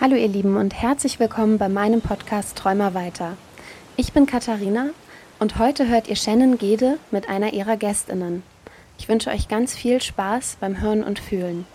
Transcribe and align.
Hallo 0.00 0.16
ihr 0.16 0.28
Lieben 0.28 0.56
und 0.56 0.72
herzlich 0.72 1.20
willkommen 1.20 1.58
bei 1.58 1.68
meinem 1.68 2.00
Podcast 2.00 2.56
Träumer 2.56 2.94
weiter. 2.94 3.36
Ich 3.98 4.14
bin 4.14 4.24
Katharina 4.24 4.88
und 5.38 5.58
heute 5.58 5.88
hört 5.88 6.08
ihr 6.08 6.16
Shannon 6.16 6.56
Gede 6.56 6.96
mit 7.10 7.28
einer 7.28 7.52
ihrer 7.52 7.76
Gästinnen. 7.76 8.42
Ich 8.98 9.10
wünsche 9.10 9.28
euch 9.28 9.48
ganz 9.48 9.76
viel 9.76 10.00
Spaß 10.00 10.56
beim 10.58 10.80
Hören 10.80 11.04
und 11.04 11.18
Fühlen. 11.18 11.66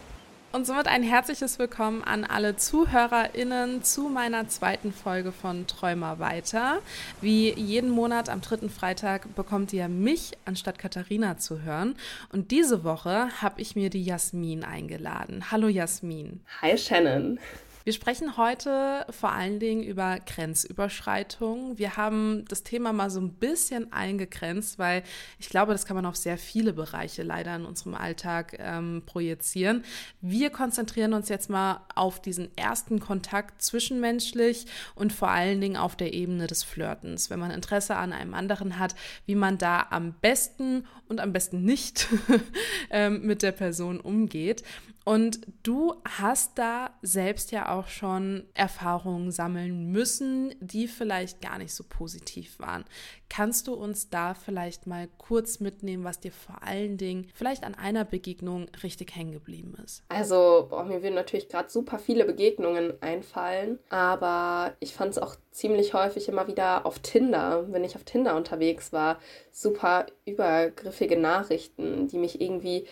Und 0.54 0.66
somit 0.66 0.88
ein 0.88 1.04
herzliches 1.04 1.60
Willkommen 1.60 2.02
an 2.02 2.24
alle 2.24 2.56
ZuhörerInnen 2.56 3.84
zu 3.84 4.04
meiner 4.04 4.48
zweiten 4.48 4.92
Folge 4.92 5.32
von 5.32 5.68
Träumer 5.68 6.18
weiter. 6.18 6.80
Wie 7.20 7.54
jeden 7.54 7.90
Monat 7.90 8.30
am 8.30 8.40
dritten 8.42 8.70
Freitag 8.70 9.36
bekommt 9.36 9.72
ihr 9.74 9.90
mich 9.90 10.32
anstatt 10.46 10.80
Katharina 10.80 11.38
zu 11.38 11.62
hören. 11.62 11.96
Und 12.32 12.52
diese 12.52 12.86
Woche 12.86 13.28
habe 13.42 13.62
ich 13.62 13.76
mir 13.76 13.90
die 13.90 14.04
Jasmin 14.04 14.64
eingeladen. 14.64 15.52
Hallo 15.52 15.68
Jasmin. 15.68 16.40
Hi 16.62 16.76
Shannon. 16.78 17.38
Wir 17.86 17.94
sprechen 17.94 18.36
heute 18.36 19.06
vor 19.12 19.32
allen 19.32 19.60
Dingen 19.60 19.84
über 19.84 20.18
Grenzüberschreitung. 20.18 21.78
Wir 21.78 21.98
haben 21.98 22.44
das 22.48 22.64
Thema 22.64 22.94
mal 22.94 23.12
so 23.12 23.22
ein 23.22 23.34
bisschen 23.34 23.94
eingegrenzt, 23.94 24.80
weil 24.80 25.04
ich 25.38 25.50
glaube, 25.50 25.74
das 25.74 25.86
kann 25.86 25.96
man 25.96 26.08
auf 26.08 26.16
sehr 26.16 26.40
viele 26.40 26.74
Bereiche 26.74 27.22
leider 27.22 27.56
in 27.56 27.64
unserem 27.64 27.94
Alltag 27.94 28.56
ähm, 28.58 29.04
projizieren. 29.06 29.84
Wir 30.20 30.50
konzentrieren 30.50 31.14
uns 31.14 31.30
jetzt 31.30 31.48
mal 31.48 31.86
auf 31.94 32.20
diesen 32.20 32.50
ersten 32.58 33.00
Kontakt 33.00 33.62
zwischenmenschlich 33.62 34.66
und 34.96 35.14
vor 35.14 35.30
allen 35.30 35.62
Dingen 35.62 35.78
auf 35.78 35.96
der 35.96 36.16
Ebene 36.16 36.48
des 36.48 36.64
Flirtens. 36.64 37.30
Wenn 37.30 37.40
man 37.40 37.52
Interesse 37.52 37.98
an 37.98 38.14
einem 38.14 38.34
anderen 38.34 38.80
hat, 38.80 38.96
wie 39.28 39.36
man 39.36 39.60
da 39.60 39.86
am 39.92 40.16
besten 40.22 40.88
und 41.08 41.20
am 41.20 41.34
besten 41.34 41.64
nicht 41.64 42.08
ähm, 42.90 43.22
mit 43.28 43.44
der 43.44 43.52
Person 43.52 44.00
umgeht. 44.00 44.64
Und 45.06 45.42
du 45.62 45.94
hast 46.04 46.58
da 46.58 46.90
selbst 47.04 47.52
ja 47.52 47.72
auch 47.78 47.88
schon 47.88 48.44
Erfahrungen 48.56 49.32
sammeln 49.32 49.92
müssen, 49.92 50.56
die 50.60 50.88
vielleicht 50.88 51.42
gar 51.42 51.60
nicht 51.60 51.76
so 51.76 51.84
positiv 51.88 52.58
waren. 52.60 52.86
Kannst 53.30 53.68
du 53.68 53.76
uns 53.76 54.10
da 54.10 54.34
vielleicht 54.34 54.88
mal 54.88 55.08
kurz 55.20 55.60
mitnehmen, 55.60 56.04
was 56.04 56.20
dir 56.20 56.32
vor 56.32 56.64
allen 56.64 56.98
Dingen 56.98 57.28
vielleicht 57.36 57.64
an 57.64 57.76
einer 57.76 58.04
Begegnung 58.04 58.66
richtig 58.82 59.16
hängen 59.16 59.32
geblieben 59.32 59.76
ist? 59.86 60.04
Also, 60.10 60.66
boah, 60.72 60.84
mir 60.84 61.04
würden 61.04 61.14
natürlich 61.14 61.50
gerade 61.50 61.70
super 61.70 62.00
viele 62.00 62.26
Begegnungen 62.26 62.94
einfallen, 63.02 63.78
aber 63.90 64.74
ich 64.80 64.96
fand 64.96 65.12
es 65.12 65.20
auch 65.20 65.36
ziemlich 65.52 65.94
häufig 65.94 66.28
immer 66.30 66.48
wieder 66.48 66.84
auf 66.88 66.98
Tinder, 66.98 67.72
wenn 67.72 67.84
ich 67.84 67.96
auf 67.96 68.06
Tinder 68.06 68.36
unterwegs 68.36 68.92
war, 68.92 69.20
super 69.52 70.08
übergriffige 70.26 71.18
Nachrichten, 71.18 72.08
die 72.08 72.18
mich 72.18 72.42
irgendwie 72.42 72.88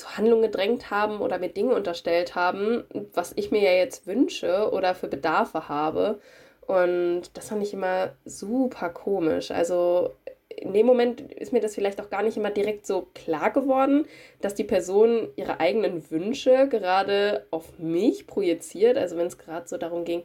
zur 0.00 0.16
Handlung 0.16 0.42
gedrängt 0.42 0.90
haben 0.90 1.20
oder 1.20 1.38
mir 1.38 1.50
Dinge 1.50 1.74
unterstellt 1.74 2.34
haben, 2.34 2.84
was 3.12 3.32
ich 3.36 3.50
mir 3.50 3.62
ja 3.62 3.72
jetzt 3.72 4.06
wünsche 4.06 4.70
oder 4.72 4.94
für 4.94 5.08
Bedarfe 5.08 5.68
habe. 5.68 6.20
Und 6.66 7.22
das 7.34 7.48
fand 7.48 7.62
ich 7.62 7.74
immer 7.74 8.12
super 8.24 8.88
komisch. 8.90 9.50
Also 9.50 10.14
in 10.48 10.72
dem 10.72 10.86
Moment 10.86 11.20
ist 11.20 11.52
mir 11.52 11.60
das 11.60 11.74
vielleicht 11.74 12.00
auch 12.00 12.10
gar 12.10 12.22
nicht 12.22 12.36
immer 12.36 12.50
direkt 12.50 12.86
so 12.86 13.08
klar 13.14 13.50
geworden, 13.50 14.06
dass 14.40 14.54
die 14.54 14.64
Person 14.64 15.28
ihre 15.36 15.60
eigenen 15.60 16.10
Wünsche 16.10 16.68
gerade 16.68 17.46
auf 17.50 17.78
mich 17.78 18.26
projiziert. 18.26 18.98
Also 18.98 19.16
wenn 19.16 19.26
es 19.26 19.38
gerade 19.38 19.68
so 19.68 19.76
darum 19.76 20.04
ging, 20.04 20.22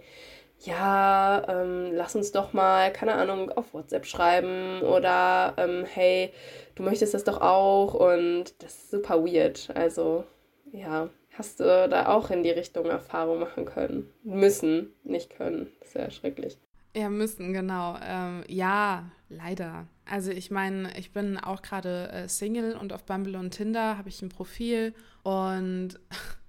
ja, 0.59 1.43
ähm, 1.47 1.91
lass 1.93 2.15
uns 2.15 2.31
doch 2.31 2.53
mal, 2.53 2.91
keine 2.91 3.13
Ahnung, 3.13 3.51
auf 3.51 3.73
WhatsApp 3.73 4.05
schreiben 4.05 4.81
oder 4.81 5.53
ähm, 5.57 5.85
hey, 5.85 6.31
du 6.75 6.83
möchtest 6.83 7.13
das 7.13 7.23
doch 7.23 7.41
auch 7.41 7.93
und 7.93 8.55
das 8.63 8.73
ist 8.75 8.91
super 8.91 9.23
weird. 9.23 9.69
Also, 9.75 10.23
ja, 10.71 11.09
hast 11.37 11.59
du 11.59 11.87
da 11.89 12.07
auch 12.07 12.29
in 12.31 12.43
die 12.43 12.51
Richtung 12.51 12.85
Erfahrung 12.85 13.39
machen 13.39 13.65
können? 13.65 14.11
Müssen, 14.23 14.93
nicht 15.03 15.35
können. 15.35 15.71
Das 15.79 15.89
ist 15.89 15.95
ja 15.95 16.09
schrecklich. 16.09 16.57
Ja, 16.95 17.09
müssen, 17.09 17.51
genau. 17.51 17.97
Ähm, 18.01 18.43
ja, 18.47 19.11
leider. 19.27 19.87
Also 20.05 20.31
ich 20.31 20.49
meine, 20.49 20.97
ich 20.97 21.11
bin 21.11 21.37
auch 21.37 21.61
gerade 21.61 22.09
äh, 22.11 22.29
Single 22.29 22.77
und 22.77 22.93
auf 22.93 23.03
Bumble 23.03 23.35
und 23.35 23.51
Tinder 23.51 23.97
habe 23.97 24.07
ich 24.07 24.21
ein 24.21 24.29
Profil 24.29 24.93
und 25.23 25.99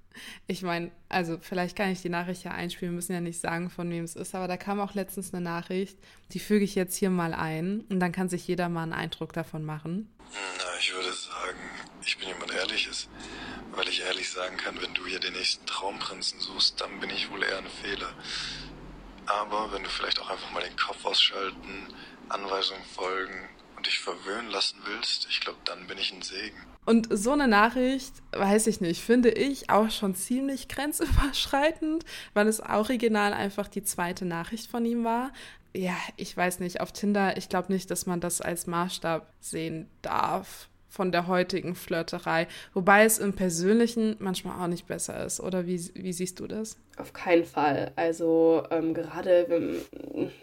Ich 0.47 0.63
meine, 0.63 0.91
also 1.09 1.39
vielleicht 1.41 1.77
kann 1.77 1.91
ich 1.91 2.03
die 2.03 2.09
Nachricht 2.09 2.45
ja 2.45 2.53
einspielen, 2.53 2.93
wir 2.93 2.97
müssen 2.97 3.13
ja 3.13 3.21
nicht 3.21 3.41
sagen, 3.41 3.71
von 3.71 3.91
wem 3.91 4.05
es 4.05 4.17
ist, 4.17 4.35
aber 4.35 4.49
da 4.49 4.57
kam 4.57 4.81
auch 4.81 4.95
letztens 4.95 5.33
eine 5.33 5.43
Nachricht, 5.43 5.99
die 6.33 6.39
füge 6.39 6.65
ich 6.65 6.75
jetzt 6.75 6.97
hier 6.97 7.11
mal 7.11 7.35
ein 7.35 7.81
und 7.89 8.01
dann 8.01 8.13
kann 8.13 8.29
sich 8.29 8.47
jeder 8.47 8.69
mal 8.69 8.83
einen 8.83 8.93
Eindruck 8.93 9.33
davon 9.33 9.65
machen. 9.65 10.09
Na, 10.33 10.79
ich 10.79 10.93
würde 10.93 11.13
sagen, 11.13 11.59
ich 12.05 12.19
bin 12.19 12.29
jemand 12.29 12.53
Ehrliches, 12.53 13.09
weil 13.73 13.89
ich 13.89 14.03
ehrlich 14.03 14.31
sagen 14.31 14.57
kann, 14.57 14.81
wenn 14.81 14.95
du 14.95 15.07
hier 15.07 15.21
den 15.21 15.35
nächsten 15.35 15.67
Traumprinzen 15.67 16.41
suchst, 16.41 16.81
dann 16.81 17.01
bin 17.01 17.11
ich 17.11 17.31
wohl 17.31 17.43
eher 17.43 17.59
ein 17.59 17.69
Fehler. 17.83 18.13
Aber 19.27 19.73
wenn 19.73 19.83
du 19.83 19.89
vielleicht 19.89 20.21
auch 20.21 20.31
einfach 20.31 20.51
mal 20.53 20.63
den 20.63 20.77
Kopf 20.77 21.05
ausschalten, 21.05 21.93
Anweisungen 22.29 22.85
folgen 22.85 23.49
und 23.77 23.87
dich 23.87 23.99
verwöhnen 23.99 24.51
lassen 24.51 24.79
willst, 24.85 25.27
ich 25.29 25.41
glaube, 25.41 25.59
dann 25.65 25.87
bin 25.87 25.99
ich 25.99 26.13
ein 26.13 26.23
Segen. 26.23 26.76
Und 26.87 27.09
so 27.11 27.33
eine 27.33 27.49
Nachricht, 27.49 28.15
weiß 28.33 28.69
ich 28.69 28.81
nicht, 28.81 29.03
finde 29.03 29.31
ich 29.31 29.71
auch 29.71 29.91
schon 29.91 30.15
ziemlich 30.15 30.69
grenzüberschreitend, 30.69 32.05
weil 32.33 32.47
es 32.47 32.61
original 32.61 33.33
einfach 33.33 33.67
die 33.67 33.83
zweite 33.83 34.25
Nachricht 34.25 34.71
von 34.71 34.85
ihm 34.85 35.05
war. 35.05 35.33
Ja, 35.75 35.97
ich 36.17 36.35
weiß 36.35 36.61
nicht, 36.61 36.81
auf 36.81 36.93
Tinder, 36.93 37.37
ich 37.37 37.49
glaube 37.49 37.73
nicht, 37.73 37.91
dass 37.91 38.07
man 38.07 38.21
das 38.21 38.41
als 38.41 38.69
Maßstab 38.69 39.29
sehen 39.41 39.91
darf 40.01 40.69
von 40.89 41.13
der 41.13 41.27
heutigen 41.27 41.75
Flirterei. 41.75 42.47
Wobei 42.73 43.05
es 43.05 43.19
im 43.19 43.35
Persönlichen 43.35 44.17
manchmal 44.19 44.63
auch 44.63 44.69
nicht 44.69 44.87
besser 44.87 45.27
ist. 45.27 45.41
Oder 45.41 45.67
wie, 45.67 45.79
wie 45.95 46.13
siehst 46.13 46.41
du 46.41 46.47
das? 46.47 46.79
Auf 46.97 47.13
keinen 47.13 47.45
Fall. 47.45 47.93
Also 47.97 48.63
ähm, 48.71 48.95
gerade 48.95 49.83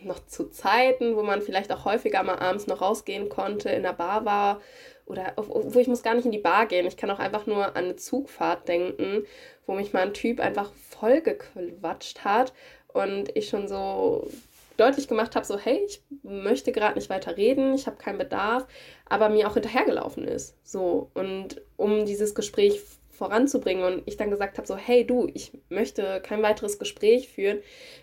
noch 0.04 0.26
zu 0.28 0.50
Zeiten, 0.50 1.16
wo 1.16 1.24
man 1.24 1.42
vielleicht 1.42 1.72
auch 1.72 1.86
häufiger 1.86 2.22
mal 2.22 2.38
abends 2.38 2.68
noch 2.68 2.82
rausgehen 2.82 3.30
konnte, 3.30 3.70
in 3.70 3.82
der 3.82 3.94
Bar 3.94 4.26
war 4.26 4.62
oder 5.06 5.34
wo 5.36 5.80
ich 5.80 5.88
muss 5.88 6.04
gar 6.04 6.16
nicht 6.16 6.26
in 6.26 6.32
die 6.32 6.38
Bar 6.38 6.66
gehen. 6.66 6.86
Ich 6.86 6.98
kann 6.98 7.12
auch 7.12 7.20
einfach 7.20 7.46
nur 7.46 7.66
an 7.68 7.86
eine 7.86 7.96
Zugfahrt 7.96 8.68
denken, 8.68 9.26
wo 9.66 9.74
mich 9.74 9.94
mal 9.94 10.04
ein 10.04 10.14
Typ 10.14 10.40
einfach 10.40 10.72
voll 10.90 11.22
gequatscht 11.22 12.24
hat 12.24 12.54
und 12.88 13.36
ich 13.36 13.50
schon 13.50 13.68
so 13.68 14.30
deutlich 14.78 15.08
gemacht 15.08 15.36
habe, 15.36 15.46
so 15.46 15.58
hey, 15.58 15.84
ich 15.86 16.02
möchte 16.24 16.72
gerade 16.72 16.96
nicht 16.96 17.10
weiter 17.10 17.38
reden, 17.38 17.74
ich 17.74 17.86
habe 17.86 17.98
keinen 17.98 18.18
Bedarf, 18.18 18.66
aber 19.06 19.30
mir 19.30 19.48
auch 19.48 19.54
hinterhergelaufen 19.54 20.28
ist. 20.28 20.56
So 20.64 21.12
und 21.14 21.62
um 21.78 22.06
dieses 22.06 22.34
Gespräch 22.34 22.82
voranzubringen 23.12 23.84
und 23.84 24.04
ich 24.08 24.18
dann 24.18 24.32
gesagt 24.32 24.58
habe, 24.58 24.68
so 24.68 24.76
hey 24.76 25.06
du, 25.06 25.30
ich 25.34 25.52
möchte 25.70 26.22
kein 26.22 26.42
weiteres 26.42 26.80
Gespräch 26.80 27.30
führen. 27.30 27.60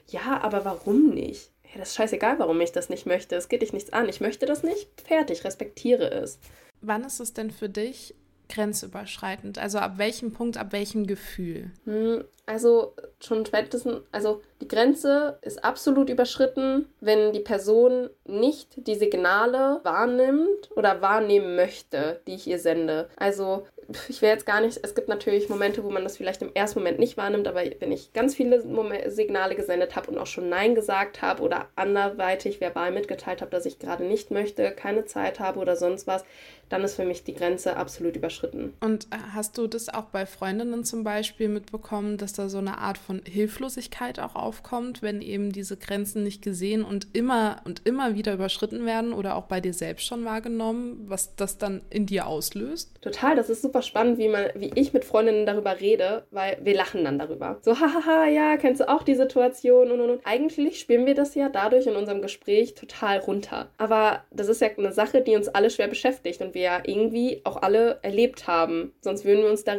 Ja, 0.07 0.41
aber 0.43 0.65
warum 0.65 1.11
nicht? 1.11 1.51
Ja, 1.73 1.79
das 1.79 1.91
ist 1.91 1.97
scheißegal, 1.97 2.39
warum 2.39 2.61
ich 2.61 2.73
das 2.73 2.89
nicht 2.89 3.07
möchte. 3.07 3.37
Es 3.37 3.49
geht 3.49 3.63
dich 3.63 3.73
nichts 3.73 3.93
an. 3.93 4.09
Ich 4.09 4.21
möchte 4.21 4.47
das 4.47 4.63
nicht. 4.63 4.89
Fertig, 5.07 5.45
respektiere 5.45 6.11
es. 6.11 6.39
Wann 6.81 7.05
ist 7.05 7.21
es 7.21 7.33
denn 7.33 7.51
für 7.51 7.69
dich 7.69 8.15
grenzüberschreitend? 8.49 9.59
Also 9.59 9.79
ab 9.79 9.95
welchem 9.97 10.33
Punkt, 10.33 10.57
ab 10.57 10.73
welchem 10.73 11.07
Gefühl? 11.07 11.71
Hm, 11.85 12.25
also 12.47 12.95
schon 13.21 13.47
spätestens, 13.47 14.03
also 14.13 14.43
die 14.61 14.69
Grenze 14.69 15.39
ist 15.43 15.65
absolut 15.65 16.11
überschritten, 16.11 16.87
wenn 17.01 17.33
die 17.33 17.41
Person 17.41 18.11
nicht 18.27 18.87
die 18.87 18.97
Signale 18.97 19.81
wahrnimmt 19.85 20.71
oder 20.75 21.01
wahrnehmen 21.01 21.55
möchte, 21.55 22.21
die 22.27 22.35
ich 22.35 22.47
ihr 22.47 22.59
sende. 22.59 23.09
Also 23.17 23.67
ich 24.09 24.23
will 24.23 24.29
jetzt 24.29 24.47
gar 24.47 24.61
nicht, 24.61 24.81
es 24.83 24.95
gibt 24.95 25.09
natürlich 25.09 25.49
Momente, 25.49 25.85
wo 25.85 25.91
man 25.91 26.05
das 26.05 26.17
vielleicht 26.17 26.43
im 26.43 26.55
ersten 26.55 26.79
Moment 26.79 26.99
nicht 26.99 27.17
wahrnimmt, 27.17 27.49
aber 27.49 27.63
wenn 27.79 27.93
ich 27.93 28.13
ganz 28.13 28.35
viele 28.35 28.63
Signale 29.11 29.55
gesendet 29.55 29.97
habe 29.97 30.11
und 30.11 30.19
auch 30.19 30.27
schon 30.27 30.49
Nein 30.49 30.75
gesagt 30.75 31.23
habe 31.23 31.43
oder 31.43 31.69
anderweitig 31.77 32.61
verbal 32.61 32.93
mitgeteilt 32.93 33.41
habe, 33.41 33.51
dass 33.51 33.67
ich 33.67 33.79
gerade 33.79 34.05
nicht 34.05 34.31
möchte, 34.31 34.71
keine 34.73 35.05
Zeit 35.07 35.41
habe 35.41 35.59
oder 35.61 35.77
sonst 35.77 36.07
was, 36.07 36.25
dann 36.71 36.83
ist 36.83 36.95
für 36.95 37.05
mich 37.05 37.25
die 37.25 37.35
Grenze 37.35 37.77
absolut 37.77 38.17
überschritten. 38.17 38.73
Und 38.81 39.05
äh, 39.07 39.17
hast 39.35 39.59
du 39.59 39.67
das 39.67 39.89
auch 39.89 40.05
bei 40.05 40.25
Freundinnen 40.25 40.85
zum 40.85 41.05
Beispiel 41.05 41.49
mitbekommen, 41.49 42.17
dass 42.17 42.33
da 42.33 42.49
so 42.49 42.59
eine 42.59 42.79
Art 42.79 42.97
von 42.97 43.21
Hilflosigkeit 43.25 44.19
auch 44.19 44.37
aufkommt, 44.37 45.03
wenn 45.03 45.21
eben 45.21 45.53
diese 45.53 45.77
Grenzen 45.77 46.23
nicht 46.23 46.43
gesehen 46.43 46.85
und 46.85 47.09
immer 47.13 47.61
und 47.65 47.83
immer 47.87 48.15
wieder 48.15 48.33
überschritten 48.33 48.87
werden 48.87 49.13
oder 49.13 49.37
auch 49.37 49.45
bei 49.45 49.61
dir 49.61 49.75
selbst 49.75 50.07
schon 50.07 50.25
wahrgenommen, 50.25 51.05
was 51.07 51.35
das 51.35 51.59
dann 51.59 51.83
in 51.91 52.07
dir 52.07 52.27
auslöst? 52.27 52.93
Total, 53.03 53.35
das 53.35 53.51
ist 53.51 53.63
super 53.63 53.83
spannend, 53.83 54.19
wie 54.19 54.29
man, 54.29 54.47
wie 54.55 54.71
ich 54.75 54.93
mit 54.93 55.05
Freundinnen 55.05 55.47
darüber 55.47 55.81
rede, 55.81 56.25
weil 56.31 56.59
wir 56.63 56.75
lachen 56.75 57.05
dann 57.05 57.19
darüber. 57.19 57.59
So, 57.63 57.79
hahaha, 57.81 58.27
ja, 58.29 58.57
kennst 58.57 58.81
du 58.81 58.89
auch 58.89 59.03
die 59.03 59.17
Situation 59.17 59.91
und 59.91 60.01
und 60.01 60.11
und. 60.11 60.21
Eigentlich 60.25 60.79
spielen 60.79 61.07
wir 61.07 61.15
das 61.15 61.35
ja 61.35 61.49
dadurch 61.49 61.87
in 61.87 61.97
unserem 61.97 62.23
Gespräch 62.23 62.75
total 62.75 63.19
runter. 63.19 63.69
Aber 63.77 64.23
das 64.31 64.49
ist 64.49 64.61
ja 64.61 64.69
eine 64.77 64.93
Sache, 64.93 65.21
die 65.21 65.35
uns 65.35 65.49
alle 65.49 65.71
schwer 65.71 65.89
beschäftigt 65.89 66.41
und 66.41 66.55
wir 66.55 66.60
ja 66.61 66.83
irgendwie 66.85 67.41
auch 67.45 67.57
alle 67.63 67.99
erlebt 68.03 68.47
haben. 68.47 68.93
Sonst 69.01 69.25
würden 69.25 69.43
wir 69.43 69.51
uns 69.51 69.65
da 69.65 69.77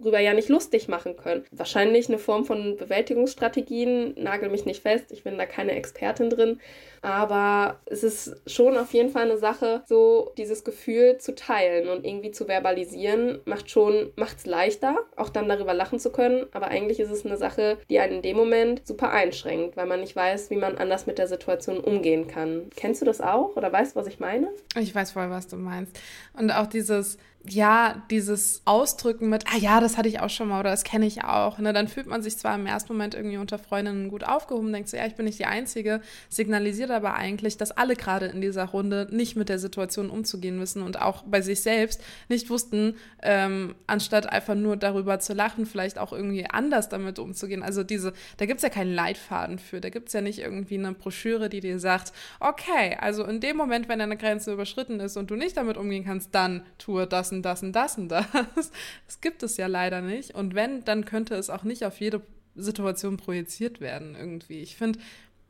darüber 0.00 0.18
ja 0.18 0.34
nicht 0.34 0.48
lustig 0.48 0.88
machen 0.88 1.16
können. 1.16 1.44
Wahrscheinlich 1.50 2.08
eine 2.08 2.18
Form 2.18 2.44
von 2.44 2.76
Bewältigungsstrategien, 2.76 4.14
nagel 4.16 4.50
mich 4.50 4.64
nicht 4.64 4.82
fest, 4.82 5.12
ich 5.12 5.24
bin 5.24 5.38
da 5.38 5.46
keine 5.46 5.72
Expertin 5.72 6.30
drin, 6.30 6.60
aber 7.02 7.80
es 7.86 8.02
ist 8.02 8.36
schon 8.46 8.76
auf 8.76 8.92
jeden 8.92 9.10
Fall 9.10 9.22
eine 9.22 9.38
Sache, 9.38 9.82
so 9.86 10.32
dieses 10.36 10.64
Gefühl 10.64 11.18
zu 11.18 11.34
teilen 11.34 11.88
und 11.88 12.04
irgendwie 12.04 12.30
zu 12.30 12.46
verbalisieren, 12.46 13.40
macht 13.46 13.70
schon, 13.70 14.12
macht 14.16 14.38
es 14.38 14.46
leichter, 14.46 14.96
auch 15.16 15.30
dann 15.30 15.48
darüber 15.48 15.72
lachen 15.72 15.98
zu 15.98 16.10
können. 16.10 16.46
Aber 16.52 16.68
eigentlich 16.68 17.00
ist 17.00 17.10
es 17.10 17.24
eine 17.24 17.36
Sache, 17.36 17.78
die 17.88 17.98
einen 18.00 18.16
in 18.16 18.22
dem 18.22 18.36
Moment 18.36 18.86
super 18.86 19.12
einschränkt, 19.12 19.76
weil 19.76 19.86
man 19.86 20.00
nicht 20.00 20.14
weiß, 20.14 20.50
wie 20.50 20.56
man 20.56 20.76
anders 20.76 21.06
mit 21.06 21.18
der 21.18 21.28
Situation 21.28 21.80
umgehen 21.80 22.28
kann. 22.28 22.68
Kennst 22.76 23.00
du 23.00 23.06
das 23.06 23.20
auch 23.20 23.56
oder 23.56 23.72
weißt 23.72 23.96
was 23.96 24.06
ich 24.06 24.20
meine? 24.20 24.48
Ich 24.78 24.94
weiß 24.94 25.12
voll, 25.12 25.30
was 25.30 25.46
du 25.46 25.56
meinst. 25.56 25.98
Und 26.38 26.50
auch 26.50 26.66
dieses, 26.66 27.16
ja, 27.48 28.02
dieses 28.10 28.60
Ausdrücken 28.66 29.30
mit, 29.30 29.44
ah 29.46 29.56
ja, 29.56 29.80
das 29.80 29.96
hatte 29.96 30.10
ich 30.10 30.20
auch 30.20 30.28
schon 30.28 30.48
mal 30.48 30.60
oder 30.60 30.70
das 30.70 30.84
kenne 30.84 31.06
ich 31.06 31.24
auch. 31.24 31.58
Ne? 31.58 31.72
Dann 31.72 31.88
fühlt 31.88 32.06
man 32.06 32.22
sich 32.22 32.36
zwar 32.36 32.54
im 32.54 32.66
ersten 32.66 32.92
Moment 32.92 33.14
irgendwie 33.14 33.38
unter 33.38 33.58
Freundinnen 33.58 34.10
gut 34.10 34.24
aufgehoben, 34.24 34.72
denkt 34.72 34.90
so, 34.90 34.98
ja, 34.98 35.06
ich 35.06 35.14
bin 35.14 35.24
nicht 35.24 35.38
die 35.38 35.46
Einzige, 35.46 36.02
signalisiert 36.28 36.90
aber 36.90 37.14
eigentlich, 37.14 37.56
dass 37.56 37.70
alle 37.70 37.96
gerade 37.96 38.26
in 38.26 38.42
dieser 38.42 38.66
Runde 38.66 39.08
nicht 39.10 39.36
mit 39.36 39.48
der 39.48 39.58
Situation 39.58 40.10
umzugehen 40.10 40.60
wissen 40.60 40.82
und 40.82 41.00
auch 41.00 41.22
bei 41.22 41.40
sich 41.40 41.62
selbst 41.62 42.02
nicht 42.28 42.50
wussten, 42.50 42.96
ähm, 43.22 43.74
anstatt 43.86 44.30
einfach 44.30 44.54
nur 44.54 44.76
darüber 44.76 45.18
zu 45.18 45.32
lachen, 45.32 45.64
vielleicht 45.64 45.98
auch 45.98 46.12
irgendwie 46.12 46.44
anders 46.46 46.90
damit 46.90 47.18
umzugehen. 47.18 47.62
Also 47.62 47.84
diese, 47.84 48.12
da 48.36 48.44
gibt 48.44 48.58
es 48.58 48.64
ja 48.64 48.68
keinen 48.68 48.94
Leitfaden 48.94 49.58
für, 49.58 49.80
da 49.80 49.88
gibt 49.88 50.08
es 50.08 50.12
ja 50.12 50.20
nicht 50.20 50.40
irgendwie 50.40 50.76
eine 50.76 50.92
Broschüre, 50.92 51.48
die 51.48 51.60
dir 51.60 51.78
sagt, 51.78 52.12
okay, 52.38 52.98
also 53.00 53.24
in 53.24 53.40
dem 53.40 53.56
Moment, 53.56 53.88
wenn 53.88 53.98
deine 53.98 54.18
Grenze 54.18 54.52
überschritten 54.52 55.00
ist 55.00 55.16
und 55.16 55.30
du 55.30 55.36
nicht 55.36 55.56
damit 55.56 55.78
umgehen 55.78 56.04
kannst, 56.04 56.34
dann 56.34 56.64
tue 56.76 57.06
das 57.06 57.29
und 57.32 57.42
das 57.42 57.62
und 57.62 57.72
das 57.72 57.96
und 57.98 58.08
das. 58.08 58.26
Das 59.06 59.20
gibt 59.20 59.42
es 59.42 59.56
ja 59.56 59.66
leider 59.66 60.00
nicht. 60.00 60.34
Und 60.34 60.54
wenn, 60.54 60.84
dann 60.84 61.04
könnte 61.04 61.34
es 61.34 61.50
auch 61.50 61.64
nicht 61.64 61.84
auf 61.84 62.00
jede 62.00 62.22
Situation 62.56 63.16
projiziert 63.16 63.80
werden 63.80 64.14
irgendwie. 64.14 64.60
Ich 64.60 64.76
finde, 64.76 64.98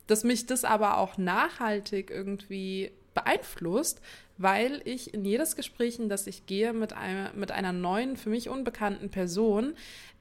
dass 0.07 0.23
mich 0.23 0.45
das 0.45 0.63
aber 0.63 0.97
auch 0.97 1.17
nachhaltig 1.17 2.09
irgendwie 2.09 2.91
beeinflusst, 3.13 4.01
weil 4.37 4.81
ich 4.85 5.13
in 5.13 5.25
jedes 5.25 5.55
Gespräch, 5.55 5.99
in 5.99 6.09
das 6.09 6.27
ich 6.27 6.45
gehe 6.45 6.73
mit 6.73 6.93
einer, 6.93 7.31
mit 7.33 7.51
einer 7.51 7.73
neuen, 7.73 8.17
für 8.17 8.29
mich 8.29 8.49
unbekannten 8.49 9.09
Person, 9.09 9.73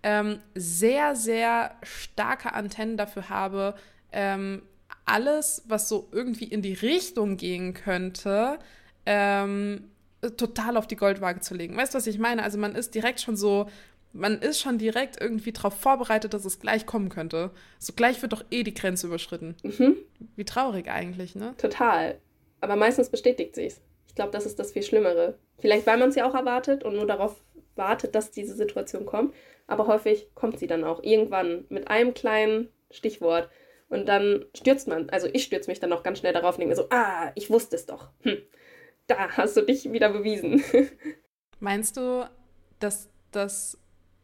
ähm, 0.02 0.40
sehr, 0.54 1.16
sehr 1.16 1.74
starke 1.82 2.52
Antennen 2.52 2.96
dafür 2.96 3.28
habe, 3.28 3.74
ähm, 4.12 4.62
alles, 5.04 5.62
was 5.66 5.88
so 5.88 6.08
irgendwie 6.12 6.44
in 6.44 6.62
die 6.62 6.74
Richtung 6.74 7.36
gehen 7.36 7.74
könnte, 7.74 8.58
ähm, 9.06 9.90
total 10.36 10.76
auf 10.76 10.86
die 10.86 10.96
Goldwaage 10.96 11.40
zu 11.40 11.54
legen. 11.54 11.76
Weißt 11.76 11.94
du, 11.94 11.98
was 11.98 12.06
ich 12.06 12.18
meine? 12.18 12.42
Also 12.42 12.58
man 12.58 12.74
ist 12.74 12.94
direkt 12.94 13.20
schon 13.20 13.36
so, 13.36 13.66
man 14.12 14.38
ist 14.40 14.60
schon 14.60 14.78
direkt 14.78 15.20
irgendwie 15.20 15.52
darauf 15.52 15.74
vorbereitet, 15.74 16.34
dass 16.34 16.44
es 16.44 16.60
gleich 16.60 16.86
kommen 16.86 17.08
könnte. 17.08 17.50
So 17.78 17.92
gleich 17.94 18.20
wird 18.22 18.32
doch 18.32 18.44
eh 18.50 18.62
die 18.62 18.74
Grenze 18.74 19.06
überschritten. 19.06 19.56
Mhm. 19.62 19.96
Wie 20.36 20.44
traurig 20.44 20.88
eigentlich, 20.90 21.34
ne? 21.34 21.54
Total. 21.56 22.18
Aber 22.60 22.76
meistens 22.76 23.08
bestätigt 23.08 23.54
sich's. 23.54 23.80
Ich 24.06 24.14
glaube, 24.14 24.32
das 24.32 24.46
ist 24.46 24.58
das 24.58 24.72
viel 24.72 24.82
Schlimmere. 24.82 25.38
Vielleicht, 25.58 25.86
weil 25.86 25.98
man 25.98 26.10
es 26.10 26.16
ja 26.16 26.28
auch 26.28 26.34
erwartet 26.34 26.84
und 26.84 26.96
nur 26.96 27.06
darauf 27.06 27.36
wartet, 27.76 28.14
dass 28.14 28.30
diese 28.30 28.54
Situation 28.54 29.06
kommt. 29.06 29.34
Aber 29.66 29.86
häufig 29.86 30.34
kommt 30.34 30.58
sie 30.58 30.66
dann 30.66 30.84
auch 30.84 31.02
irgendwann 31.02 31.64
mit 31.68 31.88
einem 31.88 32.12
kleinen 32.12 32.68
Stichwort. 32.90 33.48
Und 33.88 34.08
dann 34.08 34.44
stürzt 34.56 34.88
man, 34.88 35.08
also 35.10 35.28
ich 35.32 35.44
stürze 35.44 35.70
mich 35.70 35.80
dann 35.80 35.92
auch 35.92 36.02
ganz 36.02 36.18
schnell 36.18 36.32
darauf 36.32 36.56
und 36.56 36.60
denke 36.60 36.74
mir 36.74 36.82
so, 36.82 36.88
ah, 36.90 37.30
ich 37.34 37.50
wusste 37.50 37.76
es 37.76 37.86
doch. 37.86 38.08
Hm 38.22 38.38
da 39.10 39.30
hast 39.36 39.56
du 39.56 39.62
dich 39.62 39.92
wieder 39.92 40.10
bewiesen. 40.10 40.62
Meinst 41.60 41.96
du, 41.96 42.28
dass 42.78 43.08
das 43.32 43.78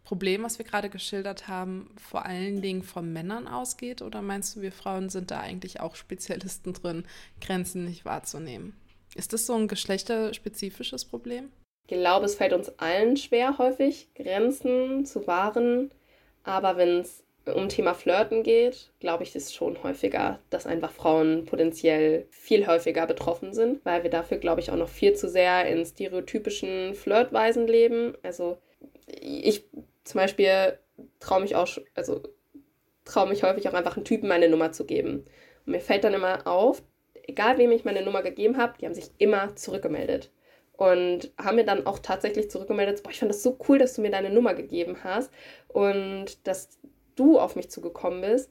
Problem, 0.05 0.44
was 0.44 0.59
wir 0.59 0.65
gerade 0.65 0.88
geschildert 0.88 1.49
haben, 1.49 1.91
vor 1.97 2.25
allen 2.25 2.62
Dingen 2.62 2.83
von 2.83 3.12
Männern 3.12 3.49
ausgeht? 3.49 4.03
Oder 4.03 4.23
meinst 4.23 4.55
du, 4.55 4.62
wir 4.62 4.71
Frauen 4.71 5.09
sind 5.11 5.33
da 5.33 5.41
eigentlich 5.41 5.81
auch 5.81 5.97
Spezialisten 5.97 6.73
drin, 6.73 7.05
Grenzen 7.41 7.85
nicht 7.85 8.05
wahrzunehmen? 8.05 8.75
Ist 9.17 9.33
das 9.33 9.47
so 9.47 9.55
ein 9.55 9.67
geschlechterspezifisches 9.67 11.05
Problem? 11.05 11.50
Ich 11.89 11.99
glaube, 11.99 12.27
es 12.27 12.37
fällt 12.37 12.53
uns 12.53 12.69
allen 12.79 13.17
schwer, 13.17 13.59
häufig 13.59 14.15
Grenzen 14.15 15.05
zu 15.05 15.27
wahren. 15.27 15.91
Aber 16.44 16.77
wenn 16.77 17.00
es 17.00 17.25
um 17.54 17.69
Thema 17.69 17.94
Flirten 17.94 18.43
geht, 18.43 18.90
glaube 18.98 19.22
ich, 19.22 19.34
ist 19.37 19.54
schon 19.54 19.82
häufiger, 19.82 20.40
dass 20.50 20.66
einfach 20.66 20.90
Frauen 20.90 21.44
potenziell 21.44 22.26
viel 22.31 22.66
häufiger 22.66 23.06
betroffen 23.06 23.54
sind, 23.54 23.84
weil 23.84 24.02
wir 24.02 24.10
dafür, 24.10 24.38
glaube 24.38 24.60
ich, 24.60 24.70
auch 24.70 24.76
noch 24.76 24.88
viel 24.88 25.14
zu 25.14 25.28
sehr 25.28 25.66
in 25.66 25.84
stereotypischen 25.84 26.94
Flirtweisen 26.94 27.66
leben. 27.69 28.14
Also 28.22 28.58
ich 29.06 29.64
zum 30.04 30.20
Beispiel 30.20 30.78
traue 31.20 31.40
mich 31.40 31.54
auch, 31.54 31.69
also 31.94 32.22
traue 33.04 33.28
mich 33.28 33.44
häufig 33.44 33.69
auch 33.69 33.75
einfach 33.75 33.96
einen 33.96 34.04
Typen 34.04 34.28
meine 34.28 34.48
Nummer 34.48 34.72
zu 34.72 34.84
geben. 34.84 35.25
Und 35.64 35.72
mir 35.72 35.81
fällt 35.81 36.02
dann 36.04 36.14
immer 36.14 36.46
auf, 36.46 36.82
egal 37.28 37.58
wem 37.58 37.70
ich 37.70 37.84
meine 37.84 38.02
Nummer 38.02 38.22
gegeben 38.22 38.56
habe, 38.56 38.75
die 38.81 38.87
haben 38.87 38.94
sich 38.94 39.10
immer 39.19 39.54
zurückgemeldet. 39.54 40.31
Und 40.76 41.32
haben 41.38 41.56
mir 41.56 41.64
dann 41.64 41.87
auch 41.87 42.00
tatsächlich 42.00 42.50
zurückgemeldet, 42.50 43.02
boah, 43.02 43.10
ich 43.10 43.20
fand 43.20 43.31
das 43.31 43.43
so 43.43 43.56
cool, 43.69 43.78
dass 43.78 43.94
du 43.94 44.02
mir 44.02 44.10
deine 44.10 44.31
Nummer 44.31 44.54
gegeben 44.54 44.98
hast. 45.04 45.32
Und 45.69 46.46
dass 46.46 46.78
du 47.17 47.39
auf 47.39 47.57
mich 47.57 47.71
zugekommen 47.71 48.21
bist, 48.21 48.51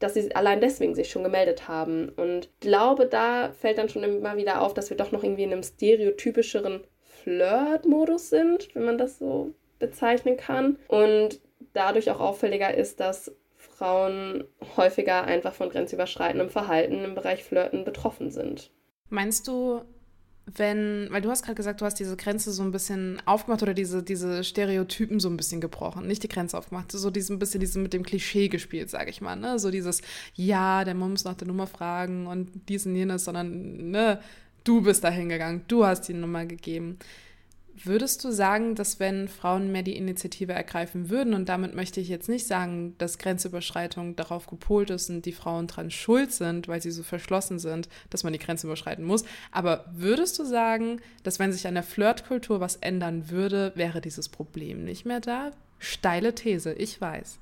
dass 0.00 0.14
sie 0.14 0.34
allein 0.34 0.60
deswegen 0.60 0.94
sich 0.94 1.10
schon 1.10 1.22
gemeldet 1.22 1.68
haben. 1.68 2.08
Und 2.10 2.48
glaube, 2.60 3.06
da 3.06 3.52
fällt 3.52 3.78
dann 3.78 3.88
schon 3.88 4.02
immer 4.02 4.36
wieder 4.36 4.62
auf, 4.62 4.74
dass 4.74 4.90
wir 4.90 4.96
doch 4.96 5.12
noch 5.12 5.22
irgendwie 5.22 5.44
in 5.44 5.52
einem 5.52 5.62
stereotypischeren 5.62 6.84
Flirt-Modus 7.02 8.30
sind, 8.30 8.74
wenn 8.74 8.84
man 8.84 8.98
das 8.98 9.18
so 9.18 9.54
bezeichnen 9.78 10.36
kann. 10.36 10.78
Und 10.88 11.40
dadurch 11.72 12.10
auch 12.10 12.20
auffälliger 12.20 12.74
ist, 12.74 13.00
dass 13.00 13.34
Frauen 13.56 14.44
häufiger 14.76 15.24
einfach 15.24 15.54
von 15.54 15.70
grenzüberschreitendem 15.70 16.50
Verhalten 16.50 17.04
im 17.04 17.14
Bereich 17.14 17.44
Flirten 17.44 17.84
betroffen 17.84 18.30
sind. 18.30 18.70
Meinst 19.08 19.48
du, 19.48 19.82
wenn, 20.46 21.08
weil 21.10 21.22
du 21.22 21.30
hast 21.30 21.42
gerade 21.42 21.54
gesagt, 21.54 21.80
du 21.80 21.86
hast 21.86 21.94
diese 21.94 22.16
Grenze 22.16 22.52
so 22.52 22.62
ein 22.62 22.70
bisschen 22.70 23.20
aufgemacht 23.24 23.62
oder 23.62 23.72
diese, 23.72 24.02
diese 24.02 24.44
Stereotypen 24.44 25.18
so 25.18 25.28
ein 25.30 25.36
bisschen 25.36 25.60
gebrochen, 25.60 26.06
nicht 26.06 26.22
die 26.22 26.28
Grenze 26.28 26.58
aufgemacht, 26.58 26.92
so 26.92 27.08
ein 27.08 27.38
bisschen 27.38 27.60
diese 27.60 27.78
mit 27.78 27.94
dem 27.94 28.02
Klischee 28.02 28.48
gespielt, 28.48 28.90
sage 28.90 29.10
ich 29.10 29.20
mal, 29.20 29.36
ne? 29.36 29.58
So 29.58 29.70
dieses, 29.70 30.02
ja, 30.34 30.84
der 30.84 30.94
Mann 30.94 31.12
muss 31.12 31.24
nach 31.24 31.34
der 31.34 31.48
Nummer 31.48 31.66
fragen 31.66 32.26
und 32.26 32.50
dies 32.68 32.84
und 32.84 32.94
jenes, 32.94 33.24
sondern, 33.24 33.90
ne, 33.90 34.20
du 34.64 34.82
bist 34.82 35.02
da 35.02 35.08
hingegangen, 35.08 35.62
du 35.68 35.86
hast 35.86 36.02
die 36.08 36.14
Nummer 36.14 36.44
gegeben. 36.44 36.98
Würdest 37.82 38.22
du 38.22 38.30
sagen, 38.30 38.76
dass 38.76 39.00
wenn 39.00 39.26
Frauen 39.26 39.72
mehr 39.72 39.82
die 39.82 39.96
Initiative 39.96 40.52
ergreifen 40.52 41.10
würden, 41.10 41.34
und 41.34 41.48
damit 41.48 41.74
möchte 41.74 42.00
ich 42.00 42.08
jetzt 42.08 42.28
nicht 42.28 42.46
sagen, 42.46 42.94
dass 42.98 43.18
Grenzüberschreitung 43.18 44.14
darauf 44.14 44.46
gepolt 44.46 44.90
ist 44.90 45.10
und 45.10 45.26
die 45.26 45.32
Frauen 45.32 45.66
dran 45.66 45.90
schuld 45.90 46.30
sind, 46.30 46.68
weil 46.68 46.80
sie 46.80 46.92
so 46.92 47.02
verschlossen 47.02 47.58
sind, 47.58 47.88
dass 48.10 48.22
man 48.22 48.32
die 48.32 48.38
Grenze 48.38 48.66
überschreiten 48.68 49.04
muss, 49.04 49.24
aber 49.50 49.86
würdest 49.92 50.38
du 50.38 50.44
sagen, 50.44 51.00
dass 51.24 51.38
wenn 51.38 51.52
sich 51.52 51.66
an 51.66 51.74
der 51.74 51.82
Flirtkultur 51.82 52.60
was 52.60 52.76
ändern 52.76 53.30
würde, 53.30 53.72
wäre 53.74 54.00
dieses 54.00 54.28
Problem 54.28 54.84
nicht 54.84 55.04
mehr 55.04 55.20
da? 55.20 55.50
Steile 55.78 56.34
These, 56.34 56.72
ich 56.74 57.00
weiß. 57.00 57.38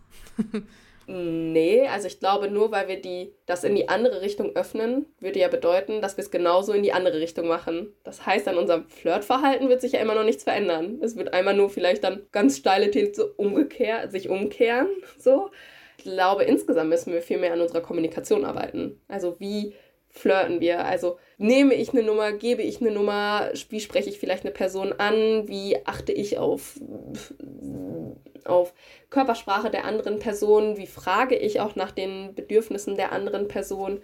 Nee, 1.07 1.87
also 1.89 2.07
ich 2.07 2.21
glaube, 2.21 2.49
nur 2.49 2.71
weil 2.71 2.89
wir 2.89 3.01
die, 3.01 3.35
das 3.47 3.65
in 3.65 3.75
die 3.75 3.89
andere 3.89 4.21
Richtung 4.21 4.55
öffnen, 4.55 5.07
würde 5.19 5.41
ja 5.41 5.49
bedeuten, 5.49 6.01
dass 6.01 6.17
wir 6.17 6.25
es 6.25 6.31
genauso 6.31 6.73
in 6.73 6.83
die 6.83 6.93
andere 6.93 7.19
Richtung 7.19 7.49
machen. 7.49 7.93
Das 8.05 8.25
heißt, 8.25 8.47
an 8.49 8.59
unserem 8.59 8.89
Flirtverhalten 8.89 9.69
wird 9.69 9.81
sich 9.81 9.93
ja 9.93 10.01
immer 10.01 10.15
noch 10.15 10.25
nichts 10.25 10.45
verändern. 10.45 10.99
Es 11.03 11.17
wird 11.17 11.33
einmal 11.33 11.55
nur 11.55 11.71
vielleicht 11.71 12.05
dann 12.05 12.23
ganz 12.33 12.59
steile 12.59 12.91
These 12.91 13.27
umgekehrt, 13.37 14.13
sich 14.13 14.29
umkehren, 14.29 14.89
so. 15.19 15.51
Ich 15.99 16.05
glaube, 16.05 16.43
insgesamt 16.45 16.89
müssen 16.89 17.13
wir 17.13 17.23
viel 17.23 17.39
mehr 17.39 17.53
an 17.53 17.61
unserer 17.61 17.81
Kommunikation 17.81 18.45
arbeiten. 18.45 19.01
Also 19.07 19.39
wie 19.39 19.75
flirten 20.13 20.61
wir? 20.61 20.85
Also 20.85 21.19
nehme 21.39 21.75
ich 21.75 21.91
eine 21.91 22.03
Nummer, 22.03 22.33
gebe 22.33 22.63
ich 22.63 22.81
eine 22.81 22.93
Nummer, 22.93 23.51
wie 23.71 23.81
spreche 23.81 24.11
ich 24.11 24.19
vielleicht 24.19 24.45
eine 24.45 24.53
Person 24.53 24.93
an, 24.93 25.49
wie 25.49 25.77
achte 25.87 26.13
ich 26.13 26.39
auf, 26.39 26.79
auf 28.45 28.75
Körpersprache 29.11 29.71
der 29.71 29.87
anderen 29.87 30.19
Person, 30.19 30.77
wie 30.77 30.87
frage 30.87 31.35
ich 31.35 31.61
auch 31.61 31.77
nach 31.77 31.91
den 31.91 32.35
Bedürfnissen 32.35 32.97
der 32.97 33.13
anderen 33.13 33.49
Person. 33.49 34.03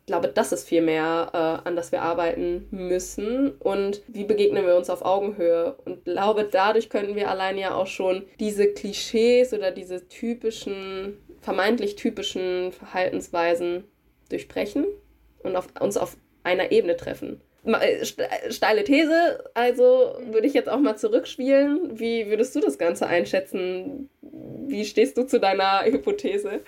Ich 0.00 0.06
glaube, 0.06 0.28
das 0.28 0.52
ist 0.52 0.68
viel 0.68 0.82
mehr, 0.82 1.30
äh, 1.32 1.68
an 1.68 1.74
das 1.74 1.90
wir 1.90 2.02
arbeiten 2.02 2.68
müssen. 2.70 3.50
Und 3.50 4.02
wie 4.06 4.22
begegnen 4.22 4.64
wir 4.64 4.76
uns 4.76 4.88
auf 4.88 5.04
Augenhöhe? 5.04 5.76
Und 5.84 6.04
glaube, 6.04 6.44
dadurch 6.48 6.90
könnten 6.90 7.16
wir 7.16 7.28
allein 7.28 7.58
ja 7.58 7.74
auch 7.74 7.88
schon 7.88 8.24
diese 8.38 8.68
Klischees 8.68 9.52
oder 9.52 9.72
diese 9.72 10.06
typischen, 10.06 11.16
vermeintlich 11.40 11.96
typischen 11.96 12.70
Verhaltensweisen 12.70 13.84
durchbrechen 14.28 14.86
und 15.46 15.56
auf, 15.56 15.68
uns 15.80 15.96
auf 15.96 16.16
einer 16.42 16.72
Ebene 16.72 16.96
treffen. 16.96 17.40
Äh, 17.64 18.04
steile 18.50 18.84
These, 18.84 19.44
also 19.54 20.16
würde 20.30 20.46
ich 20.46 20.54
jetzt 20.54 20.68
auch 20.68 20.78
mal 20.78 20.96
zurückspielen. 20.96 21.98
Wie 21.98 22.28
würdest 22.28 22.54
du 22.54 22.60
das 22.60 22.78
Ganze 22.78 23.06
einschätzen? 23.06 24.08
Wie 24.22 24.84
stehst 24.84 25.16
du 25.16 25.24
zu 25.24 25.40
deiner 25.40 25.84
Hypothese? 25.84 26.60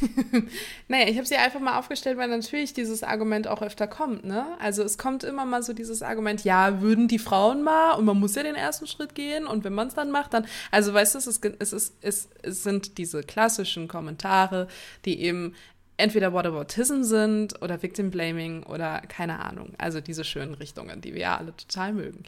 naja, 0.88 1.08
ich 1.08 1.16
habe 1.16 1.26
sie 1.26 1.36
einfach 1.36 1.60
mal 1.60 1.78
aufgestellt, 1.78 2.18
weil 2.18 2.28
natürlich 2.28 2.72
dieses 2.72 3.02
Argument 3.02 3.46
auch 3.48 3.62
öfter 3.62 3.86
kommt, 3.86 4.24
ne? 4.24 4.46
Also 4.58 4.82
es 4.82 4.98
kommt 4.98 5.24
immer 5.24 5.44
mal 5.44 5.62
so 5.62 5.72
dieses 5.72 6.02
Argument, 6.02 6.42
ja, 6.42 6.80
würden 6.80 7.06
die 7.06 7.18
Frauen 7.18 7.62
mal 7.62 7.92
und 7.92 8.04
man 8.04 8.18
muss 8.18 8.34
ja 8.34 8.42
den 8.42 8.54
ersten 8.54 8.86
Schritt 8.86 9.14
gehen 9.14 9.46
und 9.46 9.62
wenn 9.62 9.74
man 9.74 9.88
es 9.88 9.94
dann 9.94 10.10
macht, 10.10 10.34
dann, 10.34 10.46
also 10.70 10.92
weißt 10.94 11.14
du, 11.14 11.18
es, 11.18 11.26
ist, 11.26 11.44
es, 11.58 11.72
ist, 11.72 11.94
es, 12.00 12.28
es 12.42 12.62
sind 12.62 12.98
diese 12.98 13.22
klassischen 13.22 13.86
Kommentare, 13.86 14.68
die 15.04 15.20
eben 15.20 15.54
entweder 15.96 16.32
Whataboutism 16.32 17.02
sind 17.02 17.62
oder 17.62 17.82
Victim 17.82 18.10
Blaming 18.10 18.64
oder 18.64 19.00
keine 19.02 19.40
Ahnung, 19.40 19.74
also 19.78 20.00
diese 20.00 20.24
schönen 20.24 20.54
Richtungen, 20.54 21.00
die 21.00 21.14
wir 21.14 21.20
ja 21.22 21.36
alle 21.36 21.56
total 21.56 21.92
mögen. 21.92 22.24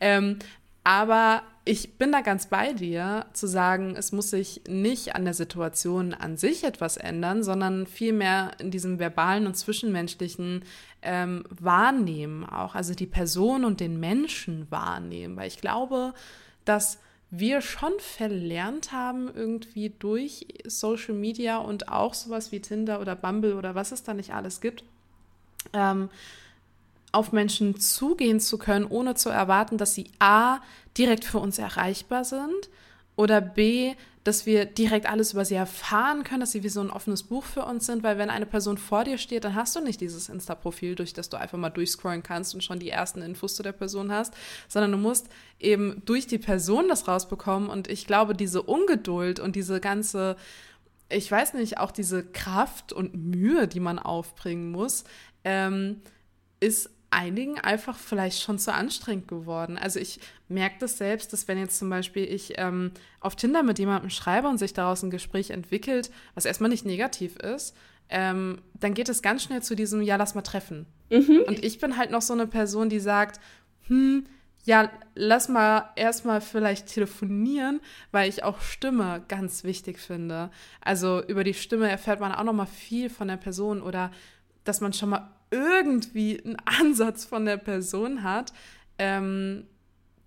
Ähm, 0.00 0.38
aber 0.82 1.42
ich 1.66 1.98
bin 1.98 2.10
da 2.10 2.22
ganz 2.22 2.46
bei 2.46 2.72
dir, 2.72 3.26
zu 3.34 3.46
sagen, 3.46 3.94
es 3.96 4.12
muss 4.12 4.30
sich 4.30 4.62
nicht 4.66 5.14
an 5.14 5.24
der 5.24 5.34
Situation 5.34 6.14
an 6.14 6.38
sich 6.38 6.64
etwas 6.64 6.96
ändern, 6.96 7.42
sondern 7.42 7.86
vielmehr 7.86 8.52
in 8.58 8.70
diesem 8.70 8.98
verbalen 8.98 9.46
und 9.46 9.56
zwischenmenschlichen 9.56 10.64
ähm, 11.02 11.44
Wahrnehmen 11.50 12.44
auch, 12.44 12.74
also 12.74 12.94
die 12.94 13.06
Person 13.06 13.66
und 13.66 13.80
den 13.80 14.00
Menschen 14.00 14.70
wahrnehmen. 14.70 15.36
Weil 15.36 15.48
ich 15.48 15.60
glaube, 15.60 16.14
dass 16.64 16.98
wir 17.30 17.60
schon 17.60 17.92
verlernt 17.98 18.92
haben, 18.92 19.30
irgendwie 19.32 19.92
durch 19.98 20.46
Social 20.66 21.14
Media 21.14 21.58
und 21.58 21.88
auch 21.88 22.14
sowas 22.14 22.50
wie 22.50 22.60
Tinder 22.60 23.00
oder 23.00 23.14
Bumble 23.14 23.54
oder 23.54 23.74
was 23.74 23.92
es 23.92 24.02
da 24.02 24.14
nicht 24.14 24.34
alles 24.34 24.60
gibt, 24.60 24.82
ähm, 25.72 26.10
auf 27.12 27.32
Menschen 27.32 27.78
zugehen 27.78 28.40
zu 28.40 28.58
können, 28.58 28.86
ohne 28.86 29.14
zu 29.14 29.30
erwarten, 29.30 29.78
dass 29.78 29.94
sie 29.94 30.10
A 30.18 30.58
direkt 30.96 31.24
für 31.24 31.38
uns 31.38 31.58
erreichbar 31.58 32.24
sind 32.24 32.68
oder 33.20 33.42
B, 33.42 33.94
dass 34.24 34.46
wir 34.46 34.64
direkt 34.64 35.04
alles 35.04 35.34
über 35.34 35.44
sie 35.44 35.54
erfahren 35.54 36.24
können, 36.24 36.40
dass 36.40 36.52
sie 36.52 36.62
wie 36.62 36.70
so 36.70 36.80
ein 36.80 36.90
offenes 36.90 37.22
Buch 37.22 37.44
für 37.44 37.66
uns 37.66 37.84
sind, 37.84 38.02
weil 38.02 38.16
wenn 38.16 38.30
eine 38.30 38.46
Person 38.46 38.78
vor 38.78 39.04
dir 39.04 39.18
steht, 39.18 39.44
dann 39.44 39.54
hast 39.54 39.76
du 39.76 39.80
nicht 39.80 40.00
dieses 40.00 40.30
Insta-Profil, 40.30 40.94
durch 40.94 41.12
das 41.12 41.28
du 41.28 41.36
einfach 41.36 41.58
mal 41.58 41.68
durchscrollen 41.68 42.22
kannst 42.22 42.54
und 42.54 42.64
schon 42.64 42.78
die 42.78 42.88
ersten 42.88 43.20
Infos 43.20 43.56
zu 43.56 43.62
der 43.62 43.72
Person 43.72 44.10
hast, 44.10 44.32
sondern 44.68 44.92
du 44.92 44.96
musst 44.96 45.28
eben 45.58 46.00
durch 46.06 46.26
die 46.26 46.38
Person 46.38 46.88
das 46.88 47.08
rausbekommen. 47.08 47.68
Und 47.68 47.88
ich 47.88 48.06
glaube, 48.06 48.34
diese 48.34 48.62
Ungeduld 48.62 49.38
und 49.38 49.54
diese 49.54 49.80
ganze 49.80 50.36
ich 51.12 51.28
weiß 51.28 51.54
nicht, 51.54 51.78
auch 51.78 51.90
diese 51.90 52.24
Kraft 52.24 52.92
und 52.92 53.16
Mühe, 53.16 53.66
die 53.66 53.80
man 53.80 53.98
aufbringen 53.98 54.70
muss, 54.70 55.02
ähm, 55.42 56.02
ist 56.60 56.88
einigen 57.10 57.58
einfach 57.58 57.98
vielleicht 57.98 58.40
schon 58.40 58.58
zu 58.58 58.72
anstrengend 58.72 59.28
geworden. 59.28 59.76
Also 59.76 59.98
ich 59.98 60.20
merke 60.48 60.76
das 60.78 60.96
selbst, 60.96 61.32
dass 61.32 61.48
wenn 61.48 61.58
jetzt 61.58 61.78
zum 61.78 61.90
Beispiel 61.90 62.24
ich 62.24 62.54
ähm, 62.56 62.92
auf 63.20 63.36
Tinder 63.36 63.62
mit 63.62 63.78
jemandem 63.78 64.10
schreibe 64.10 64.48
und 64.48 64.58
sich 64.58 64.72
daraus 64.72 65.02
ein 65.02 65.10
Gespräch 65.10 65.50
entwickelt, 65.50 66.10
was 66.34 66.44
erstmal 66.44 66.70
nicht 66.70 66.86
negativ 66.86 67.36
ist, 67.36 67.76
ähm, 68.08 68.60
dann 68.74 68.94
geht 68.94 69.08
es 69.08 69.22
ganz 69.22 69.42
schnell 69.42 69.62
zu 69.62 69.74
diesem, 69.74 70.02
ja, 70.02 70.16
lass 70.16 70.34
mal 70.34 70.42
treffen. 70.42 70.86
Mhm. 71.10 71.42
Und 71.46 71.64
ich 71.64 71.78
bin 71.78 71.96
halt 71.96 72.10
noch 72.10 72.22
so 72.22 72.32
eine 72.32 72.46
Person, 72.46 72.88
die 72.88 73.00
sagt, 73.00 73.40
hm, 73.86 74.26
ja, 74.64 74.90
lass 75.14 75.48
mal 75.48 75.90
erstmal 75.96 76.40
vielleicht 76.40 76.88
telefonieren, 76.88 77.80
weil 78.12 78.28
ich 78.28 78.44
auch 78.44 78.60
Stimme 78.60 79.24
ganz 79.28 79.64
wichtig 79.64 79.98
finde. 79.98 80.50
Also 80.80 81.22
über 81.24 81.44
die 81.44 81.54
Stimme 81.54 81.88
erfährt 81.88 82.20
man 82.20 82.32
auch 82.32 82.44
noch 82.44 82.52
mal 82.52 82.66
viel 82.66 83.08
von 83.10 83.28
der 83.28 83.36
Person 83.36 83.80
oder 83.80 84.10
dass 84.64 84.80
man 84.80 84.92
schon 84.92 85.10
mal 85.10 85.30
irgendwie 85.50 86.42
einen 86.42 86.56
Ansatz 86.64 87.24
von 87.24 87.44
der 87.44 87.56
Person 87.56 88.22
hat. 88.22 88.52
Ähm, 88.98 89.66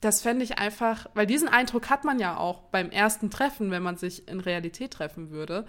das 0.02 0.22
fände 0.22 0.44
ich 0.44 0.60
einfach, 0.60 1.08
weil 1.14 1.26
diesen 1.26 1.48
Eindruck 1.48 1.90
hat 1.90 2.04
man 2.04 2.20
ja 2.20 2.38
auch 2.38 2.64
beim 2.64 2.90
ersten 2.90 3.30
Treffen, 3.30 3.72
wenn 3.72 3.84
man 3.84 3.96
sich 3.96 4.28
in 4.28 4.42
Realität 4.42 4.92
treffen 4.92 5.32
würde. 5.32 5.66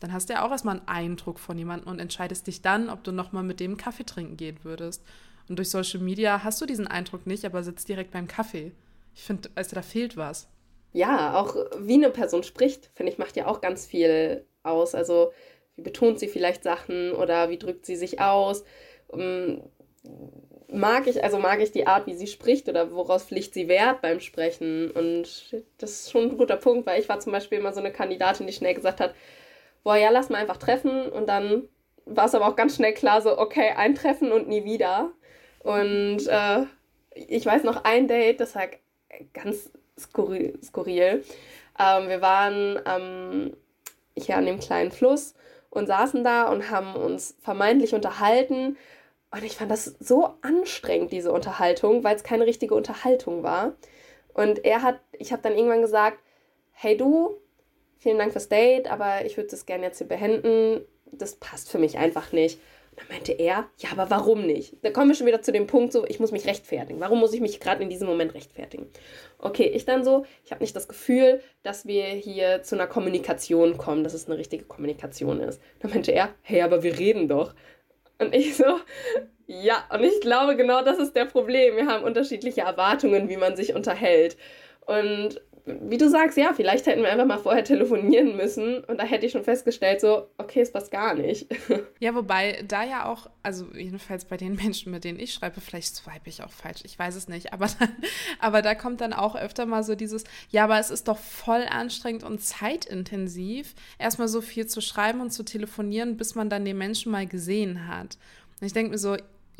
Dann 0.00 0.12
hast 0.12 0.28
du 0.28 0.34
ja 0.34 0.44
auch 0.46 0.50
erstmal 0.50 0.76
einen 0.76 0.88
Eindruck 0.88 1.38
von 1.38 1.56
jemandem 1.56 1.88
und 1.88 1.98
entscheidest 1.98 2.46
dich 2.46 2.60
dann, 2.60 2.90
ob 2.90 3.02
du 3.02 3.12
nochmal 3.12 3.44
mit 3.44 3.60
dem 3.60 3.76
Kaffee 3.76 4.04
trinken 4.04 4.36
gehen 4.36 4.58
würdest. 4.62 5.02
Und 5.48 5.58
durch 5.58 5.70
Social 5.70 6.00
Media 6.00 6.44
hast 6.44 6.60
du 6.60 6.66
diesen 6.66 6.86
Eindruck 6.86 7.26
nicht, 7.26 7.44
aber 7.44 7.62
sitzt 7.62 7.88
direkt 7.88 8.10
beim 8.10 8.28
Kaffee. 8.28 8.72
Ich 9.14 9.22
finde, 9.22 9.48
also 9.54 9.74
da 9.74 9.82
fehlt 9.82 10.16
was. 10.16 10.48
Ja, 10.92 11.38
auch 11.38 11.56
wie 11.78 11.94
eine 11.94 12.10
Person 12.10 12.42
spricht, 12.42 12.90
finde 12.94 13.12
ich, 13.12 13.18
macht 13.18 13.36
ja 13.36 13.46
auch 13.46 13.60
ganz 13.60 13.86
viel 13.86 14.44
aus. 14.62 14.94
Also 14.94 15.32
wie 15.76 15.82
betont 15.82 16.18
sie 16.18 16.28
vielleicht 16.28 16.62
Sachen 16.62 17.12
oder 17.12 17.50
wie 17.50 17.58
drückt 17.58 17.86
sie 17.86 17.96
sich 17.96 18.20
aus? 18.20 18.64
Ähm, 19.12 19.62
mag 20.70 21.06
ich, 21.06 21.22
also 21.22 21.38
mag 21.38 21.60
ich 21.60 21.72
die 21.72 21.86
Art, 21.86 22.06
wie 22.06 22.14
sie 22.14 22.26
spricht 22.26 22.68
oder 22.68 22.92
woraus 22.92 23.24
pflicht 23.24 23.54
sie 23.54 23.68
Wert 23.68 24.02
beim 24.02 24.20
Sprechen. 24.20 24.90
Und 24.90 25.54
das 25.78 25.90
ist 25.90 26.10
schon 26.10 26.30
ein 26.30 26.38
guter 26.38 26.56
Punkt, 26.56 26.86
weil 26.86 27.00
ich 27.00 27.08
war 27.08 27.20
zum 27.20 27.32
Beispiel 27.32 27.58
immer 27.58 27.72
so 27.72 27.80
eine 27.80 27.92
Kandidatin, 27.92 28.46
die 28.46 28.52
schnell 28.52 28.74
gesagt 28.74 29.00
hat, 29.00 29.14
boah, 29.82 29.96
ja, 29.96 30.10
lass 30.10 30.28
mal 30.28 30.38
einfach 30.38 30.58
treffen. 30.58 31.08
Und 31.08 31.28
dann 31.28 31.68
war 32.04 32.26
es 32.26 32.34
aber 32.34 32.48
auch 32.48 32.56
ganz 32.56 32.76
schnell 32.76 32.94
klar, 32.94 33.22
so, 33.22 33.38
okay, 33.38 33.72
ein 33.76 33.94
Treffen 33.94 34.32
und 34.32 34.48
nie 34.48 34.64
wieder. 34.64 35.10
Und 35.60 36.26
äh, 36.28 36.64
ich 37.14 37.44
weiß 37.44 37.64
noch 37.64 37.84
ein 37.84 38.08
Date, 38.08 38.40
das 38.40 38.54
war 38.54 38.64
ganz 39.32 39.70
skurril. 39.98 40.58
skurril. 40.62 41.24
Ähm, 41.78 42.08
wir 42.08 42.20
waren 42.20 42.78
ähm, 42.86 43.56
hier 44.16 44.36
an 44.36 44.46
dem 44.46 44.60
kleinen 44.60 44.90
Fluss 44.90 45.34
und 45.70 45.86
saßen 45.86 46.24
da 46.24 46.48
und 46.48 46.70
haben 46.70 46.94
uns 46.94 47.36
vermeintlich 47.40 47.94
unterhalten. 47.94 48.76
Und 49.30 49.44
ich 49.44 49.56
fand 49.56 49.70
das 49.70 49.84
so 50.00 50.34
anstrengend, 50.40 51.12
diese 51.12 51.32
Unterhaltung, 51.32 52.02
weil 52.02 52.16
es 52.16 52.24
keine 52.24 52.46
richtige 52.46 52.74
Unterhaltung 52.74 53.42
war. 53.42 53.74
Und 54.32 54.64
er 54.64 54.82
hat, 54.82 55.00
ich 55.12 55.32
habe 55.32 55.42
dann 55.42 55.54
irgendwann 55.54 55.82
gesagt, 55.82 56.18
hey 56.72 56.96
du, 56.96 57.36
vielen 57.98 58.18
Dank 58.18 58.32
fürs 58.32 58.48
Date, 58.48 58.90
aber 58.90 59.24
ich 59.24 59.36
würde 59.36 59.50
das 59.50 59.66
gerne 59.66 59.84
jetzt 59.84 59.98
hier 59.98 60.08
beenden. 60.08 60.84
Das 61.12 61.36
passt 61.36 61.70
für 61.70 61.78
mich 61.78 61.98
einfach 61.98 62.32
nicht. 62.32 62.58
Und 62.90 63.00
dann 63.00 63.08
meinte 63.08 63.32
er, 63.32 63.68
ja, 63.78 63.90
aber 63.92 64.10
warum 64.10 64.46
nicht? 64.46 64.76
Da 64.82 64.90
kommen 64.90 65.08
wir 65.08 65.14
schon 65.14 65.26
wieder 65.26 65.42
zu 65.42 65.52
dem 65.52 65.66
Punkt, 65.66 65.92
so, 65.92 66.06
ich 66.06 66.20
muss 66.20 66.32
mich 66.32 66.46
rechtfertigen. 66.46 67.00
Warum 67.00 67.20
muss 67.20 67.32
ich 67.32 67.40
mich 67.40 67.60
gerade 67.60 67.82
in 67.82 67.90
diesem 67.90 68.08
Moment 68.08 68.34
rechtfertigen? 68.34 68.86
Okay, 69.38 69.64
ich 69.64 69.84
dann 69.84 70.04
so, 70.04 70.24
ich 70.44 70.52
habe 70.52 70.62
nicht 70.62 70.74
das 70.74 70.88
Gefühl, 70.88 71.40
dass 71.62 71.86
wir 71.86 72.04
hier 72.04 72.62
zu 72.62 72.74
einer 72.74 72.86
Kommunikation 72.86 73.76
kommen, 73.76 74.04
dass 74.04 74.14
es 74.14 74.26
eine 74.26 74.38
richtige 74.38 74.64
Kommunikation 74.64 75.40
ist. 75.40 75.60
Dann 75.80 75.90
meinte 75.90 76.12
er, 76.12 76.34
hey, 76.42 76.62
aber 76.62 76.82
wir 76.82 76.98
reden 76.98 77.28
doch. 77.28 77.54
Und 78.18 78.34
ich 78.34 78.56
so, 78.56 78.80
ja, 79.46 79.84
und 79.90 80.04
ich 80.04 80.20
glaube, 80.20 80.56
genau 80.56 80.82
das 80.82 80.98
ist 80.98 81.14
der 81.14 81.24
Problem. 81.24 81.76
Wir 81.76 81.86
haben 81.86 82.04
unterschiedliche 82.04 82.62
Erwartungen, 82.62 83.28
wie 83.28 83.36
man 83.36 83.56
sich 83.56 83.74
unterhält. 83.74 84.36
Und 84.86 85.40
wie 85.82 85.98
du 85.98 86.08
sagst, 86.08 86.36
ja, 86.36 86.52
vielleicht 86.54 86.86
hätten 86.86 87.02
wir 87.02 87.10
einfach 87.10 87.26
mal 87.26 87.38
vorher 87.38 87.64
telefonieren 87.64 88.36
müssen 88.36 88.84
und 88.84 88.98
da 88.98 89.04
hätte 89.04 89.26
ich 89.26 89.32
schon 89.32 89.44
festgestellt, 89.44 90.00
so, 90.00 90.28
okay, 90.38 90.60
es 90.60 90.72
passt 90.72 90.90
gar 90.90 91.14
nicht. 91.14 91.46
Ja, 92.00 92.14
wobei 92.14 92.62
da 92.66 92.84
ja 92.84 93.06
auch, 93.06 93.28
also 93.42 93.66
jedenfalls 93.74 94.24
bei 94.24 94.36
den 94.36 94.54
Menschen, 94.54 94.92
mit 94.92 95.02
denen 95.02 95.18
ich 95.18 95.34
schreibe, 95.34 95.60
vielleicht 95.60 95.96
swipe 95.96 96.28
ich 96.28 96.44
auch 96.44 96.50
falsch, 96.50 96.82
ich 96.84 96.96
weiß 96.96 97.16
es 97.16 97.26
nicht, 97.26 97.52
aber, 97.52 97.66
dann, 97.78 97.96
aber 98.38 98.62
da 98.62 98.74
kommt 98.74 99.00
dann 99.00 99.12
auch 99.12 99.34
öfter 99.34 99.66
mal 99.66 99.82
so 99.82 99.96
dieses, 99.96 100.24
ja, 100.50 100.64
aber 100.64 100.78
es 100.78 100.90
ist 100.90 101.08
doch 101.08 101.18
voll 101.18 101.64
anstrengend 101.68 102.22
und 102.22 102.40
zeitintensiv, 102.40 103.74
erstmal 103.98 104.28
so 104.28 104.40
viel 104.40 104.66
zu 104.66 104.80
schreiben 104.80 105.20
und 105.20 105.32
zu 105.32 105.44
telefonieren, 105.44 106.16
bis 106.16 106.36
man 106.36 106.48
dann 106.48 106.64
den 106.64 106.78
Menschen 106.78 107.10
mal 107.10 107.26
gesehen 107.26 107.88
hat. 107.88 108.16
Und 108.60 108.66
ich 108.66 108.72
denke 108.72 108.92
mir 108.92 108.98
so, 108.98 109.16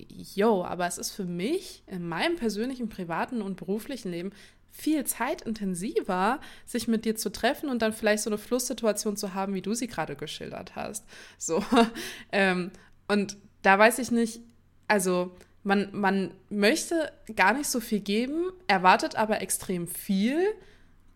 yo, 0.08 0.64
aber 0.64 0.86
es 0.86 0.98
ist 0.98 1.10
für 1.10 1.24
mich 1.24 1.82
in 1.86 2.06
meinem 2.08 2.36
persönlichen, 2.36 2.88
privaten 2.88 3.42
und 3.42 3.56
beruflichen 3.56 4.10
Leben 4.10 4.32
viel 4.70 5.04
zeitintensiver, 5.04 6.40
sich 6.64 6.88
mit 6.88 7.04
dir 7.04 7.16
zu 7.16 7.30
treffen 7.30 7.68
und 7.68 7.82
dann 7.82 7.92
vielleicht 7.92 8.22
so 8.22 8.30
eine 8.30 8.38
Flusssituation 8.38 9.16
zu 9.16 9.34
haben, 9.34 9.54
wie 9.54 9.62
du 9.62 9.74
sie 9.74 9.88
gerade 9.88 10.16
geschildert 10.16 10.76
hast. 10.76 11.04
So. 11.36 11.64
ähm, 12.32 12.70
und 13.08 13.36
da 13.62 13.78
weiß 13.78 13.98
ich 13.98 14.10
nicht, 14.10 14.40
also 14.86 15.32
man, 15.62 15.88
man 15.92 16.32
möchte 16.48 17.12
gar 17.34 17.54
nicht 17.54 17.68
so 17.68 17.80
viel 17.80 18.00
geben, 18.00 18.50
erwartet 18.66 19.16
aber 19.16 19.40
extrem 19.40 19.86
viel 19.86 20.42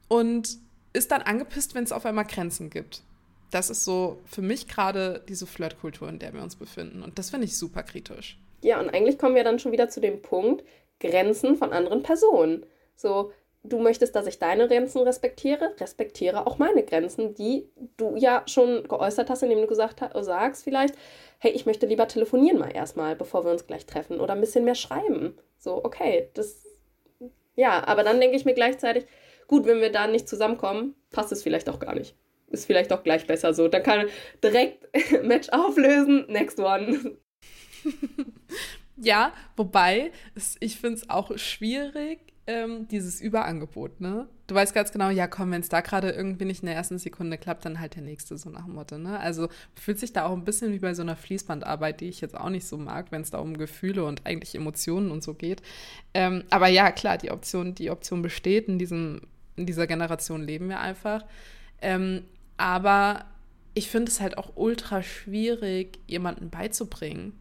und 0.09 0.59
ist 0.93 1.11
dann 1.11 1.23
angepisst, 1.23 1.75
wenn 1.75 1.85
es 1.85 1.93
auf 1.93 2.05
einmal 2.05 2.27
Grenzen 2.27 2.69
gibt. 2.69 3.03
Das 3.51 3.71
ist 3.71 3.85
so 3.85 4.21
für 4.25 4.43
mich 4.43 4.67
gerade 4.67 5.23
diese 5.29 5.47
Flirtkultur, 5.47 6.09
in 6.09 6.19
der 6.19 6.35
wir 6.35 6.43
uns 6.43 6.57
befinden. 6.57 7.03
Und 7.03 7.19
das 7.19 7.31
finde 7.31 7.47
ich 7.47 7.57
super 7.57 7.83
kritisch. 7.83 8.39
Ja, 8.63 8.81
und 8.81 8.91
eigentlich 8.91 9.19
kommen 9.19 9.35
wir 9.35 9.45
dann 9.45 9.59
schon 9.59 9.73
wieder 9.73 9.89
zu 9.89 10.01
dem 10.01 10.23
Punkt, 10.23 10.65
Grenzen 11.01 11.57
von 11.57 11.73
anderen 11.73 12.03
Personen. 12.03 12.65
So, 12.95 13.33
du 13.65 13.79
möchtest, 13.79 14.17
dass 14.17 14.27
ich 14.27 14.39
deine 14.39 14.67
Grenzen 14.67 15.03
respektiere, 15.03 15.75
respektiere 15.79 16.47
auch 16.47 16.59
meine 16.59 16.83
Grenzen, 16.83 17.35
die 17.35 17.69
du 17.97 18.17
ja 18.17 18.43
schon 18.47 18.87
geäußert 18.89 19.31
hast, 19.31 19.43
indem 19.43 19.61
du 19.61 19.67
gesagt 19.67 20.01
hast, 20.01 20.25
sagst 20.25 20.65
vielleicht, 20.65 20.95
hey, 21.39 21.53
ich 21.53 21.67
möchte 21.67 21.87
lieber 21.87 22.09
telefonieren 22.09 22.59
mal 22.59 22.75
erstmal, 22.75 23.15
bevor 23.15 23.45
wir 23.45 23.53
uns 23.53 23.67
gleich 23.67 23.87
treffen 23.87 24.21
oder 24.21 24.35
ein 24.35 24.41
bisschen 24.41 24.65
mehr 24.65 24.75
schreiben. 24.75 25.39
So, 25.59 25.85
okay, 25.85 26.31
das, 26.35 26.65
ja, 27.55 27.87
aber 27.87 28.03
dann 28.03 28.21
denke 28.21 28.37
ich 28.37 28.45
mir 28.45 28.55
gleichzeitig, 28.55 29.07
gut, 29.47 29.67
wenn 29.67 29.81
wir 29.81 29.93
da 29.93 30.07
nicht 30.07 30.29
zusammenkommen, 30.29 30.97
passt 31.11 31.31
es 31.33 31.43
vielleicht 31.43 31.69
auch 31.69 31.79
gar 31.79 31.95
nicht. 31.95 32.17
Ist 32.49 32.67
vielleicht 32.67 32.93
auch 32.93 33.03
gleich 33.03 33.27
besser 33.27 33.55
so. 33.55 33.69
Dann 33.69 33.83
kann 33.83 34.09
direkt 34.43 34.89
Match 35.23 35.49
auflösen, 35.51 36.27
next 36.29 36.59
one. 36.59 37.17
ja, 38.97 39.33
wobei, 39.57 40.13
ich 40.61 40.77
finde 40.77 40.97
es 40.97 41.09
auch 41.09 41.37
schwierig, 41.39 42.32
ähm, 42.47 42.89
dieses 42.89 43.21
Überangebot, 43.21 44.01
ne? 44.01 44.29
du 44.53 44.55
weißt 44.55 44.75
ganz 44.75 44.93
genau, 44.93 45.09
ja 45.09 45.27
komm, 45.27 45.51
wenn 45.51 45.63
es 45.63 45.69
da 45.69 45.81
gerade 45.81 46.11
irgendwie 46.11 46.45
nicht 46.45 46.63
in 46.63 46.67
der 46.67 46.75
ersten 46.75 46.99
Sekunde 46.99 47.39
klappt, 47.39 47.65
dann 47.65 47.81
halt 47.81 47.95
der 47.95 48.03
nächste, 48.03 48.37
so 48.37 48.51
nach 48.51 48.67
dem 48.67 48.75
Motto. 48.75 48.99
Ne? 48.99 49.19
Also 49.19 49.49
fühlt 49.75 49.99
sich 49.99 50.13
da 50.13 50.27
auch 50.27 50.33
ein 50.33 50.45
bisschen 50.45 50.73
wie 50.73 50.79
bei 50.79 50.95
so 50.95 51.03
einer 51.03 51.17
Fließbandarbeit, 51.17 52.01
die 52.01 52.09
ich 52.09 52.21
jetzt 52.21 52.37
auch 52.37 52.51
nicht 52.51 52.67
so 52.67 52.77
mag, 52.77 53.11
wenn 53.11 53.23
es 53.23 53.31
da 53.31 53.39
um 53.39 53.57
Gefühle 53.57 54.05
und 54.05 54.27
eigentlich 54.27 54.55
Emotionen 54.55 55.11
und 55.11 55.23
so 55.23 55.35
geht. 55.35 55.63
Ähm, 56.13 56.45
aber 56.51 56.69
ja, 56.69 56.93
klar, 56.93 57.17
die 57.17 57.31
Option, 57.31 57.75
die 57.75 57.91
Option 57.91 58.21
besteht, 58.21 58.69
in, 58.69 58.79
diesem, 58.79 59.23
in 59.57 59.67
dieser 59.67 59.87
Generation 59.87 60.43
leben 60.43 60.69
wir 60.69 60.81
einfach. 60.81 61.25
Ähm, 61.81 62.25
aber 62.59 63.25
ich 63.75 63.89
finde 63.89 64.11
es 64.11 64.21
halt 64.21 64.37
auch 64.37 64.53
ultra 64.55 65.03
schwierig, 65.03 65.99
jemanden 66.07 66.51
beizubringen, 66.51 67.39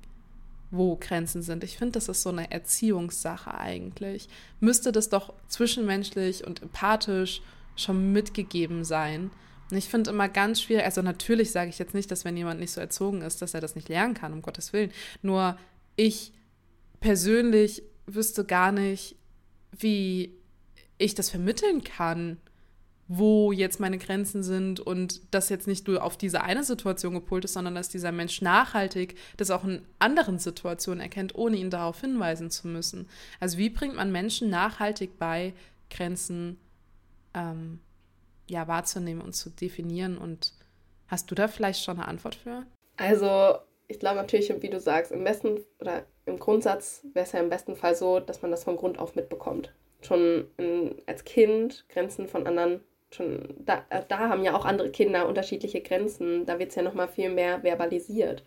wo 0.72 0.96
Grenzen 0.96 1.42
sind. 1.42 1.64
Ich 1.64 1.78
finde, 1.78 1.94
das 1.94 2.08
ist 2.08 2.24
so 2.24 2.30
eine 2.30 2.50
Erziehungssache 2.50 3.54
eigentlich. 3.54 4.30
Müsste 4.60 4.92
das 4.92 5.10
doch 5.10 5.34
zwischenmenschlich 5.48 6.48
und 6.48 6.62
empathisch 6.62 7.42
schon 7.76 8.12
mitgegeben 8.12 8.84
sein. 8.84 9.32
Und 9.70 9.78
ich 9.78 9.90
finde 9.90 10.10
immer 10.10 10.30
ganz 10.30 10.62
schwierig, 10.62 10.86
also 10.86 11.02
natürlich 11.02 11.52
sage 11.52 11.70
ich 11.70 11.80
jetzt 11.80 11.94
nicht, 11.94 12.10
dass 12.12 12.26
wenn 12.26 12.36
jemand 12.36 12.60
nicht 12.60 12.72
so 12.72 12.82
erzogen 12.82 13.22
ist, 13.22 13.42
dass 13.42 13.54
er 13.54 13.62
das 13.62 13.76
nicht 13.76 13.90
lernen 13.90 14.14
kann, 14.14 14.34
um 14.34 14.42
Gottes 14.42 14.74
Willen. 14.74 14.92
Nur 15.22 15.58
ich 15.96 16.34
persönlich 17.00 17.84
wüsste 18.06 18.46
gar 18.46 18.72
nicht, 18.72 19.16
wie 19.78 20.34
ich 20.98 21.16
das 21.16 21.30
vermitteln 21.30 21.84
kann 21.84 22.38
wo 23.08 23.52
jetzt 23.52 23.80
meine 23.80 23.98
Grenzen 23.98 24.42
sind 24.42 24.80
und 24.80 25.22
das 25.34 25.50
jetzt 25.50 25.68
nicht 25.68 25.88
nur 25.88 26.04
auf 26.04 26.18
diese 26.18 26.42
eine 26.44 26.64
Situation 26.64 27.14
gepolt 27.14 27.44
ist, 27.44 27.54
sondern 27.54 27.76
dass 27.76 27.90
dieser 27.90 28.12
Mensch 28.12 28.42
nachhaltig 28.42 29.16
das 29.38 29.52
auch 29.52 29.64
in 29.64 29.82
anderen 30.00 30.40
Situationen 30.40 31.02
erkennt, 31.02 31.36
ohne 31.36 31.58
ihn 31.58 31.70
darauf 31.70 32.00
hinweisen 32.00 32.52
zu 32.52 32.68
müssen. 32.68 33.10
Also 33.40 33.58
wie 33.58 33.70
bringt 33.70 33.96
man 33.96 34.12
Menschen 34.12 34.50
nachhaltig 34.50 35.20
bei, 35.20 35.54
Grenzen 35.90 36.58
ähm, 37.34 37.80
ja, 38.50 38.68
wahrzunehmen 38.68 39.22
und 39.22 39.34
zu 39.34 39.50
definieren? 39.50 40.18
Und 40.18 40.54
hast 41.08 41.30
du 41.30 41.36
da 41.36 41.48
vielleicht 41.48 41.84
schon 41.84 41.98
eine 41.98 42.08
Antwort 42.08 42.36
für? 42.36 42.66
Also 42.98 43.58
ich 43.88 44.00
glaube 44.00 44.18
natürlich, 44.18 44.54
wie 44.62 44.70
du 44.70 44.80
sagst, 44.80 45.12
im 45.12 45.24
besten 45.24 45.60
oder 45.80 46.06
im 46.26 46.40
Grundsatz 46.40 47.06
wäre 47.14 47.26
es 47.26 47.34
ja 47.34 47.40
im 47.42 47.50
besten 47.50 47.76
Fall 47.76 47.96
so, 47.96 48.20
dass 48.22 48.42
man 48.42 48.52
das 48.52 48.64
von 48.64 48.78
Grund 48.78 49.00
auf 49.00 49.16
mitbekommt. 49.16 49.74
Schon 50.02 50.48
in, 50.58 50.96
als 51.06 51.26
Kind 51.26 51.86
Grenzen 51.90 52.28
von 52.28 52.48
anderen 52.48 52.82
schon, 53.14 53.56
da, 53.60 53.86
äh, 53.90 54.02
da 54.08 54.30
haben 54.30 54.44
ja 54.44 54.56
auch 54.56 54.66
andere 54.66 54.90
Kinder 54.92 55.28
unterschiedliche 55.28 55.82
Grenzen. 55.82 56.46
Da 56.46 56.60
wird 56.60 56.70
es 56.70 56.76
ja 56.76 56.82
nochmal 56.82 57.08
viel 57.08 57.30
mehr 57.30 57.62
verbalisiert. 57.62 58.44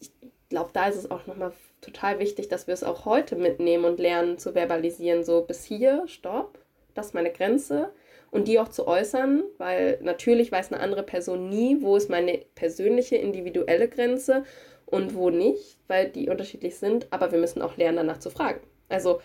Ich 0.00 0.10
glaube, 0.48 0.70
da 0.72 0.88
ist 0.88 0.96
es 0.96 1.10
auch 1.10 1.26
nochmal 1.26 1.52
total 1.80 2.18
wichtig, 2.18 2.48
dass 2.48 2.66
wir 2.66 2.74
es 2.74 2.84
auch 2.84 3.04
heute 3.04 3.36
mitnehmen 3.36 3.84
und 3.84 4.00
lernen 4.00 4.38
zu 4.38 4.54
verbalisieren. 4.54 5.24
So 5.24 5.42
bis 5.42 5.64
hier, 5.64 6.04
stopp, 6.06 6.58
das 6.94 7.08
ist 7.08 7.14
meine 7.14 7.32
Grenze. 7.32 7.90
Und 8.30 8.46
die 8.46 8.58
auch 8.58 8.68
zu 8.68 8.86
äußern, 8.86 9.42
weil 9.56 9.98
natürlich 10.02 10.52
weiß 10.52 10.72
eine 10.72 10.82
andere 10.82 11.02
Person 11.02 11.48
nie, 11.48 11.80
wo 11.80 11.96
ist 11.96 12.10
meine 12.10 12.42
persönliche, 12.54 13.16
individuelle 13.16 13.88
Grenze 13.88 14.44
und 14.84 15.14
wo 15.14 15.30
nicht, 15.30 15.78
weil 15.86 16.10
die 16.10 16.28
unterschiedlich 16.28 16.76
sind. 16.76 17.06
Aber 17.10 17.32
wir 17.32 17.38
müssen 17.38 17.62
auch 17.62 17.78
lernen, 17.78 17.96
danach 17.96 18.18
zu 18.18 18.28
fragen. 18.28 18.60
Also 18.90 19.20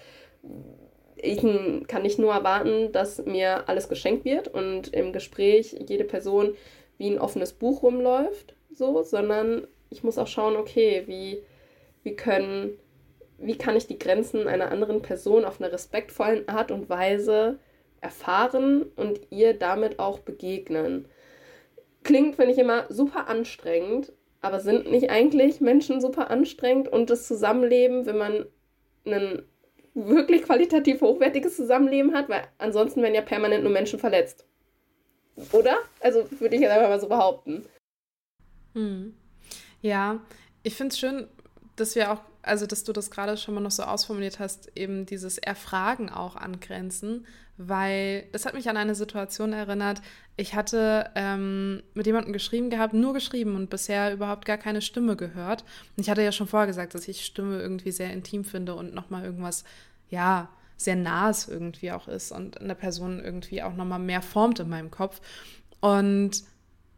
ich 1.23 1.41
kann 1.87 2.01
nicht 2.01 2.19
nur 2.19 2.33
erwarten, 2.33 2.91
dass 2.91 3.25
mir 3.25 3.69
alles 3.69 3.87
geschenkt 3.87 4.25
wird 4.25 4.49
und 4.49 4.93
im 4.93 5.13
Gespräch 5.13 5.75
jede 5.87 6.03
Person 6.03 6.55
wie 6.97 7.09
ein 7.09 7.19
offenes 7.19 7.53
Buch 7.53 7.81
rumläuft, 7.81 8.55
so, 8.71 9.03
sondern 9.03 9.65
ich 9.89 10.03
muss 10.03 10.17
auch 10.17 10.27
schauen, 10.27 10.57
okay, 10.57 11.03
wie, 11.05 11.41
wie 12.03 12.15
können, 12.15 12.77
wie 13.37 13.57
kann 13.57 13.77
ich 13.77 13.87
die 13.87 13.97
Grenzen 13.97 14.47
einer 14.47 14.69
anderen 14.69 15.01
Person 15.01 15.45
auf 15.45 15.61
einer 15.61 15.71
respektvollen 15.71 16.47
Art 16.49 16.71
und 16.71 16.89
Weise 16.89 17.57
erfahren 18.01 18.83
und 18.97 19.21
ihr 19.29 19.53
damit 19.53 19.99
auch 19.99 20.19
begegnen. 20.19 21.07
Klingt, 22.03 22.35
finde 22.35 22.51
ich, 22.51 22.59
immer 22.59 22.85
super 22.89 23.29
anstrengend, 23.29 24.11
aber 24.41 24.59
sind 24.59 24.91
nicht 24.91 25.09
eigentlich 25.09 25.61
Menschen 25.61 26.01
super 26.01 26.29
anstrengend 26.29 26.89
und 26.89 27.09
das 27.09 27.27
Zusammenleben, 27.27 28.05
wenn 28.05 28.17
man 28.17 28.45
einen 29.05 29.43
wirklich 29.93 30.43
qualitativ 30.43 31.01
hochwertiges 31.01 31.55
Zusammenleben 31.55 32.13
hat, 32.13 32.29
weil 32.29 32.43
ansonsten 32.57 33.01
werden 33.01 33.15
ja 33.15 33.21
permanent 33.21 33.63
nur 33.63 33.71
Menschen 33.71 33.99
verletzt. 33.99 34.45
Oder? 35.51 35.77
Also 35.99 36.27
würde 36.39 36.55
ich 36.55 36.61
jetzt 36.61 36.71
einfach 36.71 36.89
mal 36.89 36.99
so 36.99 37.07
behaupten. 37.07 37.65
Hm. 38.73 39.13
Ja, 39.81 40.19
ich 40.63 40.75
finde 40.75 40.93
es 40.93 40.99
schön, 40.99 41.27
dass 41.75 41.95
wir 41.95 42.11
auch, 42.11 42.21
also 42.41 42.65
dass 42.65 42.83
du 42.83 42.93
das 42.93 43.11
gerade 43.11 43.37
schon 43.37 43.53
mal 43.53 43.61
noch 43.61 43.71
so 43.71 43.83
ausformuliert 43.83 44.39
hast, 44.39 44.71
eben 44.75 45.05
dieses 45.05 45.37
Erfragen 45.37 46.09
auch 46.09 46.35
an 46.35 46.59
Grenzen, 46.59 47.25
weil 47.57 48.27
das 48.31 48.45
hat 48.45 48.53
mich 48.53 48.69
an 48.69 48.77
eine 48.77 48.95
Situation 48.95 49.53
erinnert. 49.53 50.01
Ich 50.35 50.55
hatte 50.55 51.11
ähm, 51.15 51.83
mit 51.93 52.07
jemandem 52.07 52.33
geschrieben 52.33 52.69
gehabt, 52.71 52.93
nur 52.93 53.13
geschrieben 53.13 53.55
und 53.55 53.69
bisher 53.69 54.11
überhaupt 54.13 54.45
gar 54.45 54.57
keine 54.57 54.81
Stimme 54.81 55.15
gehört. 55.15 55.63
Und 55.95 56.01
ich 56.01 56.09
hatte 56.09 56.23
ja 56.23 56.31
schon 56.31 56.47
vorher 56.47 56.67
gesagt, 56.67 56.95
dass 56.95 57.07
ich 57.07 57.23
Stimme 57.23 57.59
irgendwie 57.59 57.91
sehr 57.91 58.11
intim 58.11 58.43
finde 58.43 58.73
und 58.73 58.95
nochmal 58.95 59.23
irgendwas, 59.23 59.63
ja, 60.09 60.49
sehr 60.75 60.95
nahes 60.95 61.47
irgendwie 61.47 61.91
auch 61.91 62.07
ist 62.07 62.31
und 62.31 62.59
eine 62.59 62.75
Person 62.75 63.19
irgendwie 63.19 63.61
auch 63.61 63.75
nochmal 63.75 63.99
mehr 63.99 64.21
formt 64.21 64.59
in 64.59 64.69
meinem 64.69 64.89
Kopf. 64.89 65.21
Und 65.79 66.43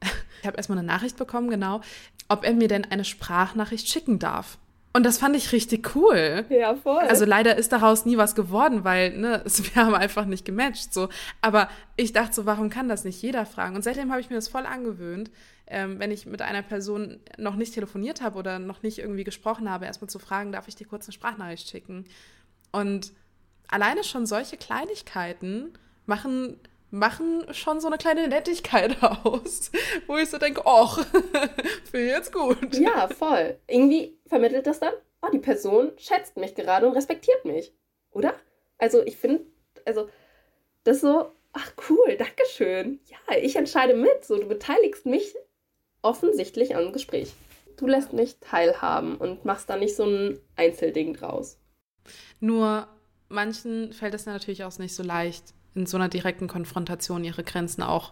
ich 0.42 0.48
habe 0.48 0.56
erstmal 0.58 0.78
eine 0.78 0.88
Nachricht 0.88 1.18
bekommen, 1.18 1.50
genau, 1.50 1.82
ob 2.30 2.46
er 2.46 2.54
mir 2.54 2.70
denn 2.70 2.86
eine 2.86 3.06
Sprachnachricht 3.06 3.88
schicken 3.88 4.18
darf. 4.18 4.58
Und 4.96 5.04
das 5.04 5.18
fand 5.18 5.36
ich 5.36 5.52
richtig 5.52 5.94
cool. 5.94 6.46
Ja, 6.48 6.74
voll. 6.74 7.04
Also 7.04 7.26
leider 7.26 7.58
ist 7.58 7.74
daraus 7.74 8.06
nie 8.06 8.16
was 8.16 8.34
geworden, 8.34 8.86
weil 8.86 9.18
ne, 9.18 9.44
wir 9.46 9.76
haben 9.76 9.94
einfach 9.94 10.24
nicht 10.24 10.46
gematcht. 10.46 10.94
So. 10.94 11.10
Aber 11.42 11.68
ich 11.98 12.14
dachte 12.14 12.34
so, 12.34 12.46
warum 12.46 12.70
kann 12.70 12.88
das 12.88 13.04
nicht 13.04 13.22
jeder 13.22 13.46
fragen? 13.46 13.76
Und 13.76 13.82
seitdem 13.82 14.10
habe 14.10 14.22
ich 14.22 14.30
mir 14.30 14.38
das 14.38 14.48
voll 14.48 14.66
angewöhnt, 14.66 15.32
ähm, 15.68 16.00
wenn 16.00 16.12
ich 16.12 16.26
mit 16.26 16.42
einer 16.42 16.62
Person 16.62 17.20
noch 17.38 17.58
nicht 17.58 17.74
telefoniert 17.74 18.22
habe 18.22 18.40
oder 18.40 18.58
noch 18.58 18.84
nicht 18.84 18.98
irgendwie 19.00 19.26
gesprochen 19.26 19.70
habe, 19.70 19.84
erstmal 19.84 20.10
zu 20.10 20.18
fragen, 20.18 20.54
darf 20.54 20.70
ich 20.70 20.78
dir 20.78 20.88
kurz 20.88 21.08
eine 21.08 21.14
Sprachnachricht 21.14 21.68
schicken? 21.68 22.06
Und 22.72 23.12
alleine 23.68 24.02
schon 24.06 24.26
solche 24.26 24.56
Kleinigkeiten 24.56 25.74
machen 26.06 26.58
machen 26.96 27.46
schon 27.54 27.80
so 27.80 27.88
eine 27.88 27.98
kleine 27.98 28.28
Nettigkeit 28.28 29.04
aus, 29.24 29.72
wo 30.08 30.18
ich 30.18 30.30
so 30.30 30.38
denke, 30.38 30.62
ach, 30.66 31.06
finde 31.92 32.06
ich 32.06 32.12
jetzt 32.12 32.34
gut. 32.34 32.76
Ja, 32.76 33.08
voll. 33.08 33.60
Irgendwie 33.68 34.18
vermittelt 34.28 34.66
das 34.66 34.80
dann, 34.80 34.94
oh, 35.22 35.30
die 35.32 35.40
Person 35.40 35.92
schätzt 35.98 36.38
mich 36.38 36.56
gerade 36.56 36.88
und 36.88 36.94
respektiert 36.94 37.46
mich, 37.46 37.74
oder? 38.12 38.34
Also 38.78 39.04
ich 39.04 39.18
finde, 39.18 39.46
also 39.86 40.10
das 40.84 41.02
so, 41.02 41.32
ach 41.54 41.74
cool, 41.90 42.18
Dankeschön. 42.18 43.00
Ja, 43.08 43.38
ich 43.38 43.56
entscheide 43.56 43.96
mit, 43.96 44.26
so 44.26 44.38
du 44.38 44.48
beteiligst 44.48 45.06
mich 45.06 45.36
offensichtlich 46.02 46.76
am 46.76 46.94
Gespräch. 46.94 47.34
Du 47.78 47.88
lässt 47.88 48.14
mich 48.14 48.40
teilhaben 48.40 49.18
und 49.18 49.44
machst 49.44 49.70
da 49.70 49.76
nicht 49.76 49.96
so 49.96 50.06
ein 50.06 50.40
Einzelding 50.56 51.14
draus. 51.14 51.58
Nur 52.40 52.88
manchen 53.28 53.92
fällt 53.92 54.14
es 54.14 54.26
natürlich 54.26 54.64
auch 54.64 54.78
nicht 54.78 54.96
so 54.96 55.04
leicht, 55.04 55.54
in 55.76 55.86
so 55.86 55.98
einer 55.98 56.10
direkten 56.10 56.48
Konfrontation 56.48 57.24
ihre 57.24 57.44
Grenzen 57.44 57.84
auch 57.84 58.12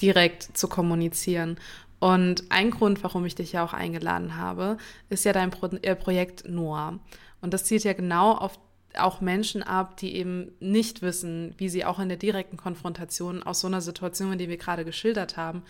direkt 0.00 0.56
zu 0.56 0.68
kommunizieren. 0.68 1.58
Und 1.98 2.44
ein 2.50 2.70
Grund, 2.70 3.02
warum 3.02 3.24
ich 3.24 3.34
dich 3.34 3.52
ja 3.52 3.64
auch 3.64 3.72
eingeladen 3.72 4.36
habe, 4.36 4.76
ist 5.08 5.24
ja 5.24 5.32
dein 5.32 5.50
Pro 5.50 5.66
äh, 5.66 5.96
Projekt 5.96 6.48
Noah. 6.48 6.98
Und 7.40 7.54
das 7.54 7.64
zielt 7.64 7.84
ja 7.84 7.92
genau 7.92 8.32
auf 8.32 8.58
auch 8.96 9.20
Menschen 9.20 9.62
ab, 9.62 9.96
die 9.96 10.16
eben 10.16 10.52
nicht 10.60 11.02
wissen, 11.02 11.54
wie 11.58 11.68
sie 11.68 11.84
auch 11.84 11.98
in 11.98 12.08
der 12.08 12.16
direkten 12.16 12.56
Konfrontation 12.56 13.42
aus 13.42 13.60
so 13.60 13.66
einer 13.66 13.80
Situation, 13.80 14.32
in 14.32 14.38
die 14.38 14.48
wir 14.48 14.56
gerade 14.56 14.84
geschildert 14.84 15.36
haben, 15.36 15.62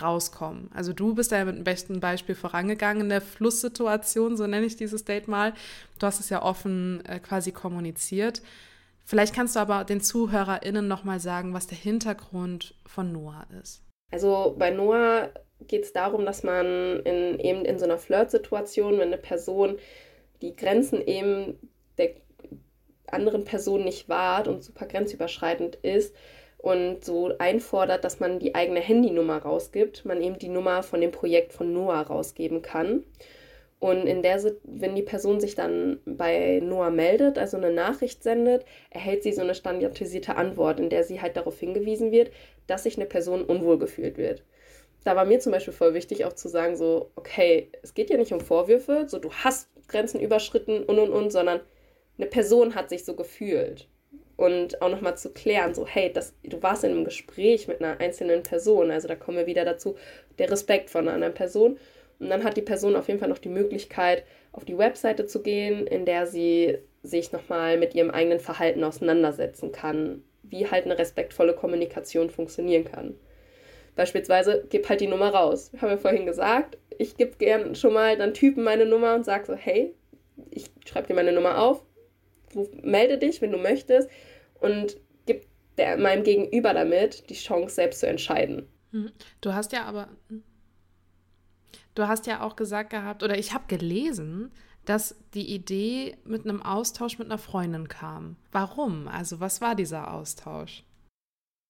rauskommen. 0.00 0.70
Also 0.74 0.92
du 0.92 1.14
bist 1.14 1.32
ja 1.32 1.44
mit 1.44 1.56
dem 1.56 1.64
besten 1.64 2.00
Beispiel 2.00 2.34
vorangegangen 2.34 3.04
in 3.04 3.08
der 3.08 3.20
Flusssituation, 3.20 4.36
so 4.36 4.46
nenne 4.46 4.66
ich 4.66 4.76
dieses 4.76 5.04
Date 5.04 5.28
mal. 5.28 5.54
Du 5.98 6.06
hast 6.06 6.20
es 6.20 6.28
ja 6.28 6.42
offen 6.42 7.04
äh, 7.06 7.18
quasi 7.18 7.52
kommuniziert. 7.52 8.42
Vielleicht 9.08 9.34
kannst 9.34 9.56
du 9.56 9.60
aber 9.60 9.84
den 9.84 10.02
ZuhörerInnen 10.02 10.86
nochmal 10.86 11.18
sagen, 11.18 11.54
was 11.54 11.66
der 11.66 11.78
Hintergrund 11.78 12.74
von 12.86 13.10
Noah 13.10 13.46
ist. 13.62 13.82
Also 14.12 14.54
bei 14.58 14.68
Noah 14.68 15.30
geht 15.66 15.84
es 15.84 15.94
darum, 15.94 16.26
dass 16.26 16.42
man 16.42 17.00
in, 17.04 17.38
eben 17.38 17.64
in 17.64 17.78
so 17.78 17.86
einer 17.86 17.96
Flirt-Situation, 17.96 18.98
wenn 18.98 19.08
eine 19.08 19.16
Person 19.16 19.78
die 20.42 20.54
Grenzen 20.54 21.00
eben 21.00 21.58
der 21.96 22.10
anderen 23.06 23.44
Person 23.44 23.82
nicht 23.82 24.10
wahrt 24.10 24.46
und 24.46 24.62
super 24.62 24.84
grenzüberschreitend 24.84 25.76
ist 25.76 26.14
und 26.58 27.02
so 27.02 27.32
einfordert, 27.38 28.04
dass 28.04 28.20
man 28.20 28.38
die 28.38 28.54
eigene 28.54 28.80
Handynummer 28.80 29.38
rausgibt, 29.38 30.04
man 30.04 30.20
eben 30.20 30.38
die 30.38 30.50
Nummer 30.50 30.82
von 30.82 31.00
dem 31.00 31.12
Projekt 31.12 31.54
von 31.54 31.72
Noah 31.72 32.02
rausgeben 32.02 32.60
kann. 32.60 33.04
Und 33.80 34.06
in 34.08 34.22
der, 34.22 34.42
wenn 34.64 34.96
die 34.96 35.02
Person 35.02 35.38
sich 35.40 35.54
dann 35.54 36.00
bei 36.04 36.60
Noah 36.62 36.90
meldet, 36.90 37.38
also 37.38 37.56
eine 37.56 37.72
Nachricht 37.72 38.22
sendet, 38.24 38.64
erhält 38.90 39.22
sie 39.22 39.32
so 39.32 39.40
eine 39.42 39.54
standardisierte 39.54 40.36
Antwort, 40.36 40.80
in 40.80 40.90
der 40.90 41.04
sie 41.04 41.20
halt 41.20 41.36
darauf 41.36 41.58
hingewiesen 41.60 42.10
wird, 42.10 42.30
dass 42.66 42.82
sich 42.84 42.96
eine 42.96 43.06
Person 43.06 43.44
unwohl 43.44 43.78
gefühlt 43.78 44.18
wird. 44.18 44.42
Da 45.04 45.16
war 45.16 45.24
mir 45.24 45.38
zum 45.40 45.52
Beispiel 45.52 45.72
voll 45.74 45.94
wichtig 45.94 46.24
auch 46.24 46.32
zu 46.34 46.48
sagen, 46.48 46.76
so, 46.76 47.12
okay, 47.16 47.70
es 47.82 47.94
geht 47.94 48.10
ja 48.10 48.16
nicht 48.16 48.32
um 48.32 48.40
Vorwürfe, 48.40 49.04
so 49.08 49.18
du 49.18 49.32
hast 49.32 49.68
Grenzen 49.88 50.20
überschritten 50.20 50.82
und 50.84 50.98
und 50.98 51.10
und, 51.12 51.30
sondern 51.32 51.60
eine 52.18 52.26
Person 52.26 52.74
hat 52.74 52.88
sich 52.90 53.04
so 53.04 53.14
gefühlt. 53.14 53.88
und 54.36 54.80
auch 54.82 54.88
nochmal 54.90 55.18
zu 55.18 55.32
klären, 55.32 55.74
so, 55.74 55.86
hey, 55.86 56.12
das, 56.12 56.34
du 56.44 56.62
warst 56.62 56.84
in 56.84 56.92
einem 56.92 57.04
Gespräch 57.04 57.66
mit 57.68 57.82
einer 57.82 58.00
einzelnen 58.00 58.42
Person, 58.44 58.90
also 58.90 59.08
da 59.08 59.16
kommen 59.16 59.36
wir 59.38 59.46
wieder 59.46 59.64
dazu, 59.64 59.96
der 60.38 60.50
Respekt 60.50 60.90
von 60.90 61.02
einer 61.02 61.14
anderen 61.14 61.34
Person. 61.34 61.78
Und 62.18 62.30
dann 62.30 62.44
hat 62.44 62.56
die 62.56 62.62
Person 62.62 62.96
auf 62.96 63.08
jeden 63.08 63.20
Fall 63.20 63.28
noch 63.28 63.38
die 63.38 63.48
Möglichkeit, 63.48 64.24
auf 64.52 64.64
die 64.64 64.76
Webseite 64.76 65.26
zu 65.26 65.42
gehen, 65.42 65.86
in 65.86 66.04
der 66.04 66.26
sie 66.26 66.78
sich 67.02 67.32
nochmal 67.32 67.78
mit 67.78 67.94
ihrem 67.94 68.10
eigenen 68.10 68.40
Verhalten 68.40 68.82
auseinandersetzen 68.82 69.72
kann, 69.72 70.22
wie 70.42 70.68
halt 70.68 70.84
eine 70.84 70.98
respektvolle 70.98 71.54
Kommunikation 71.54 72.30
funktionieren 72.30 72.84
kann. 72.84 73.14
Beispielsweise, 73.94 74.64
gib 74.68 74.88
halt 74.88 75.00
die 75.00 75.06
Nummer 75.06 75.30
raus. 75.30 75.70
Ich 75.72 75.82
habe 75.82 75.92
ja 75.92 75.98
vorhin 75.98 76.26
gesagt, 76.26 76.78
ich 76.98 77.16
gebe 77.16 77.36
gern 77.36 77.74
schon 77.74 77.92
mal 77.92 78.16
dann 78.16 78.34
Typen 78.34 78.64
meine 78.64 78.86
Nummer 78.86 79.14
und 79.14 79.24
sage 79.24 79.46
so, 79.46 79.54
hey, 79.54 79.94
ich 80.50 80.66
schreibe 80.86 81.08
dir 81.08 81.14
meine 81.14 81.32
Nummer 81.32 81.60
auf, 81.60 81.82
melde 82.82 83.18
dich, 83.18 83.40
wenn 83.42 83.52
du 83.52 83.58
möchtest 83.58 84.08
und 84.60 84.96
gib 85.26 85.46
der, 85.76 85.96
meinem 85.96 86.22
Gegenüber 86.22 86.74
damit 86.74 87.28
die 87.30 87.34
Chance, 87.34 87.74
selbst 87.74 88.00
zu 88.00 88.06
entscheiden. 88.06 88.68
Hm. 88.92 89.10
Du 89.40 89.52
hast 89.52 89.72
ja 89.72 89.84
aber, 89.84 90.08
hm. 90.28 90.42
Du 91.98 92.08
hast 92.08 92.26
ja 92.26 92.42
auch 92.42 92.56
gesagt 92.56 92.90
gehabt, 92.90 93.22
oder 93.22 93.36
ich 93.36 93.52
habe 93.52 93.64
gelesen, 93.66 94.52
dass 94.84 95.16
die 95.34 95.52
Idee 95.52 96.16
mit 96.24 96.44
einem 96.44 96.62
Austausch 96.62 97.18
mit 97.18 97.26
einer 97.26 97.38
Freundin 97.38 97.88
kam. 97.88 98.36
Warum? 98.52 99.08
Also 99.08 99.40
was 99.40 99.60
war 99.60 99.74
dieser 99.74 100.14
Austausch? 100.14 100.84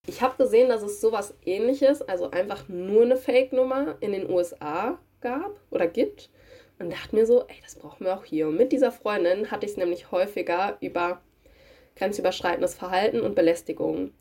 Ich 0.06 0.22
habe 0.22 0.36
gesehen, 0.42 0.68
dass 0.68 0.82
es 0.82 1.00
sowas 1.00 1.34
ähnliches, 1.44 2.02
also 2.02 2.30
einfach 2.30 2.68
nur 2.68 3.02
eine 3.02 3.16
Fake-Nummer 3.16 3.96
in 4.00 4.12
den 4.12 4.30
USA 4.30 4.98
gab 5.20 5.60
oder 5.70 5.86
gibt. 5.86 6.30
Und 6.78 6.92
dachte 6.92 7.16
mir 7.16 7.26
so, 7.26 7.42
ey, 7.48 7.56
das 7.62 7.74
brauchen 7.74 8.04
wir 8.04 8.16
auch 8.16 8.24
hier. 8.24 8.46
Und 8.46 8.56
mit 8.56 8.70
dieser 8.70 8.92
Freundin 8.92 9.50
hatte 9.50 9.66
ich 9.66 9.72
es 9.72 9.78
nämlich 9.78 10.12
häufiger 10.12 10.76
über 10.80 11.20
grenzüberschreitendes 11.96 12.76
Verhalten 12.76 13.20
und 13.20 13.34
Belästigung. 13.34 14.12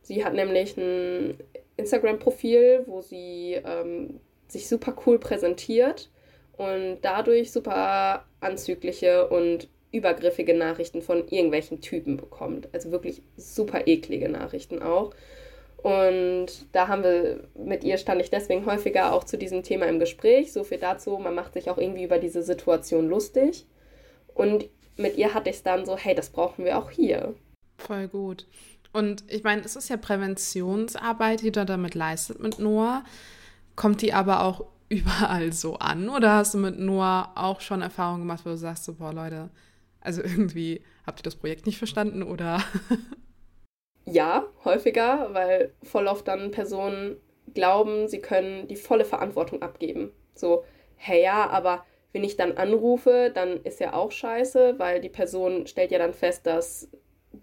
Sie 0.00 0.24
hat 0.24 0.32
nämlich 0.32 0.78
ein 0.78 1.36
Instagram-Profil, 1.76 2.84
wo 2.86 3.02
sie 3.02 3.60
ähm, 3.62 4.20
sich 4.48 4.68
super 4.68 4.94
cool 5.06 5.18
präsentiert 5.18 6.10
und 6.56 6.98
dadurch 7.02 7.52
super 7.52 8.24
anzügliche 8.40 9.28
und 9.28 9.68
übergriffige 9.92 10.54
Nachrichten 10.54 11.02
von 11.02 11.28
irgendwelchen 11.28 11.80
Typen 11.80 12.16
bekommt. 12.16 12.68
Also 12.72 12.90
wirklich 12.90 13.22
super 13.36 13.86
eklige 13.86 14.28
Nachrichten 14.28 14.82
auch. 14.82 15.12
Und 15.76 16.48
da 16.72 16.88
haben 16.88 17.02
wir, 17.02 17.44
mit 17.54 17.84
ihr 17.84 17.96
stand 17.98 18.20
ich 18.20 18.30
deswegen 18.30 18.66
häufiger 18.66 19.12
auch 19.12 19.24
zu 19.24 19.38
diesem 19.38 19.62
Thema 19.62 19.86
im 19.86 20.00
Gespräch. 20.00 20.52
So 20.52 20.64
viel 20.64 20.78
dazu, 20.78 21.16
man 21.18 21.34
macht 21.34 21.54
sich 21.54 21.70
auch 21.70 21.78
irgendwie 21.78 22.04
über 22.04 22.18
diese 22.18 22.42
Situation 22.42 23.08
lustig. 23.08 23.66
Und 24.34 24.68
mit 24.96 25.16
ihr 25.16 25.34
hatte 25.34 25.50
ich 25.50 25.56
es 25.56 25.62
dann 25.62 25.86
so, 25.86 25.96
hey, 25.96 26.14
das 26.14 26.30
brauchen 26.30 26.64
wir 26.64 26.78
auch 26.78 26.90
hier. 26.90 27.34
Voll 27.78 28.08
gut. 28.08 28.46
Und 28.92 29.24
ich 29.28 29.44
meine, 29.44 29.62
es 29.62 29.76
ist 29.76 29.90
ja 29.90 29.96
Präventionsarbeit, 29.96 31.42
die 31.42 31.52
du 31.52 31.64
damit 31.64 31.94
leistet 31.94 32.40
mit 32.40 32.58
Noah. 32.58 33.04
Kommt 33.76 34.02
die 34.02 34.12
aber 34.12 34.42
auch 34.42 34.66
überall 34.88 35.52
so 35.52 35.76
an? 35.76 36.08
Oder 36.08 36.34
hast 36.34 36.54
du 36.54 36.58
mit 36.58 36.78
Noah 36.78 37.32
auch 37.34 37.60
schon 37.60 37.82
Erfahrungen 37.82 38.20
gemacht, 38.20 38.44
wo 38.44 38.50
du 38.50 38.56
sagst, 38.56 38.84
so, 38.84 38.94
boah, 38.94 39.12
Leute, 39.12 39.50
also 40.00 40.22
irgendwie 40.22 40.82
habt 41.06 41.20
ihr 41.20 41.24
das 41.24 41.36
Projekt 41.36 41.66
nicht 41.66 41.78
verstanden 41.78 42.22
oder? 42.22 42.62
ja, 44.04 44.44
häufiger, 44.64 45.28
weil 45.32 45.72
voll 45.82 46.06
oft 46.06 46.26
dann 46.28 46.50
Personen 46.50 47.16
glauben, 47.54 48.08
sie 48.08 48.20
können 48.20 48.68
die 48.68 48.76
volle 48.76 49.04
Verantwortung 49.04 49.62
abgeben. 49.62 50.12
So, 50.34 50.64
hey 50.96 51.22
ja, 51.22 51.48
aber 51.48 51.84
wenn 52.12 52.24
ich 52.24 52.36
dann 52.36 52.52
anrufe, 52.52 53.30
dann 53.34 53.62
ist 53.62 53.80
ja 53.80 53.92
auch 53.92 54.10
scheiße, 54.10 54.78
weil 54.78 55.00
die 55.00 55.08
Person 55.08 55.66
stellt 55.66 55.90
ja 55.90 55.98
dann 55.98 56.14
fest, 56.14 56.46
dass 56.46 56.88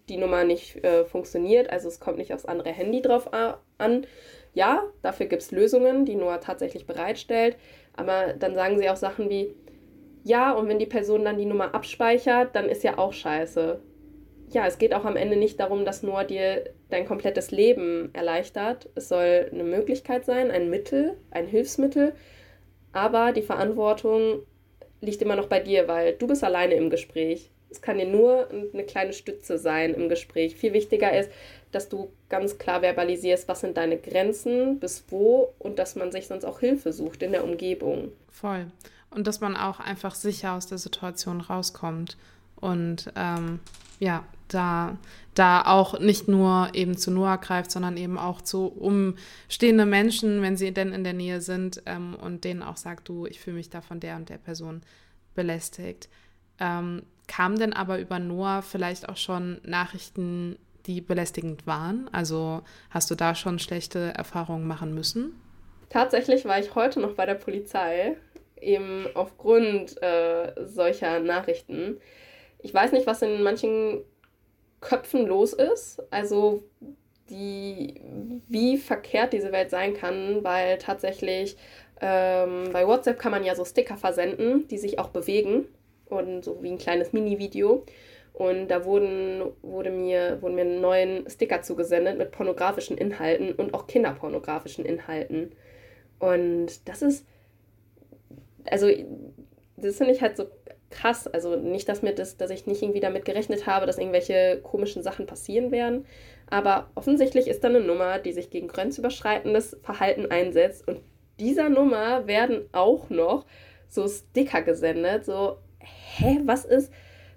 die 0.09 0.17
Nummer 0.17 0.43
nicht 0.43 0.83
äh, 0.83 1.05
funktioniert, 1.05 1.69
also 1.69 1.87
es 1.87 1.99
kommt 1.99 2.17
nicht 2.17 2.33
aufs 2.33 2.45
andere 2.45 2.71
Handy 2.71 3.01
drauf 3.01 3.31
an. 3.33 4.07
Ja, 4.53 4.83
dafür 5.01 5.25
gibt 5.25 5.41
es 5.41 5.51
Lösungen, 5.51 6.05
die 6.05 6.15
Noah 6.15 6.39
tatsächlich 6.39 6.85
bereitstellt, 6.85 7.57
aber 7.95 8.33
dann 8.33 8.53
sagen 8.53 8.77
sie 8.77 8.89
auch 8.89 8.95
Sachen 8.95 9.29
wie, 9.29 9.55
ja, 10.23 10.53
und 10.53 10.67
wenn 10.69 10.79
die 10.79 10.85
Person 10.85 11.25
dann 11.25 11.37
die 11.37 11.45
Nummer 11.45 11.73
abspeichert, 11.73 12.55
dann 12.55 12.69
ist 12.69 12.83
ja 12.83 12.97
auch 12.97 13.13
scheiße. 13.13 13.79
Ja, 14.49 14.67
es 14.67 14.77
geht 14.77 14.93
auch 14.93 15.05
am 15.05 15.15
Ende 15.15 15.35
nicht 15.35 15.59
darum, 15.59 15.85
dass 15.85 16.03
Noah 16.03 16.23
dir 16.23 16.65
dein 16.89 17.05
komplettes 17.07 17.51
Leben 17.51 18.11
erleichtert. 18.13 18.89
Es 18.95 19.09
soll 19.09 19.49
eine 19.51 19.63
Möglichkeit 19.63 20.25
sein, 20.25 20.51
ein 20.51 20.69
Mittel, 20.69 21.17
ein 21.31 21.47
Hilfsmittel, 21.47 22.13
aber 22.91 23.31
die 23.31 23.41
Verantwortung 23.41 24.43
liegt 25.01 25.21
immer 25.21 25.35
noch 25.35 25.47
bei 25.47 25.59
dir, 25.59 25.87
weil 25.87 26.13
du 26.13 26.27
bist 26.27 26.43
alleine 26.43 26.75
im 26.75 26.89
Gespräch. 26.91 27.49
Es 27.69 27.81
kann 27.81 27.97
dir 27.97 28.05
nur 28.05 28.47
eine 28.51 28.83
kleine 28.83 29.13
Stütze 29.13 29.57
sein 29.57 29.95
im 29.95 30.07
Gespräch. 30.07 30.55
Viel 30.55 30.73
wichtiger 30.73 31.17
ist, 31.17 31.31
dass 31.73 31.89
du 31.89 32.11
ganz 32.29 32.57
klar 32.57 32.81
verbalisierst, 32.81 33.47
was 33.47 33.61
sind 33.61 33.77
deine 33.77 33.97
Grenzen, 33.97 34.79
bis 34.79 35.05
wo 35.09 35.53
und 35.59 35.79
dass 35.79 35.95
man 35.95 36.11
sich 36.11 36.27
sonst 36.27 36.45
auch 36.45 36.59
Hilfe 36.59 36.93
sucht 36.93 37.23
in 37.23 37.31
der 37.31 37.43
Umgebung. 37.43 38.11
Voll. 38.29 38.67
Und 39.09 39.27
dass 39.27 39.41
man 39.41 39.55
auch 39.55 39.79
einfach 39.79 40.15
sicher 40.15 40.53
aus 40.53 40.67
der 40.67 40.77
Situation 40.77 41.41
rauskommt 41.41 42.17
und 42.55 43.11
ähm, 43.15 43.59
ja, 43.99 44.23
da, 44.47 44.97
da 45.33 45.63
auch 45.65 45.99
nicht 45.99 46.27
nur 46.27 46.69
eben 46.73 46.97
zu 46.97 47.11
Noah 47.11 47.37
greift, 47.37 47.71
sondern 47.71 47.97
eben 47.97 48.17
auch 48.17 48.41
zu 48.41 48.67
umstehende 48.67 49.85
Menschen, 49.85 50.41
wenn 50.41 50.57
sie 50.57 50.73
denn 50.73 50.93
in 50.93 51.03
der 51.03 51.13
Nähe 51.13 51.41
sind 51.41 51.81
ähm, 51.85 52.15
und 52.15 52.43
denen 52.43 52.63
auch 52.63 52.77
sagt, 52.77 53.09
du, 53.09 53.25
ich 53.25 53.39
fühle 53.39 53.57
mich 53.57 53.69
da 53.69 53.81
von 53.81 53.99
der 53.99 54.15
und 54.15 54.29
der 54.29 54.37
Person 54.37 54.81
belästigt. 55.35 56.09
Ähm, 56.59 57.03
Kamen 57.27 57.57
denn 57.57 57.73
aber 57.73 57.99
über 57.99 58.19
Noah 58.19 58.61
vielleicht 58.61 59.09
auch 59.09 59.17
schon 59.17 59.59
Nachrichten, 59.63 60.57
die 60.85 61.01
belästigend 61.01 61.65
waren? 61.67 62.09
Also 62.11 62.61
hast 62.89 63.09
du 63.11 63.15
da 63.15 63.35
schon 63.35 63.59
schlechte 63.59 64.13
Erfahrungen 64.15 64.67
machen 64.67 64.93
müssen? 64.93 65.39
Tatsächlich 65.89 66.45
war 66.45 66.59
ich 66.59 66.75
heute 66.75 66.99
noch 66.99 67.13
bei 67.13 67.25
der 67.25 67.35
Polizei, 67.35 68.17
eben 68.59 69.05
aufgrund 69.13 70.01
äh, 70.01 70.53
solcher 70.65 71.19
Nachrichten. 71.19 71.99
Ich 72.59 72.73
weiß 72.73 72.91
nicht, 72.93 73.05
was 73.05 73.21
in 73.21 73.43
manchen 73.43 74.01
Köpfen 74.81 75.27
los 75.27 75.53
ist, 75.53 76.01
also 76.11 76.63
die, 77.29 78.01
wie 78.47 78.77
verkehrt 78.77 79.33
diese 79.33 79.51
Welt 79.51 79.69
sein 79.69 79.93
kann, 79.93 80.43
weil 80.43 80.77
tatsächlich 80.77 81.55
ähm, 82.01 82.69
bei 82.73 82.85
WhatsApp 82.85 83.19
kann 83.19 83.31
man 83.31 83.43
ja 83.43 83.55
so 83.55 83.63
Sticker 83.63 83.97
versenden, 83.97 84.67
die 84.67 84.77
sich 84.77 84.99
auch 84.99 85.09
bewegen 85.09 85.65
und 86.07 86.43
so 86.43 86.61
wie 86.61 86.71
ein 86.71 86.77
kleines 86.77 87.13
Mini-Video. 87.13 87.85
Und 88.33 88.67
da 88.69 88.83
wurden, 88.83 89.43
wurde 89.61 89.91
mir, 89.91 90.41
wurden 90.41 90.55
mir 90.55 90.65
neuen 90.65 91.29
Sticker 91.29 91.61
zugesendet 91.61 92.17
mit 92.17 92.31
pornografischen 92.31 92.97
Inhalten 92.97 93.53
und 93.53 93.73
auch 93.75 93.85
kinderpornografischen 93.85 94.85
Inhalten. 94.85 95.51
Und 96.17 96.87
das 96.89 97.03
ist, 97.03 97.27
also, 98.65 98.89
das 99.77 99.97
finde 99.97 100.13
ich 100.13 100.21
halt 100.21 100.35
so 100.35 100.45
krass. 100.89 101.27
Also 101.27 101.55
nicht, 101.55 101.87
dass, 101.89 102.01
mir 102.01 102.13
das, 102.13 102.37
dass 102.37 102.49
ich 102.49 102.65
nicht 102.65 102.81
irgendwie 102.81 102.99
damit 102.99 103.25
gerechnet 103.25 103.67
habe, 103.67 103.85
dass 103.85 103.97
irgendwelche 103.97 104.61
komischen 104.63 105.03
Sachen 105.03 105.25
passieren 105.25 105.71
werden. 105.71 106.05
Aber 106.49 106.89
offensichtlich 106.95 107.47
ist 107.47 107.63
da 107.63 107.67
eine 107.67 107.81
Nummer, 107.81 108.19
die 108.19 108.31
sich 108.31 108.49
gegen 108.49 108.67
grenzüberschreitendes 108.67 109.77
Verhalten 109.83 110.31
einsetzt. 110.31 110.87
Und 110.87 111.01
dieser 111.39 111.69
Nummer 111.69 112.27
werden 112.27 112.69
auch 112.71 113.09
noch 113.09 113.45
so 113.89 114.07
Sticker 114.07 114.61
gesendet, 114.61 115.25
so 115.25 115.57
hä, 115.79 116.39
was 116.45 116.65
ist? 116.65 116.91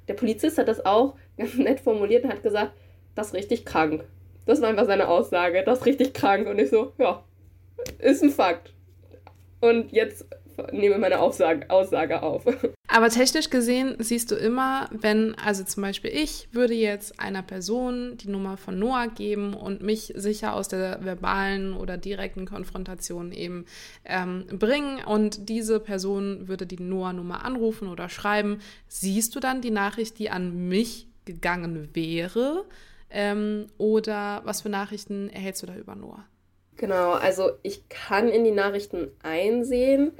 Der 0.08 0.14
Polizist 0.14 0.58
hat 0.58 0.68
das 0.68 0.84
auch 0.84 1.16
ganz 1.36 1.54
nett 1.56 1.80
formuliert 1.80 2.24
und 2.24 2.32
hat 2.32 2.42
gesagt, 2.42 2.72
das 3.14 3.28
ist 3.28 3.34
richtig 3.34 3.64
krank. 3.64 4.04
Das 4.44 4.60
war 4.60 4.68
einfach 4.68 4.86
seine 4.86 5.08
Aussage, 5.08 5.64
das 5.64 5.80
ist 5.80 5.86
richtig 5.86 6.14
krank. 6.14 6.46
Und 6.46 6.58
ich 6.58 6.70
so, 6.70 6.92
ja, 6.98 7.24
ist 7.98 8.22
ein 8.22 8.30
Fakt. 8.30 8.72
Und 9.60 9.92
jetzt 9.92 10.26
nehme 10.72 10.98
meine 10.98 11.20
Aussage, 11.20 11.68
Aussage 11.70 12.22
auf. 12.22 12.44
Aber 12.96 13.10
technisch 13.10 13.50
gesehen 13.50 13.94
siehst 13.98 14.30
du 14.30 14.36
immer, 14.36 14.88
wenn, 14.90 15.34
also 15.34 15.62
zum 15.64 15.82
Beispiel 15.82 16.10
ich 16.14 16.48
würde 16.52 16.72
jetzt 16.72 17.20
einer 17.20 17.42
Person 17.42 18.16
die 18.16 18.30
Nummer 18.30 18.56
von 18.56 18.78
Noah 18.78 19.08
geben 19.08 19.52
und 19.52 19.82
mich 19.82 20.14
sicher 20.16 20.54
aus 20.54 20.68
der 20.68 21.04
verbalen 21.04 21.74
oder 21.74 21.98
direkten 21.98 22.46
Konfrontation 22.46 23.32
eben 23.32 23.66
ähm, 24.06 24.46
bringen 24.46 25.04
und 25.04 25.50
diese 25.50 25.78
Person 25.78 26.48
würde 26.48 26.64
die 26.64 26.82
Noah-Nummer 26.82 27.44
anrufen 27.44 27.88
oder 27.88 28.08
schreiben, 28.08 28.60
siehst 28.88 29.34
du 29.34 29.40
dann 29.40 29.60
die 29.60 29.70
Nachricht, 29.70 30.18
die 30.18 30.30
an 30.30 30.66
mich 30.68 31.06
gegangen 31.26 31.90
wäre? 31.92 32.64
Ähm, 33.10 33.66
oder 33.76 34.40
was 34.46 34.62
für 34.62 34.70
Nachrichten 34.70 35.28
erhältst 35.28 35.62
du 35.62 35.66
da 35.66 35.76
über 35.76 35.96
Noah? 35.96 36.24
Genau, 36.78 37.12
also 37.12 37.50
ich 37.62 37.90
kann 37.90 38.28
in 38.28 38.44
die 38.44 38.52
Nachrichten 38.52 39.08
einsehen, 39.22 40.12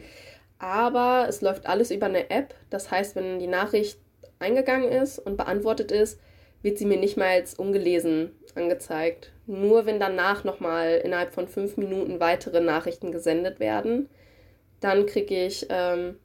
aber 0.59 1.27
es 1.29 1.40
läuft 1.40 1.66
alles 1.66 1.90
über 1.90 2.07
eine 2.07 2.31
App. 2.31 2.55
Das 2.71 2.90
heißt, 2.90 3.16
wenn 3.16 3.38
die 3.38 3.47
Nachricht 3.47 3.99
eingegangen 4.38 4.90
ist 4.90 5.19
und 5.19 5.37
beantwortet 5.37 5.92
ist, 5.92 6.21
wird 6.62 6.79
sie 6.79 6.87
mir 6.87 6.99
nicht 6.99 7.16
mal 7.16 7.29
als 7.29 7.55
ungelesen 7.55 8.33
angezeigt. 8.55 9.33
Nur 9.47 9.87
wenn 9.87 10.01
danach 10.01 10.45
nochmal 10.45 11.01
innerhalb 11.05 11.33
von 11.33 11.49
fünf 11.49 11.77
Minuten 11.77 12.21
weitere 12.21 12.61
Nachrichten 12.61 13.12
gesendet 13.12 13.61
werden, 13.61 14.09
dann 14.81 15.07
kriege 15.07 15.47
ich, 15.47 15.66
ähm, 15.71 16.19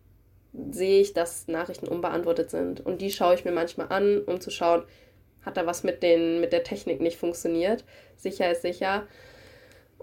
sehe 0.72 1.02
ich, 1.02 1.14
dass 1.14 1.48
Nachrichten 1.48 1.88
unbeantwortet 1.88 2.50
sind. 2.50 2.86
Und 2.86 3.02
die 3.02 3.12
schaue 3.12 3.36
ich 3.36 3.46
mir 3.46 3.52
manchmal 3.52 3.88
an, 3.90 4.22
um 4.24 4.42
zu 4.42 4.50
schauen, 4.50 4.84
hat 5.44 5.58
da 5.58 5.66
was 5.66 5.84
mit, 5.84 6.04
den, 6.04 6.42
mit 6.42 6.54
der 6.54 6.64
Technik 6.64 7.02
nicht 7.02 7.18
funktioniert. 7.18 7.84
Sicher 8.16 8.52
ist 8.52 8.62
sicher. 8.62 9.08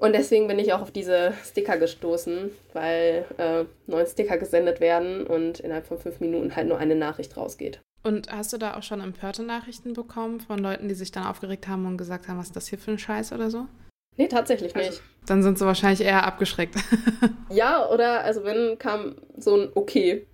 Und 0.01 0.15
deswegen 0.15 0.47
bin 0.47 0.59
ich 0.59 0.73
auch 0.73 0.81
auf 0.81 0.91
diese 0.91 1.33
Sticker 1.45 1.77
gestoßen, 1.77 2.51
weil 2.73 3.25
äh, 3.37 3.65
neun 3.87 4.07
Sticker 4.07 4.39
gesendet 4.39 4.81
werden 4.81 5.27
und 5.27 5.61
innerhalb 5.61 5.87
von 5.87 5.99
fünf 5.99 6.21
Minuten 6.21 6.55
halt 6.55 6.69
nur 6.69 6.79
eine 6.79 6.95
Nachricht 6.95 7.37
rausgeht. 7.37 7.81
Und 8.05 8.31
hast 8.31 8.53
du 8.53 8.59
da 8.59 8.77
auch 8.77 8.83
schon 8.83 9.01
empörte 9.01 9.43
Nachrichten 9.43 9.93
bekommen 9.93 10.41
von 10.41 10.59
Leuten, 10.61 10.89
die 10.89 10.95
sich 10.95 11.11
dann 11.11 11.27
aufgeregt 11.27 11.67
haben 11.67 11.85
und 11.87 11.97
gesagt 11.97 12.29
haben, 12.29 12.39
was 12.39 12.47
ist 12.47 12.57
das 12.57 12.69
hier 12.69 12.79
für 12.79 12.93
ein 12.93 12.99
Scheiß 12.99 13.33
oder 13.33 13.51
so? 13.51 13.67
Nee, 14.17 14.29
tatsächlich 14.29 14.75
nicht. 14.75 14.89
Also, 14.89 15.01
dann 15.27 15.43
sind 15.43 15.59
sie 15.59 15.67
wahrscheinlich 15.67 16.01
eher 16.01 16.25
abgeschreckt. 16.25 16.77
ja, 17.51 17.89
oder 17.89 18.25
also 18.25 18.45
wenn 18.45 18.79
kam 18.79 19.17
so 19.37 19.57
ein 19.57 19.69
Okay. 19.75 20.27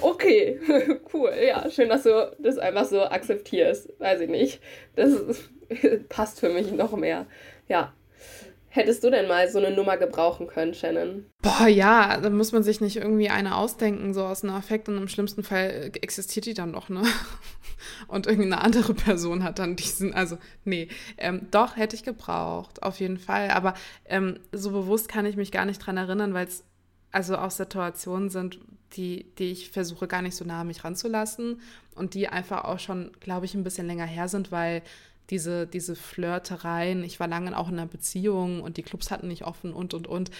Okay, 0.00 0.60
cool, 1.12 1.32
ja, 1.44 1.68
schön, 1.70 1.88
dass 1.88 2.04
du 2.04 2.30
das 2.38 2.58
einfach 2.58 2.84
so 2.84 3.02
akzeptierst. 3.02 3.92
Weiß 3.98 4.20
ich 4.20 4.28
nicht. 4.28 4.60
Das 4.94 5.12
passt 6.08 6.40
für 6.40 6.50
mich 6.50 6.70
noch 6.72 6.96
mehr. 6.96 7.26
Ja, 7.68 7.92
Hättest 8.70 9.02
du 9.02 9.10
denn 9.10 9.28
mal 9.28 9.48
so 9.50 9.58
eine 9.58 9.74
Nummer 9.74 9.96
gebrauchen 9.96 10.46
können, 10.46 10.74
Shannon? 10.74 11.24
Boah, 11.40 11.66
ja, 11.66 12.20
da 12.20 12.28
muss 12.28 12.52
man 12.52 12.62
sich 12.62 12.80
nicht 12.80 12.96
irgendwie 12.96 13.30
eine 13.30 13.56
ausdenken, 13.56 14.12
so 14.12 14.24
aus 14.24 14.44
einem 14.44 14.54
Affekt 14.54 14.88
und 14.88 14.98
im 14.98 15.08
schlimmsten 15.08 15.42
Fall 15.42 15.90
existiert 16.00 16.46
die 16.46 16.54
dann 16.54 16.72
doch, 16.72 16.88
ne? 16.88 17.02
Und 18.08 18.26
irgendeine 18.26 18.62
andere 18.62 18.92
Person 18.92 19.44
hat 19.44 19.58
dann 19.58 19.76
diesen, 19.76 20.12
also, 20.12 20.36
nee, 20.64 20.88
ähm, 21.16 21.46
doch, 21.50 21.76
hätte 21.76 21.96
ich 21.96 22.02
gebraucht, 22.02 22.82
auf 22.82 23.00
jeden 23.00 23.18
Fall. 23.18 23.50
Aber 23.50 23.74
ähm, 24.04 24.40
so 24.52 24.72
bewusst 24.72 25.08
kann 25.08 25.26
ich 25.26 25.36
mich 25.36 25.52
gar 25.52 25.64
nicht 25.64 25.78
dran 25.78 25.96
erinnern, 25.96 26.34
weil 26.34 26.46
es 26.46 26.64
also 27.10 27.36
auch 27.36 27.50
Situationen 27.50 28.30
sind, 28.30 28.58
die, 28.92 29.26
die 29.38 29.52
ich 29.52 29.70
versuche 29.70 30.06
gar 30.06 30.22
nicht 30.22 30.36
so 30.36 30.44
nah 30.44 30.62
an 30.62 30.66
mich 30.66 30.84
ranzulassen 30.84 31.60
und 31.94 32.14
die 32.14 32.28
einfach 32.28 32.64
auch 32.64 32.78
schon, 32.78 33.12
glaube 33.20 33.46
ich, 33.46 33.54
ein 33.54 33.64
bisschen 33.64 33.86
länger 33.86 34.06
her 34.06 34.28
sind, 34.28 34.50
weil 34.50 34.82
diese, 35.30 35.66
diese 35.66 35.94
Flirtereien. 35.94 37.04
Ich 37.04 37.20
war 37.20 37.28
lange 37.28 37.56
auch 37.56 37.68
in 37.68 37.78
einer 37.78 37.86
Beziehung 37.86 38.62
und 38.62 38.76
die 38.76 38.82
Clubs 38.82 39.10
hatten 39.10 39.28
nicht 39.28 39.44
offen 39.44 39.72
und, 39.72 39.94
und, 39.94 40.06
und. 40.06 40.30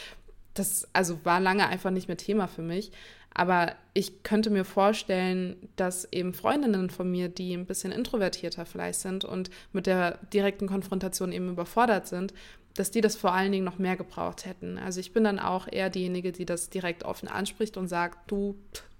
Das 0.54 0.88
also 0.92 1.20
war 1.24 1.40
lange 1.40 1.68
einfach 1.68 1.90
nicht 1.90 2.08
mehr 2.08 2.16
Thema 2.16 2.48
für 2.48 2.62
mich. 2.62 2.90
Aber 3.34 3.74
ich 3.94 4.22
könnte 4.22 4.50
mir 4.50 4.64
vorstellen, 4.64 5.56
dass 5.76 6.10
eben 6.12 6.34
Freundinnen 6.34 6.90
von 6.90 7.10
mir, 7.10 7.28
die 7.28 7.52
ein 7.54 7.66
bisschen 7.66 7.92
introvertierter 7.92 8.66
vielleicht 8.66 9.00
sind 9.00 9.24
und 9.24 9.50
mit 9.72 9.86
der 9.86 10.18
direkten 10.32 10.66
Konfrontation 10.66 11.30
eben 11.30 11.50
überfordert 11.50 12.08
sind, 12.08 12.32
dass 12.74 12.90
die 12.90 13.00
das 13.00 13.16
vor 13.16 13.32
allen 13.32 13.52
Dingen 13.52 13.64
noch 13.64 13.78
mehr 13.78 13.96
gebraucht 13.96 14.46
hätten. 14.46 14.78
Also 14.78 15.00
ich 15.00 15.12
bin 15.12 15.24
dann 15.24 15.38
auch 15.38 15.68
eher 15.70 15.90
diejenige, 15.90 16.32
die 16.32 16.46
das 16.46 16.70
direkt 16.70 17.04
offen 17.04 17.28
anspricht 17.28 17.76
und 17.76 17.88
sagt, 17.88 18.30
du, 18.30 18.56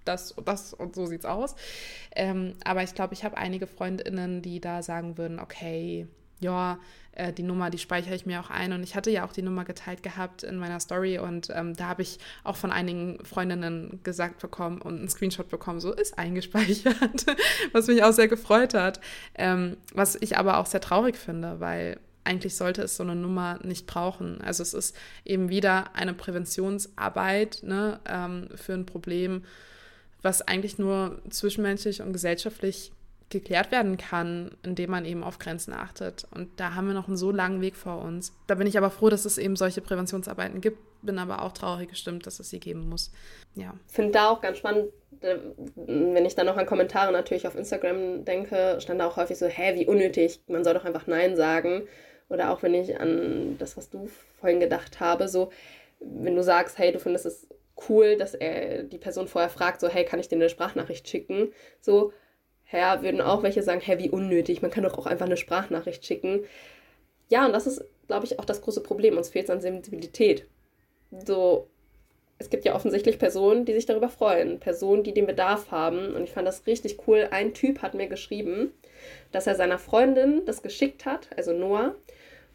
das 0.09 0.31
und 0.31 0.47
das 0.47 0.73
und 0.73 0.95
so 0.95 1.05
sieht's 1.05 1.25
aus. 1.25 1.55
Ähm, 2.15 2.55
aber 2.65 2.83
ich 2.83 2.93
glaube, 2.93 3.13
ich 3.13 3.23
habe 3.23 3.37
einige 3.37 3.67
Freundinnen, 3.67 4.41
die 4.41 4.59
da 4.59 4.81
sagen 4.83 5.17
würden, 5.17 5.39
okay, 5.39 6.07
ja, 6.39 6.79
äh, 7.11 7.33
die 7.33 7.43
Nummer, 7.43 7.69
die 7.69 7.77
speichere 7.77 8.15
ich 8.15 8.25
mir 8.25 8.39
auch 8.39 8.49
ein. 8.49 8.73
Und 8.73 8.83
ich 8.83 8.95
hatte 8.95 9.11
ja 9.11 9.25
auch 9.25 9.33
die 9.33 9.41
Nummer 9.41 9.65
geteilt 9.65 10.03
gehabt 10.03 10.43
in 10.43 10.57
meiner 10.57 10.79
Story 10.79 11.19
und 11.19 11.49
ähm, 11.53 11.75
da 11.75 11.87
habe 11.87 12.01
ich 12.01 12.19
auch 12.43 12.55
von 12.55 12.71
einigen 12.71 13.23
Freundinnen 13.25 13.99
gesagt 14.03 14.39
bekommen 14.39 14.81
und 14.81 14.97
einen 14.99 15.09
Screenshot 15.09 15.49
bekommen, 15.49 15.79
so 15.79 15.93
ist 15.93 16.17
eingespeichert, 16.17 17.25
was 17.73 17.87
mich 17.87 18.03
auch 18.03 18.13
sehr 18.13 18.27
gefreut 18.27 18.73
hat. 18.73 18.99
Ähm, 19.35 19.77
was 19.93 20.15
ich 20.15 20.37
aber 20.37 20.57
auch 20.57 20.65
sehr 20.65 20.81
traurig 20.81 21.17
finde, 21.17 21.59
weil 21.59 21.99
eigentlich 22.23 22.55
sollte 22.55 22.83
es 22.83 22.95
so 22.95 23.03
eine 23.03 23.15
Nummer 23.15 23.59
nicht 23.63 23.87
brauchen. 23.87 24.39
Also 24.41 24.61
es 24.61 24.73
ist 24.73 24.95
eben 25.25 25.49
wieder 25.49 25.95
eine 25.95 26.13
Präventionsarbeit 26.13 27.61
ne, 27.63 27.99
ähm, 28.07 28.49
für 28.55 28.73
ein 28.73 28.85
Problem, 28.85 29.43
was 30.21 30.41
eigentlich 30.41 30.77
nur 30.77 31.21
zwischenmenschlich 31.29 32.01
und 32.01 32.13
gesellschaftlich 32.13 32.91
geklärt 33.29 33.71
werden 33.71 33.97
kann, 33.97 34.51
indem 34.63 34.89
man 34.89 35.05
eben 35.05 35.23
auf 35.23 35.37
Grenzen 35.37 35.73
achtet. 35.73 36.25
Und 36.31 36.59
da 36.59 36.73
haben 36.73 36.87
wir 36.87 36.93
noch 36.93 37.07
einen 37.07 37.17
so 37.17 37.31
langen 37.31 37.61
Weg 37.61 37.75
vor 37.75 38.01
uns. 38.01 38.33
Da 38.47 38.55
bin 38.55 38.67
ich 38.67 38.77
aber 38.77 38.89
froh, 38.89 39.09
dass 39.09 39.25
es 39.25 39.37
eben 39.37 39.55
solche 39.55 39.81
Präventionsarbeiten 39.81 40.61
gibt, 40.61 40.79
bin 41.01 41.19
aber 41.19 41.43
auch 41.43 41.53
traurig 41.53 41.89
gestimmt, 41.89 42.25
dass 42.25 42.39
es 42.39 42.49
sie 42.49 42.59
geben 42.59 42.89
muss. 42.89 43.11
Ja. 43.55 43.73
Finde 43.87 44.13
da 44.13 44.29
auch 44.29 44.41
ganz 44.41 44.57
spannend, 44.57 44.89
wenn 45.75 46.25
ich 46.25 46.35
dann 46.35 46.45
noch 46.45 46.57
an 46.57 46.65
Kommentare 46.65 47.11
natürlich 47.11 47.47
auf 47.47 47.55
Instagram 47.55 48.25
denke, 48.25 48.77
stand 48.79 48.99
da 48.99 49.07
auch 49.07 49.17
häufig 49.17 49.37
so, 49.37 49.45
hä, 49.45 49.75
wie 49.75 49.85
unnötig, 49.85 50.41
man 50.47 50.63
soll 50.63 50.73
doch 50.73 50.85
einfach 50.85 51.07
Nein 51.07 51.35
sagen. 51.35 51.83
Oder 52.29 52.51
auch 52.51 52.63
wenn 52.63 52.73
ich 52.73 52.99
an 52.99 53.57
das, 53.59 53.77
was 53.77 53.89
du 53.89 54.09
vorhin 54.39 54.59
gedacht 54.59 54.99
habe, 54.99 55.27
so, 55.27 55.51
wenn 55.99 56.35
du 56.35 56.43
sagst, 56.43 56.77
hey, 56.77 56.91
du 56.91 56.99
findest 56.99 57.25
es 57.25 57.47
cool, 57.87 58.17
dass 58.17 58.33
er 58.33 58.83
die 58.83 58.97
Person 58.97 59.27
vorher 59.27 59.49
fragt, 59.49 59.79
so, 59.81 59.87
hey, 59.87 60.05
kann 60.05 60.19
ich 60.19 60.27
dir 60.27 60.35
eine 60.35 60.49
Sprachnachricht 60.49 61.07
schicken? 61.07 61.53
So, 61.81 62.11
ja, 62.71 63.01
würden 63.01 63.21
auch 63.21 63.43
welche 63.43 63.63
sagen, 63.63 63.81
hey, 63.81 63.97
wie 63.99 64.09
unnötig, 64.09 64.61
man 64.61 64.71
kann 64.71 64.83
doch 64.83 64.97
auch 64.97 65.05
einfach 65.05 65.25
eine 65.25 65.37
Sprachnachricht 65.37 66.05
schicken. 66.05 66.41
Ja, 67.29 67.45
und 67.45 67.53
das 67.53 67.67
ist, 67.67 67.83
glaube 68.07 68.25
ich, 68.25 68.39
auch 68.39 68.45
das 68.45 68.61
große 68.61 68.81
Problem. 68.81 69.17
Uns 69.17 69.29
fehlt 69.29 69.45
es 69.45 69.51
an 69.51 69.61
Sensibilität. 69.61 70.45
So, 71.25 71.67
es 72.39 72.49
gibt 72.49 72.65
ja 72.65 72.75
offensichtlich 72.75 73.19
Personen, 73.19 73.65
die 73.65 73.73
sich 73.73 73.85
darüber 73.85 74.09
freuen, 74.09 74.59
Personen, 74.59 75.03
die 75.03 75.13
den 75.13 75.27
Bedarf 75.27 75.71
haben. 75.71 76.15
Und 76.15 76.23
ich 76.23 76.31
fand 76.31 76.47
das 76.47 76.65
richtig 76.67 77.07
cool. 77.07 77.27
Ein 77.31 77.53
Typ 77.53 77.81
hat 77.81 77.93
mir 77.93 78.07
geschrieben, 78.07 78.73
dass 79.31 79.45
er 79.45 79.55
seiner 79.55 79.77
Freundin 79.77 80.45
das 80.45 80.61
geschickt 80.61 81.05
hat, 81.05 81.29
also 81.37 81.53
Noah, 81.53 81.95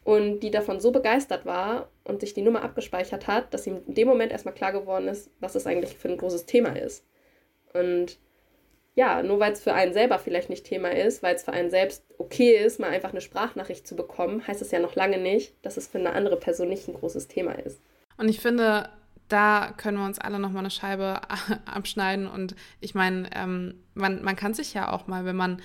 und 0.04 0.40
die 0.40 0.50
davon 0.50 0.80
so 0.80 0.92
begeistert 0.92 1.46
war 1.46 1.88
und 2.04 2.20
sich 2.20 2.34
die 2.34 2.42
Nummer 2.42 2.62
abgespeichert 2.62 3.26
hat, 3.26 3.52
dass 3.52 3.66
ihm 3.66 3.82
in 3.86 3.94
dem 3.94 4.06
Moment 4.06 4.32
erstmal 4.32 4.54
klar 4.54 4.72
geworden 4.72 5.08
ist, 5.08 5.30
was 5.40 5.54
es 5.54 5.66
eigentlich 5.66 5.96
für 5.96 6.08
ein 6.08 6.18
großes 6.18 6.46
Thema 6.46 6.76
ist. 6.76 7.04
Und 7.72 8.18
ja, 8.94 9.22
nur 9.22 9.40
weil 9.40 9.52
es 9.52 9.62
für 9.62 9.74
einen 9.74 9.92
selber 9.92 10.18
vielleicht 10.18 10.50
nicht 10.50 10.64
Thema 10.64 10.90
ist, 10.90 11.22
weil 11.22 11.34
es 11.34 11.42
für 11.42 11.52
einen 11.52 11.70
selbst 11.70 12.04
okay 12.18 12.56
ist, 12.56 12.78
mal 12.78 12.90
einfach 12.90 13.10
eine 13.10 13.22
Sprachnachricht 13.22 13.88
zu 13.88 13.96
bekommen, 13.96 14.46
heißt 14.46 14.62
es 14.62 14.70
ja 14.70 14.78
noch 14.78 14.94
lange 14.94 15.18
nicht, 15.18 15.54
dass 15.62 15.76
es 15.76 15.88
für 15.88 15.98
eine 15.98 16.12
andere 16.12 16.36
Person 16.36 16.68
nicht 16.68 16.86
ein 16.86 16.94
großes 16.94 17.26
Thema 17.26 17.52
ist. 17.52 17.80
Und 18.16 18.28
ich 18.28 18.40
finde, 18.40 18.90
da 19.28 19.72
können 19.76 19.98
wir 19.98 20.04
uns 20.04 20.20
alle 20.20 20.38
nochmal 20.38 20.60
eine 20.60 20.70
Scheibe 20.70 21.20
abschneiden. 21.64 22.28
Und 22.28 22.54
ich 22.80 22.94
meine, 22.94 23.28
ähm, 23.34 23.82
man, 23.94 24.22
man 24.22 24.36
kann 24.36 24.54
sich 24.54 24.74
ja 24.74 24.92
auch 24.92 25.06
mal, 25.06 25.24
wenn 25.24 25.36
man 25.36 25.60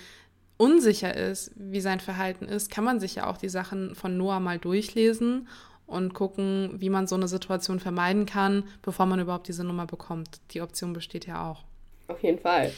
unsicher 0.59 1.15
ist, 1.15 1.51
wie 1.55 1.79
sein 1.79 2.01
Verhalten 2.01 2.45
ist, 2.45 2.69
kann 2.69 2.83
man 2.83 2.99
sich 2.99 3.15
ja 3.15 3.27
auch 3.27 3.37
die 3.37 3.49
Sachen 3.49 3.95
von 3.95 4.17
Noah 4.17 4.41
mal 4.41 4.59
durchlesen 4.59 5.47
und 5.87 6.13
gucken, 6.13 6.75
wie 6.75 6.89
man 6.89 7.07
so 7.07 7.15
eine 7.15 7.29
Situation 7.29 7.79
vermeiden 7.79 8.25
kann, 8.25 8.65
bevor 8.81 9.05
man 9.05 9.19
überhaupt 9.19 9.47
diese 9.47 9.63
Nummer 9.63 9.87
bekommt. 9.87 10.41
Die 10.51 10.61
Option 10.61 10.91
besteht 10.91 11.25
ja 11.25 11.49
auch. 11.49 11.63
Auf 12.07 12.21
jeden 12.21 12.39
Fall. 12.39 12.73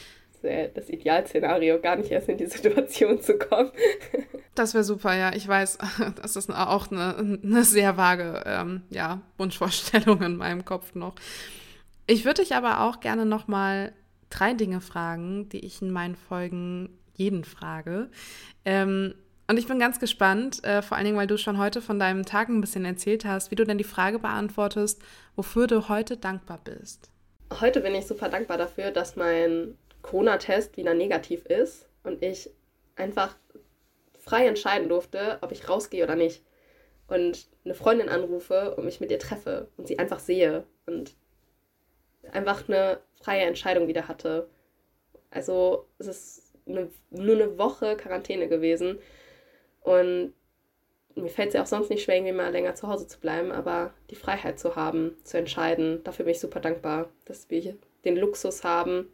Das 0.74 0.88
Idealszenario, 0.88 1.80
gar 1.80 1.96
nicht 1.96 2.10
erst 2.10 2.28
in 2.28 2.36
die 2.36 2.46
Situation 2.46 3.20
zu 3.20 3.36
kommen. 3.36 3.70
Das 4.54 4.74
wäre 4.74 4.84
super, 4.84 5.16
ja. 5.16 5.34
Ich 5.34 5.48
weiß, 5.48 5.78
das 6.20 6.36
ist 6.36 6.50
auch 6.50 6.90
eine, 6.90 7.38
eine 7.42 7.64
sehr 7.64 7.96
vage 7.96 8.42
ähm, 8.44 8.82
ja, 8.90 9.22
Wunschvorstellung 9.38 10.20
in 10.20 10.36
meinem 10.36 10.66
Kopf 10.66 10.94
noch. 10.94 11.14
Ich 12.06 12.26
würde 12.26 12.42
dich 12.42 12.54
aber 12.54 12.82
auch 12.82 13.00
gerne 13.00 13.24
noch 13.24 13.48
mal 13.48 13.94
drei 14.28 14.52
Dinge 14.52 14.82
fragen, 14.82 15.48
die 15.48 15.64
ich 15.64 15.80
in 15.80 15.90
meinen 15.90 16.16
Folgen 16.16 16.90
jeden 17.14 17.44
frage. 17.44 18.08
Ähm, 18.64 19.14
und 19.48 19.58
ich 19.58 19.66
bin 19.66 19.78
ganz 19.78 20.00
gespannt, 20.00 20.64
äh, 20.64 20.82
vor 20.82 20.96
allen 20.96 21.04
Dingen, 21.04 21.16
weil 21.16 21.26
du 21.26 21.36
schon 21.36 21.58
heute 21.58 21.82
von 21.82 21.98
deinem 21.98 22.24
Tag 22.24 22.48
ein 22.48 22.60
bisschen 22.60 22.84
erzählt 22.84 23.24
hast, 23.24 23.50
wie 23.50 23.54
du 23.54 23.64
denn 23.64 23.78
die 23.78 23.84
Frage 23.84 24.18
beantwortest, 24.18 25.02
wofür 25.36 25.66
du 25.66 25.88
heute 25.88 26.16
dankbar 26.16 26.60
bist. 26.62 27.10
Heute 27.60 27.80
bin 27.80 27.94
ich 27.94 28.06
super 28.06 28.28
dankbar 28.28 28.56
dafür, 28.56 28.90
dass 28.92 29.16
mein 29.16 29.76
Corona-Test 30.00 30.76
wieder 30.76 30.94
negativ 30.94 31.44
ist 31.46 31.86
und 32.02 32.22
ich 32.22 32.50
einfach 32.96 33.36
frei 34.20 34.46
entscheiden 34.46 34.88
durfte, 34.88 35.38
ob 35.40 35.52
ich 35.52 35.68
rausgehe 35.68 36.04
oder 36.04 36.16
nicht. 36.16 36.42
Und 37.08 37.46
eine 37.64 37.74
Freundin 37.74 38.08
anrufe 38.08 38.74
und 38.76 38.84
mich 38.84 39.00
mit 39.00 39.10
ihr 39.10 39.18
treffe 39.18 39.68
und 39.76 39.86
sie 39.86 39.98
einfach 39.98 40.20
sehe 40.20 40.64
und 40.86 41.14
einfach 42.32 42.68
eine 42.68 43.00
freie 43.20 43.42
Entscheidung 43.42 43.88
wieder 43.88 44.08
hatte. 44.08 44.48
Also 45.30 45.86
es 45.98 46.06
ist 46.06 46.51
eine, 46.66 46.90
nur 47.10 47.34
eine 47.34 47.58
Woche 47.58 47.96
Quarantäne 47.96 48.48
gewesen. 48.48 48.98
Und 49.80 50.32
mir 51.14 51.28
fällt 51.28 51.48
es 51.48 51.54
ja 51.54 51.62
auch 51.62 51.66
sonst 51.66 51.90
nicht 51.90 52.04
schwer, 52.04 52.16
irgendwie 52.16 52.32
mal 52.32 52.50
länger 52.50 52.74
zu 52.74 52.88
Hause 52.88 53.06
zu 53.06 53.18
bleiben, 53.18 53.52
aber 53.52 53.92
die 54.10 54.14
Freiheit 54.14 54.58
zu 54.58 54.76
haben, 54.76 55.16
zu 55.24 55.38
entscheiden, 55.38 56.02
dafür 56.04 56.24
bin 56.24 56.32
ich 56.32 56.40
super 56.40 56.60
dankbar, 56.60 57.10
dass 57.24 57.50
wir 57.50 57.76
den 58.04 58.16
Luxus 58.16 58.64
haben, 58.64 59.08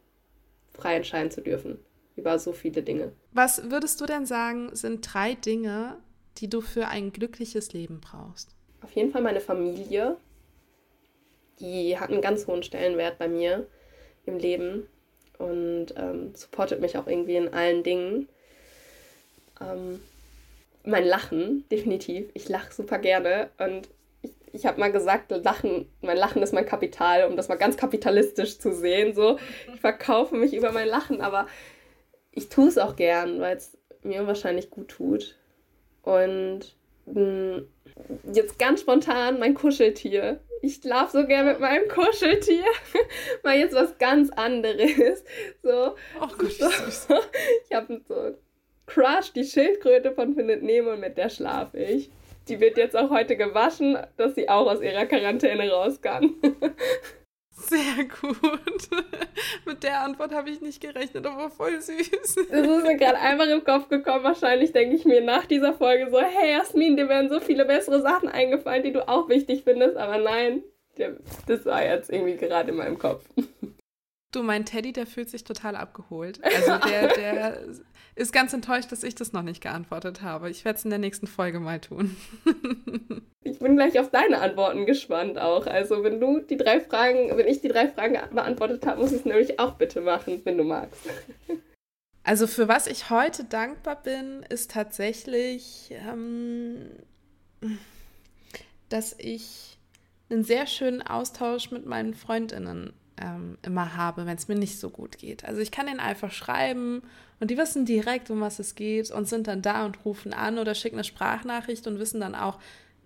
frei 0.73 0.95
entscheiden 0.95 1.31
zu 1.31 1.41
dürfen 1.41 1.79
über 2.15 2.37
so 2.37 2.51
viele 2.51 2.83
Dinge. 2.83 3.13
Was 3.31 3.71
würdest 3.71 3.99
du 4.01 4.05
denn 4.05 4.25
sagen, 4.25 4.75
sind 4.75 5.01
drei 5.13 5.33
Dinge, 5.35 5.97
die 6.37 6.49
du 6.49 6.61
für 6.61 6.87
ein 6.87 7.11
glückliches 7.11 7.73
Leben 7.73 8.01
brauchst? 8.01 8.55
Auf 8.81 8.91
jeden 8.91 9.11
Fall 9.11 9.21
meine 9.21 9.41
Familie. 9.41 10.17
Die 11.59 11.97
hat 11.97 12.09
einen 12.09 12.21
ganz 12.21 12.47
hohen 12.47 12.63
Stellenwert 12.63 13.17
bei 13.17 13.27
mir 13.27 13.67
im 14.25 14.37
Leben 14.37 14.87
und 15.39 15.87
ähm, 15.97 16.35
supportet 16.35 16.79
mich 16.79 16.97
auch 16.97 17.07
irgendwie 17.07 17.37
in 17.37 17.51
allen 17.53 17.81
Dingen. 17.81 18.29
Ähm, 19.59 19.99
mein 20.83 21.05
Lachen, 21.05 21.65
definitiv. 21.71 22.29
Ich 22.33 22.47
lache 22.47 22.73
super 22.73 22.99
gerne 22.99 23.49
und 23.57 23.89
ich, 24.21 24.31
ich 24.53 24.65
habe 24.65 24.79
mal 24.79 24.91
gesagt, 24.91 25.31
Lachen, 25.31 25.89
mein 26.01 26.17
Lachen 26.17 26.43
ist 26.43 26.53
mein 26.53 26.65
Kapital, 26.65 27.25
um 27.25 27.35
das 27.35 27.47
mal 27.47 27.55
ganz 27.55 27.77
kapitalistisch 27.77 28.59
zu 28.59 28.73
sehen. 28.73 29.15
So, 29.15 29.39
ich 29.73 29.79
verkaufe 29.79 30.35
mich 30.35 30.53
über 30.53 30.71
mein 30.71 30.87
Lachen, 30.87 31.21
aber 31.21 31.47
ich 32.31 32.49
tue 32.49 32.67
es 32.67 32.77
auch 32.77 32.95
gern, 32.95 33.39
weil 33.39 33.57
es 33.57 33.77
mir 34.03 34.27
wahrscheinlich 34.27 34.69
gut 34.69 34.89
tut. 34.89 35.35
Und 36.03 36.75
jetzt 38.31 38.59
ganz 38.59 38.81
spontan 38.81 39.39
mein 39.39 39.53
Kuscheltier. 39.53 40.39
Ich 40.61 40.75
schlafe 40.75 41.21
so 41.21 41.27
gern 41.27 41.45
mit 41.45 41.59
meinem 41.59 41.87
Kuscheltier. 41.87 42.63
Mal 43.43 43.57
jetzt 43.57 43.75
was 43.75 43.97
ganz 43.97 44.29
anderes. 44.31 45.23
So. 45.63 45.95
Oh 46.21 46.27
Gott, 46.37 46.51
so. 46.51 47.15
Ich 47.69 47.75
habe 47.75 48.01
so 48.07 48.35
Crush, 48.85 49.31
die 49.33 49.43
Schildkröte 49.43 50.11
von 50.11 50.33
Findet 50.33 50.63
Nemo 50.63 50.93
und 50.93 50.99
mit 50.99 51.17
der 51.17 51.29
schlafe 51.29 51.77
ich. 51.77 52.09
Die 52.47 52.59
wird 52.59 52.77
jetzt 52.77 52.95
auch 52.95 53.11
heute 53.11 53.37
gewaschen, 53.37 53.97
dass 54.17 54.33
sie 54.33 54.49
auch 54.49 54.65
aus 54.65 54.81
ihrer 54.81 55.05
Quarantäne 55.05 55.69
raus 55.69 56.01
kann. 56.01 56.35
Sehr 57.67 58.05
gut. 58.05 58.37
Mit 59.65 59.83
der 59.83 60.01
Antwort 60.01 60.33
habe 60.33 60.49
ich 60.49 60.61
nicht 60.61 60.81
gerechnet, 60.81 61.25
aber 61.25 61.49
voll 61.49 61.81
süß. 61.81 62.35
Das 62.49 62.67
ist 62.67 62.83
mir 62.83 62.97
gerade 62.97 63.19
einfach 63.19 63.47
im 63.47 63.63
Kopf 63.63 63.89
gekommen. 63.89 64.23
Wahrscheinlich 64.23 64.71
denke 64.71 64.95
ich 64.95 65.05
mir 65.05 65.21
nach 65.21 65.45
dieser 65.45 65.73
Folge 65.73 66.09
so, 66.09 66.19
hey 66.19 66.51
Jasmin, 66.51 66.97
dir 66.97 67.09
werden 67.09 67.29
so 67.29 67.39
viele 67.39 67.65
bessere 67.65 68.01
Sachen 68.01 68.29
eingefallen, 68.29 68.83
die 68.83 68.93
du 68.93 69.07
auch 69.07 69.29
wichtig 69.29 69.63
findest. 69.63 69.97
Aber 69.97 70.17
nein, 70.17 70.63
das 71.47 71.65
war 71.65 71.83
jetzt 71.83 72.09
irgendwie 72.09 72.37
gerade 72.37 72.71
in 72.71 72.77
meinem 72.77 72.97
Kopf. 72.97 73.25
Du, 74.31 74.43
mein 74.43 74.65
Teddy, 74.65 74.93
der 74.93 75.07
fühlt 75.07 75.29
sich 75.29 75.43
total 75.43 75.75
abgeholt. 75.75 76.39
Also 76.43 76.77
der, 76.87 77.07
der 77.07 77.63
ist 78.19 78.33
ganz 78.33 78.53
enttäuscht, 78.53 78.91
dass 78.91 79.03
ich 79.03 79.15
das 79.15 79.31
noch 79.31 79.43
nicht 79.43 79.61
geantwortet 79.61 80.21
habe. 80.21 80.49
Ich 80.49 80.65
werde 80.65 80.77
es 80.77 80.83
in 80.83 80.89
der 80.89 80.99
nächsten 80.99 81.25
Folge 81.25 81.59
mal 81.59 81.79
tun. 81.79 82.17
ich 83.43 83.59
bin 83.59 83.77
gleich 83.77 83.97
auf 83.97 84.11
deine 84.11 84.41
Antworten 84.41 84.85
gespannt 84.85 85.39
auch. 85.39 85.65
Also 85.65 86.03
wenn 86.03 86.19
du 86.19 86.39
die 86.39 86.57
drei 86.57 86.81
Fragen, 86.81 87.35
wenn 87.37 87.47
ich 87.47 87.61
die 87.61 87.69
drei 87.69 87.87
Fragen 87.87 88.17
beantwortet 88.33 88.85
habe, 88.85 89.01
muss 89.01 89.13
ich 89.13 89.19
es 89.19 89.25
nämlich 89.25 89.59
auch 89.59 89.75
bitte 89.75 90.01
machen, 90.01 90.41
wenn 90.43 90.57
du 90.57 90.65
magst. 90.65 90.99
Also 92.23 92.45
für 92.45 92.67
was 92.67 92.87
ich 92.87 93.09
heute 93.09 93.45
dankbar 93.45 94.03
bin, 94.03 94.43
ist 94.49 94.71
tatsächlich, 94.71 95.91
ähm, 95.91 96.89
dass 98.89 99.15
ich 99.17 99.77
einen 100.29 100.43
sehr 100.43 100.67
schönen 100.67 101.01
Austausch 101.01 101.71
mit 101.71 101.85
meinen 101.85 102.13
Freundinnen 102.13 102.93
ähm, 103.19 103.57
immer 103.61 103.95
habe, 103.95 104.25
wenn 104.25 104.37
es 104.37 104.47
mir 104.47 104.55
nicht 104.55 104.79
so 104.79 104.89
gut 104.89 105.17
geht. 105.17 105.45
Also 105.45 105.61
ich 105.61 105.71
kann 105.71 105.87
ihnen 105.87 105.99
einfach 105.99 106.31
schreiben 106.31 107.01
und 107.39 107.51
die 107.51 107.57
wissen 107.57 107.85
direkt, 107.85 108.29
um 108.29 108.41
was 108.41 108.59
es 108.59 108.75
geht 108.75 109.11
und 109.11 109.27
sind 109.27 109.47
dann 109.47 109.61
da 109.61 109.85
und 109.85 110.05
rufen 110.05 110.33
an 110.33 110.57
oder 110.57 110.75
schicken 110.75 110.97
eine 110.97 111.03
Sprachnachricht 111.03 111.87
und 111.87 111.99
wissen 111.99 112.19
dann 112.19 112.35
auch, 112.35 112.59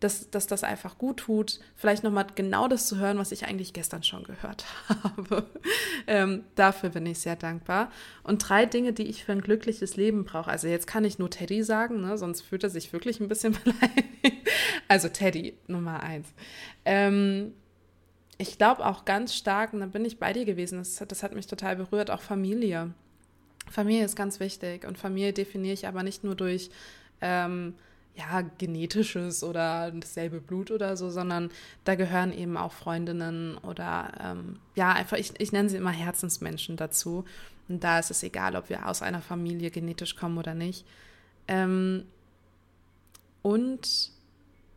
dass, 0.04 0.30
dass 0.30 0.47
das 0.47 0.63
einfach 0.63 0.97
gut 0.97 1.17
tut, 1.17 1.60
vielleicht 1.76 2.04
nochmal 2.04 2.28
genau 2.36 2.67
das 2.67 2.88
zu 2.88 2.97
hören, 2.97 3.17
was 3.17 3.32
ich 3.32 3.45
eigentlich 3.45 3.71
gestern 3.71 4.04
schon 4.04 4.23
gehört 4.23 4.65
habe. 5.04 5.45
ähm, 6.08 6.43
dafür 6.56 6.89
bin 6.89 7.06
ich 7.06 7.19
sehr 7.19 7.38
dankbar. 7.38 7.89
Und 8.23 8.39
drei 8.39 8.65
Dinge, 8.65 8.91
die 8.91 9.04
ich 9.04 9.23
für 9.23 9.32
ein 9.32 9.41
glückliches 9.41 9.95
Leben 9.95 10.26
brauche. 10.26 10.52
Also 10.52 10.67
jetzt 10.67 10.88
kann 10.88 11.06
ich 11.06 11.19
nur 11.19 11.30
Teddy 11.30 11.63
sagen, 11.63 12.02
ne? 12.02 12.17
sonst 12.17 12.41
fühlt 12.41 12.63
er 12.63 12.69
sich 12.69 12.91
wirklich 12.91 13.21
ein 13.21 13.30
bisschen 13.30 13.54
beleidigt. 13.63 14.49
Also 14.89 15.08
Teddy, 15.08 15.58
Nummer 15.67 16.02
eins. 16.02 16.28
Ähm, 16.84 17.54
ich 18.38 18.58
glaube 18.58 18.86
auch 18.86 19.06
ganz 19.06 19.36
stark, 19.36 19.74
und 19.74 19.80
da 19.80 19.86
bin 19.86 20.06
ich 20.06 20.19
bei 20.19 20.34
dir 20.34 20.46
gewesen, 20.46 20.80
das, 20.80 21.04
das 21.08 21.24
hat 21.24 21.34
mich 21.34 21.48
total 21.48 21.76
berührt, 21.76 22.12
auch 22.12 22.22
Familie. 22.22 22.93
Familie 23.69 24.06
ist 24.06 24.15
ganz 24.15 24.39
wichtig 24.39 24.86
und 24.86 24.98
Familie 24.98 25.34
definiere 25.34 25.74
ich 25.74 25.88
aber 25.88 26.04
nicht 26.04 26.24
nur 26.24 26.36
durch 26.36 26.69
ähm, 27.22 27.76
ja, 28.15 28.41
genetisches 28.58 29.43
oder 29.43 29.91
dasselbe 29.91 30.39
Blut 30.39 30.69
oder 30.69 30.96
so, 30.98 31.10
sondern 31.10 31.50
da 31.84 31.96
gehören 31.96 32.32
eben 32.32 32.58
auch 32.58 32.72
Freundinnen 32.72 33.58
oder 33.58 34.12
ähm, 34.22 34.60
ja, 34.76 34.91
einfach, 34.91 35.17
ich, 35.17 35.39
ich 35.39 35.52
nenne 35.52 35.69
sie 35.69 35.78
immer 35.78 35.91
Herzensmenschen 35.91 36.78
dazu. 36.78 37.26
Und 37.69 37.84
da 37.84 38.00
ist 38.00 38.12
es 38.12 38.24
egal, 38.24 38.56
ob 38.56 38.69
wir 38.69 38.88
aus 38.88 39.02
einer 39.02 39.22
Familie 39.22 39.72
genetisch 39.72 40.15
kommen 40.15 40.38
oder 40.38 40.54
nicht. 40.54 40.86
Ähm, 41.48 42.06
und 43.41 44.12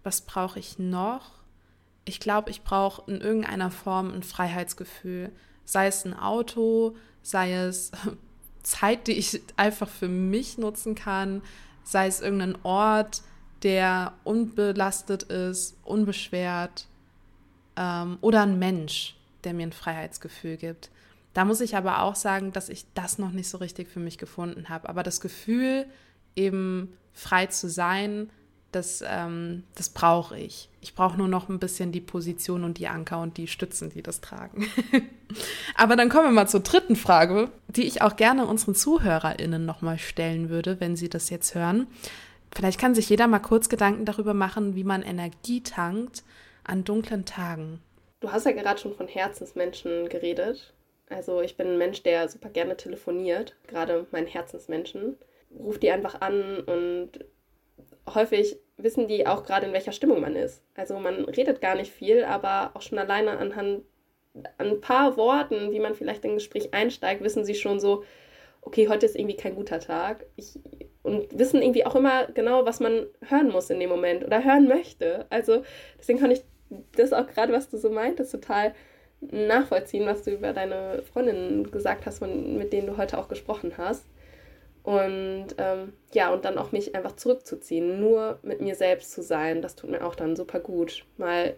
was 0.03 0.23
brauche 0.23 0.59
ich 0.59 0.79
noch? 0.79 1.33
Ich 2.07 2.21
glaube, 2.21 2.51
ich 2.51 2.63
brauche 2.63 3.11
in 3.11 3.21
irgendeiner 3.21 3.71
Form 3.71 4.13
ein 4.13 4.23
Freiheitsgefühl. 4.23 5.33
Sei 5.65 5.89
es 5.89 6.07
ein 6.07 6.15
Auto, 6.15 6.97
sei 7.23 7.53
es 7.53 7.91
Zeit, 8.63 9.09
die 9.09 9.13
ich 9.13 9.43
einfach 9.57 9.89
für 9.89 10.09
mich 10.09 10.57
nutzen 10.57 10.95
kann, 10.95 11.43
sei 11.85 12.07
es 12.07 12.21
irgendein 12.21 12.57
Ort, 12.63 13.23
der 13.63 14.15
unbelastet 14.25 15.25
ist, 15.25 15.77
unbeschwert 15.83 16.87
ähm, 17.77 18.19
oder 18.21 18.43
ein 18.43 18.59
Mensch, 18.59 19.17
der 19.45 19.55
mir 19.55 19.67
ein 19.67 19.73
Freiheitsgefühl 19.73 20.57
gibt. 20.57 20.91
Da 21.35 21.45
muss 21.45 21.61
ich 21.61 21.77
aber 21.77 22.03
auch 22.03 22.15
sagen, 22.15 22.53
dass 22.53 22.69
ich 22.69 22.87
das 22.95 23.19
noch 23.19 23.33
nicht 23.33 23.49
so 23.49 23.59
richtig 23.59 23.89
für 23.89 24.01
mich 24.01 24.17
gefunden 24.17 24.69
habe. 24.69 24.89
Aber 24.89 25.03
das 25.03 25.21
Gefühl, 25.21 25.87
eben 26.37 26.97
frei 27.13 27.47
zu 27.47 27.69
sein, 27.69 28.31
das, 28.77 29.03
ähm, 29.07 29.65
das 29.75 29.89
brauche 29.89 30.39
ich. 30.39 30.69
Ich 30.81 30.95
brauche 30.95 31.17
nur 31.17 31.29
noch 31.29 31.49
ein 31.49 31.59
bisschen 31.59 31.91
die 31.91 32.01
Position 32.01 32.63
und 32.63 32.79
die 32.79 32.87
Anker 32.87 33.21
und 33.21 33.39
die 33.39 33.49
Stützen, 33.49 33.91
die 33.91 34.03
das 34.03 34.21
tragen. 34.21 34.69
Aber 35.75 35.97
dann 35.97 36.09
kommen 36.09 36.27
wir 36.27 36.33
mal 36.33 36.47
zur 36.47 36.61
dritten 36.61 36.95
Frage, 36.95 37.51
die 37.69 37.85
ich 37.85 38.03
auch 38.03 38.17
gerne 38.17 38.47
unseren 38.47 38.75
ZuhörerInnen 38.75 39.65
nochmal 39.65 39.99
stellen 39.99 40.51
würde, 40.51 40.79
wenn 40.79 40.95
sie 40.95 41.09
das 41.09 41.31
jetzt 41.31 41.55
hören. 41.55 41.87
Vielleicht 42.55 42.79
kann 42.79 42.95
sich 42.95 43.09
jeder 43.09 43.27
mal 43.27 43.41
kurz 43.41 43.69
Gedanken 43.69 44.05
darüber 44.05 44.35
machen, 44.35 44.77
wie 44.77 44.85
man 44.85 45.03
Energie 45.03 45.63
tankt 45.63 46.23
an 46.63 46.85
dunklen 46.85 47.25
Tagen. 47.25 47.81
Du 48.21 48.31
hast 48.31 48.47
ja 48.47 48.53
gerade 48.53 48.79
schon 48.79 48.95
von 48.95 49.09
Herzensmenschen 49.09 50.09
geredet. 50.09 50.75
Also 51.09 51.41
ich 51.41 51.57
bin 51.57 51.69
ein 51.69 51.79
Mensch, 51.79 52.03
der 52.03 52.29
super 52.29 52.49
gerne 52.49 52.77
telefoniert, 52.77 53.57
gerade 53.67 54.07
meinen 54.11 54.27
Herzensmenschen. 54.27 55.17
Ruf 55.59 55.79
die 55.79 55.91
einfach 55.91 56.21
an 56.21 56.61
und 56.61 57.25
häufig 58.13 58.59
wissen 58.77 59.09
die 59.09 59.27
auch 59.27 59.45
gerade, 59.45 59.67
in 59.67 59.73
welcher 59.73 59.93
Stimmung 59.93 60.21
man 60.21 60.37
ist. 60.37 60.63
Also 60.75 60.99
man 60.99 61.25
redet 61.25 61.61
gar 61.61 61.75
nicht 61.75 61.93
viel, 61.93 62.25
aber 62.25 62.73
auch 62.75 62.83
schon 62.83 62.99
alleine 62.99 63.39
anhand 63.39 63.83
an 64.59 64.67
ein 64.69 64.81
paar 64.81 65.17
Worten, 65.17 65.73
wie 65.73 65.81
man 65.81 65.95
vielleicht 65.95 66.25
in 66.25 66.33
ein 66.33 66.37
Gespräch 66.37 66.75
einsteigt, 66.75 67.23
wissen 67.23 67.45
sie 67.45 67.55
schon 67.55 67.81
so, 67.81 68.05
okay, 68.61 68.89
heute 68.89 69.07
ist 69.07 69.17
irgendwie 69.17 69.37
kein 69.37 69.55
guter 69.55 69.81
Tag. 69.81 70.27
Ich, 70.37 70.59
und 71.03 71.39
wissen 71.39 71.63
irgendwie 71.63 71.87
auch 71.87 71.95
immer 71.95 72.27
genau, 72.27 72.67
was 72.67 72.81
man 72.81 73.07
hören 73.23 73.49
muss 73.49 73.71
in 73.71 73.81
dem 73.81 73.89
Moment 73.89 74.25
oder 74.25 74.45
hören 74.45 74.67
möchte. 74.69 75.27
Also 75.31 75.63
deswegen 75.99 76.19
kann 76.19 76.33
ich 76.33 76.43
das 76.97 77.13
auch 77.13 77.29
gerade, 77.29 77.53
was 77.53 77.71
du 77.71 77.79
so 77.79 77.91
meintest, 77.91 78.33
total 78.33 78.75
nachvollziehen, 79.21 80.07
was 80.07 80.25
du 80.25 80.33
über 80.33 80.53
deine 80.53 81.03
Freundinnen 81.13 81.71
gesagt 81.71 82.07
hast, 82.07 82.19
von, 82.19 82.59
mit 82.59 82.73
denen 82.73 82.89
du 82.89 82.97
heute 82.97 83.19
auch 83.19 83.29
gesprochen 83.29 83.75
hast. 83.79 84.05
Und 84.87 85.49
ähm, 85.59 85.95
ja, 86.13 86.33
und 86.33 86.45
dann 86.45 86.59
auch 86.59 86.71
mich 86.71 86.95
einfach 86.95 87.17
zurückzuziehen, 87.17 87.99
nur 87.99 88.39
mit 88.45 88.61
mir 88.61 88.77
selbst 88.77 89.11
zu 89.11 89.21
sein, 89.21 89.61
das 89.61 89.75
tut 89.75 89.91
mir 89.91 90.07
auch 90.07 90.15
dann 90.15 90.37
super 90.37 90.61
gut, 90.61 91.05
mal 91.17 91.57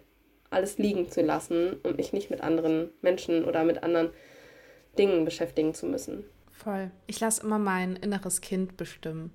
alles 0.49 0.79
liegen 0.79 1.11
zu 1.11 1.21
lassen 1.21 1.73
und 1.83 1.97
mich 1.97 2.11
nicht 2.11 2.31
mit 2.31 2.41
anderen 2.41 2.89
Menschen 3.03 3.45
oder 3.45 3.63
mit 3.65 3.83
anderen 3.83 4.09
Dingen 4.97 5.25
beschäftigen 5.25 5.75
zu 5.75 5.85
müssen. 5.85 6.23
Voll. 6.51 6.89
Ich 7.05 7.19
lasse 7.19 7.43
immer 7.43 7.59
mein 7.59 7.97
inneres 7.97 8.41
Kind 8.41 8.77
bestimmen. 8.77 9.31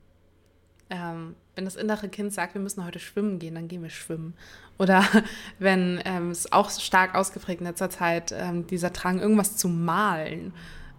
Ähm, 0.91 1.37
wenn 1.55 1.65
das 1.65 1.77
innere 1.77 2.09
Kind 2.09 2.33
sagt, 2.33 2.55
wir 2.55 2.61
müssen 2.61 2.85
heute 2.85 2.99
schwimmen 2.99 3.39
gehen, 3.39 3.55
dann 3.55 3.69
gehen 3.69 3.85
wir 3.85 3.91
schwimmen. 3.91 4.35
Oder 4.77 5.05
wenn 5.61 6.03
ähm, 6.05 6.33
es 6.33 6.51
auch 6.51 6.69
stark 6.69 7.15
ausgeprägt 7.15 7.61
in 7.61 7.69
letzter 7.69 7.91
Zeit 7.91 8.35
ähm, 8.37 8.67
dieser 8.67 8.91
Drang, 8.91 9.21
irgendwas 9.21 9.57
zu 9.57 9.69
malen 9.69 10.53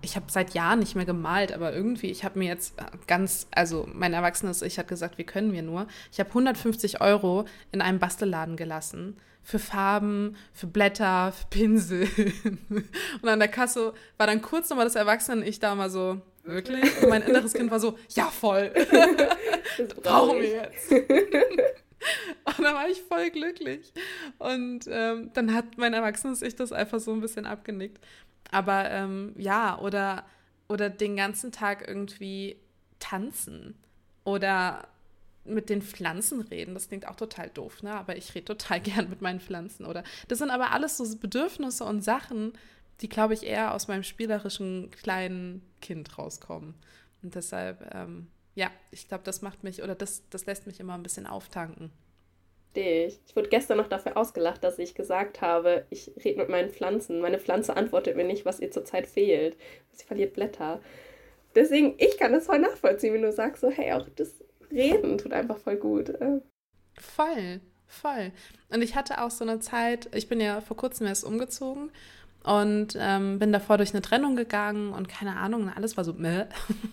ich 0.05 0.15
habe 0.15 0.27
seit 0.29 0.53
Jahren 0.53 0.79
nicht 0.79 0.95
mehr 0.95 1.05
gemalt, 1.05 1.51
aber 1.51 1.73
irgendwie, 1.73 2.11
ich 2.11 2.23
habe 2.23 2.39
mir 2.39 2.47
jetzt 2.47 2.75
ganz, 3.07 3.47
also 3.51 3.87
mein 3.91 4.13
erwachsenes 4.13 4.61
Ich 4.61 4.79
hat 4.79 4.87
gesagt, 4.87 5.17
wie 5.17 5.23
können 5.23 5.51
wir 5.51 5.63
nur? 5.63 5.87
Ich 6.11 6.19
habe 6.19 6.29
150 6.29 7.01
Euro 7.01 7.45
in 7.71 7.81
einem 7.81 7.99
Bastelladen 7.99 8.55
gelassen 8.55 9.17
für 9.43 9.59
Farben, 9.59 10.35
für 10.53 10.67
Blätter, 10.67 11.31
für 11.31 11.45
Pinsel. 11.47 12.07
Und 13.21 13.29
an 13.29 13.39
der 13.39 13.47
Kasse 13.47 13.93
war 14.17 14.25
dann 14.25 14.41
kurz 14.41 14.69
nochmal 14.69 14.85
das 14.85 14.95
Erwachsene-Ich 14.95 15.59
da 15.59 15.75
mal 15.75 15.89
so, 15.89 16.19
wirklich? 16.43 16.83
Und 17.03 17.09
mein 17.09 17.21
inneres 17.21 17.53
Kind 17.53 17.69
war 17.69 17.79
so, 17.79 17.97
ja 18.09 18.25
voll. 18.25 18.71
Das 19.77 19.93
brauchen 20.03 20.39
wir 20.39 20.49
jetzt. 20.49 20.91
Und 22.45 22.63
da 22.63 22.73
war 22.73 22.89
ich 22.89 23.01
voll 23.01 23.29
glücklich. 23.29 23.93
Und 24.37 24.85
ähm, 24.87 25.31
dann 25.33 25.53
hat 25.53 25.77
mein 25.77 25.93
erwachsenes 25.93 26.41
Ich 26.41 26.55
das 26.55 26.71
einfach 26.71 26.99
so 26.99 27.13
ein 27.13 27.21
bisschen 27.21 27.45
abgenickt. 27.45 28.03
Aber 28.51 28.89
ähm, 28.91 29.33
ja, 29.37 29.79
oder, 29.79 30.25
oder 30.67 30.89
den 30.89 31.15
ganzen 31.15 31.51
Tag 31.51 31.87
irgendwie 31.87 32.57
tanzen 32.99 33.75
oder 34.23 34.87
mit 35.45 35.69
den 35.69 35.81
Pflanzen 35.81 36.41
reden. 36.41 36.73
Das 36.73 36.87
klingt 36.87 37.07
auch 37.07 37.15
total 37.15 37.49
doof, 37.49 37.83
ne? 37.83 37.93
Aber 37.93 38.17
ich 38.17 38.33
rede 38.35 38.45
total 38.45 38.79
gern 38.81 39.09
mit 39.09 39.21
meinen 39.21 39.39
Pflanzen. 39.39 39.85
Oder 39.85 40.03
das 40.27 40.39
sind 40.39 40.49
aber 40.49 40.71
alles 40.71 40.97
so 40.97 41.17
Bedürfnisse 41.17 41.83
und 41.83 42.03
Sachen, 42.03 42.53
die, 43.01 43.10
glaube 43.10 43.33
ich, 43.33 43.43
eher 43.43 43.73
aus 43.73 43.87
meinem 43.87 44.03
spielerischen 44.03 44.89
kleinen 44.91 45.62
Kind 45.81 46.17
rauskommen. 46.17 46.73
Und 47.21 47.35
deshalb, 47.35 47.93
ähm, 47.93 48.27
ja, 48.56 48.71
ich 48.91 49.08
glaube, 49.08 49.23
das 49.23 49.41
macht 49.41 49.63
mich 49.63 49.83
oder 49.83 49.95
das, 49.95 50.23
das 50.29 50.45
lässt 50.45 50.65
mich 50.65 50.79
immer 50.79 50.95
ein 50.95 51.03
bisschen 51.03 51.27
auftanken 51.27 51.91
dich. 52.75 53.19
Ich 53.27 53.35
wurde 53.35 53.49
gestern 53.49 53.77
noch 53.77 53.87
dafür 53.87 54.17
ausgelacht, 54.17 54.63
dass 54.63 54.79
ich 54.79 54.95
gesagt 54.95 55.41
habe, 55.41 55.85
ich 55.89 56.12
rede 56.23 56.39
mit 56.39 56.49
meinen 56.49 56.69
Pflanzen. 56.69 57.21
Meine 57.21 57.39
Pflanze 57.39 57.75
antwortet 57.75 58.15
mir 58.15 58.25
nicht, 58.25 58.45
was 58.45 58.60
ihr 58.60 58.71
zurzeit 58.71 59.08
fehlt. 59.08 59.58
Sie 59.91 60.06
verliert 60.06 60.33
Blätter. 60.33 60.81
deswegen, 61.56 61.95
ich 61.97 62.17
kann 62.17 62.33
das 62.33 62.45
voll 62.45 62.60
nachvollziehen, 62.60 63.13
wenn 63.13 63.21
du 63.21 63.31
sagst, 63.31 63.62
so, 63.62 63.69
hey, 63.69 63.93
auch 63.93 64.08
das 64.15 64.43
Reden 64.71 65.17
tut 65.17 65.31
einfach 65.31 65.58
voll 65.58 65.77
gut. 65.77 66.13
Voll, 66.97 67.62
voll. 67.87 68.31
Und 68.69 68.81
ich 68.81 68.95
hatte 68.95 69.21
auch 69.21 69.31
so 69.31 69.45
eine 69.45 69.60
Zeit, 69.60 70.10
ich 70.13 70.27
bin 70.27 70.41
ja 70.41 70.62
vor 70.62 70.75
kurzem 70.75 71.08
erst 71.08 71.23
umgezogen 71.23 71.91
und 72.43 72.97
ähm, 72.99 73.39
bin 73.39 73.53
davor 73.53 73.77
durch 73.77 73.93
eine 73.93 74.01
Trennung 74.01 74.35
gegangen 74.35 74.91
und 74.91 75.08
keine 75.08 75.37
Ahnung, 75.37 75.69
alles 75.69 75.97
war 75.97 76.03
so 76.03 76.13
meh. 76.13 76.45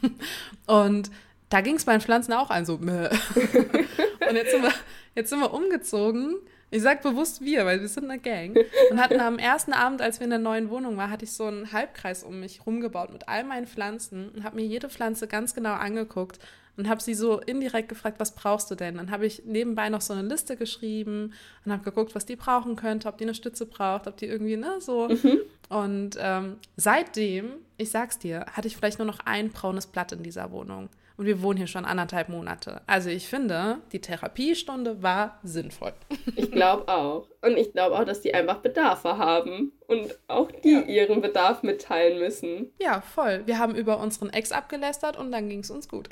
und 0.67 1.11
da 1.53 1.61
ging 1.61 1.77
es 1.77 1.85
meinen 1.85 2.01
Pflanzen 2.01 2.33
auch 2.33 2.49
ein, 2.49 2.65
so 2.65 2.79
meh. 2.79 3.09
und 4.29 4.37
jetzt 4.37 4.53
sind, 4.53 4.63
wir, 4.63 4.73
jetzt 5.15 5.29
sind 5.29 5.41
wir 5.41 5.53
umgezogen. 5.53 6.37
Ich 6.71 6.81
sag 6.81 7.03
bewusst 7.03 7.43
wir, 7.43 7.67
weil 7.67 7.83
wir 7.83 7.89
sind 7.89 8.05
eine 8.11 8.19
Gang. 8.19 8.57
Und 8.91 8.99
hatten 8.99 9.21
am 9.21 9.39
ersten 9.39 9.75
Abend, 9.75 10.01
als 10.01 10.21
wir 10.21 10.25
in 10.25 10.31
der 10.31 10.39
neuen 10.39 10.71
Wohnung 10.71 10.97
waren, 10.97 11.11
hatte 11.11 11.27
ich 11.27 11.33
so 11.33 11.45
einen 11.45 11.71
Halbkreis 11.71 12.25
um 12.25 12.41
mich 12.41 12.65
rumgebaut 12.65 13.13
mit 13.13 13.29
all 13.29 13.45
meinen 13.45 13.67
Pflanzen 13.67 14.31
und 14.31 14.45
habe 14.45 14.57
mir 14.57 14.65
jede 14.65 14.89
Pflanze 14.89 15.27
ganz 15.27 15.55
genau 15.55 15.75
angeguckt 15.75 16.39
und 16.79 16.89
habe 16.89 17.03
sie 17.03 17.13
so 17.13 17.39
indirekt 17.41 17.91
gefragt, 17.91 18.19
was 18.19 18.35
brauchst 18.35 18.71
du 18.71 18.75
denn? 18.75 18.97
Dann 18.97 19.11
habe 19.11 19.27
ich 19.27 19.43
nebenbei 19.45 19.91
noch 19.91 20.01
so 20.01 20.15
eine 20.15 20.27
Liste 20.27 20.57
geschrieben 20.57 21.35
und 21.67 21.73
habe 21.73 21.85
geguckt, 21.85 22.15
was 22.15 22.25
die 22.25 22.37
brauchen 22.37 22.77
könnte, 22.77 23.09
ob 23.09 23.19
die 23.19 23.25
eine 23.25 23.35
Stütze 23.35 23.67
braucht, 23.67 24.07
ob 24.07 24.17
die 24.17 24.25
irgendwie, 24.25 24.57
ne, 24.57 24.81
so. 24.81 25.09
Mhm. 25.09 25.41
Und 25.69 26.17
ähm, 26.19 26.57
seitdem, 26.77 27.51
ich 27.77 27.91
sag's 27.91 28.19
dir, 28.19 28.47
hatte 28.53 28.69
ich 28.69 28.77
vielleicht 28.79 28.99
nur 28.99 29.07
noch 29.07 29.21
ein 29.27 29.51
braunes 29.51 29.87
Blatt 29.87 30.13
in 30.13 30.23
dieser 30.23 30.51
Wohnung. 30.51 30.89
Und 31.23 31.27
wir 31.27 31.41
wohnen 31.41 31.57
hier 31.57 31.69
schon 31.69 31.85
anderthalb 31.85 32.31
Monate. 32.31 32.81
Also 32.89 33.09
ich 33.09 33.29
finde, 33.29 33.79
die 33.93 34.01
Therapiestunde 34.01 35.05
war 35.05 35.39
sinnvoll. 35.45 35.93
Ich 36.35 36.51
glaube 36.51 36.89
auch. 36.89 37.29
Und 37.43 37.57
ich 37.57 37.71
glaube 37.71 37.97
auch, 37.97 38.03
dass 38.05 38.23
die 38.23 38.35
einfach 38.35 38.57
Bedarfe 38.57 39.19
haben 39.19 39.71
und 39.87 40.19
auch 40.27 40.51
die 40.51 40.73
ja. 40.73 40.81
ihren 40.81 41.21
Bedarf 41.21 41.63
mitteilen 41.63 42.19
müssen. 42.19 42.73
Ja, 42.81 43.03
voll. 43.03 43.43
Wir 43.47 43.61
haben 43.61 43.77
über 43.77 44.01
unseren 44.01 44.31
Ex 44.31 44.51
abgelästert 44.51 45.17
und 45.17 45.31
dann 45.31 45.49
ging 45.49 45.61
es 45.61 45.71
uns 45.71 45.89
gut. 45.89 46.09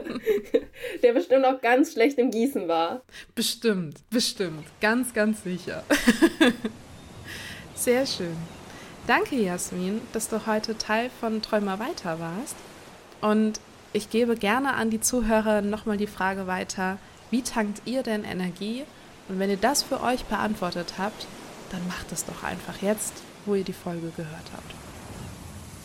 Der 1.02 1.12
bestimmt 1.12 1.44
auch 1.44 1.60
ganz 1.60 1.92
schlecht 1.92 2.16
im 2.16 2.30
Gießen 2.30 2.66
war. 2.66 3.02
Bestimmt, 3.34 4.08
bestimmt. 4.08 4.64
Ganz, 4.80 5.12
ganz 5.12 5.44
sicher. 5.44 5.84
Sehr 7.74 8.06
schön. 8.06 8.38
Danke, 9.06 9.36
Jasmin, 9.36 10.00
dass 10.14 10.30
du 10.30 10.46
heute 10.46 10.78
Teil 10.78 11.10
von 11.20 11.42
Träumer 11.42 11.78
weiter 11.78 12.18
warst. 12.18 12.56
Und 13.20 13.60
ich 13.94 14.10
gebe 14.10 14.34
gerne 14.34 14.74
an 14.74 14.90
die 14.90 15.00
Zuhörer 15.00 15.62
nochmal 15.62 15.96
die 15.96 16.08
Frage 16.08 16.48
weiter, 16.48 16.98
wie 17.30 17.42
tankt 17.42 17.82
ihr 17.84 18.02
denn 18.02 18.24
Energie? 18.24 18.84
Und 19.28 19.38
wenn 19.38 19.48
ihr 19.48 19.56
das 19.56 19.84
für 19.84 20.02
euch 20.02 20.24
beantwortet 20.24 20.94
habt, 20.98 21.26
dann 21.70 21.86
macht 21.86 22.10
es 22.12 22.26
doch 22.26 22.42
einfach 22.42 22.82
jetzt, 22.82 23.14
wo 23.46 23.54
ihr 23.54 23.62
die 23.62 23.72
Folge 23.72 24.10
gehört 24.16 24.50
habt. 24.52 24.74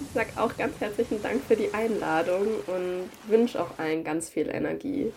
Ich 0.02 0.12
sage 0.14 0.32
auch 0.38 0.58
ganz 0.58 0.80
herzlichen 0.80 1.22
Dank 1.22 1.44
für 1.48 1.56
die 1.56 1.74
Einladung 1.74 2.48
und 2.66 3.10
wünsche 3.28 3.62
auch 3.62 3.78
allen 3.78 4.04
ganz 4.04 4.28
viel 4.28 4.50
Energie. 4.50 5.12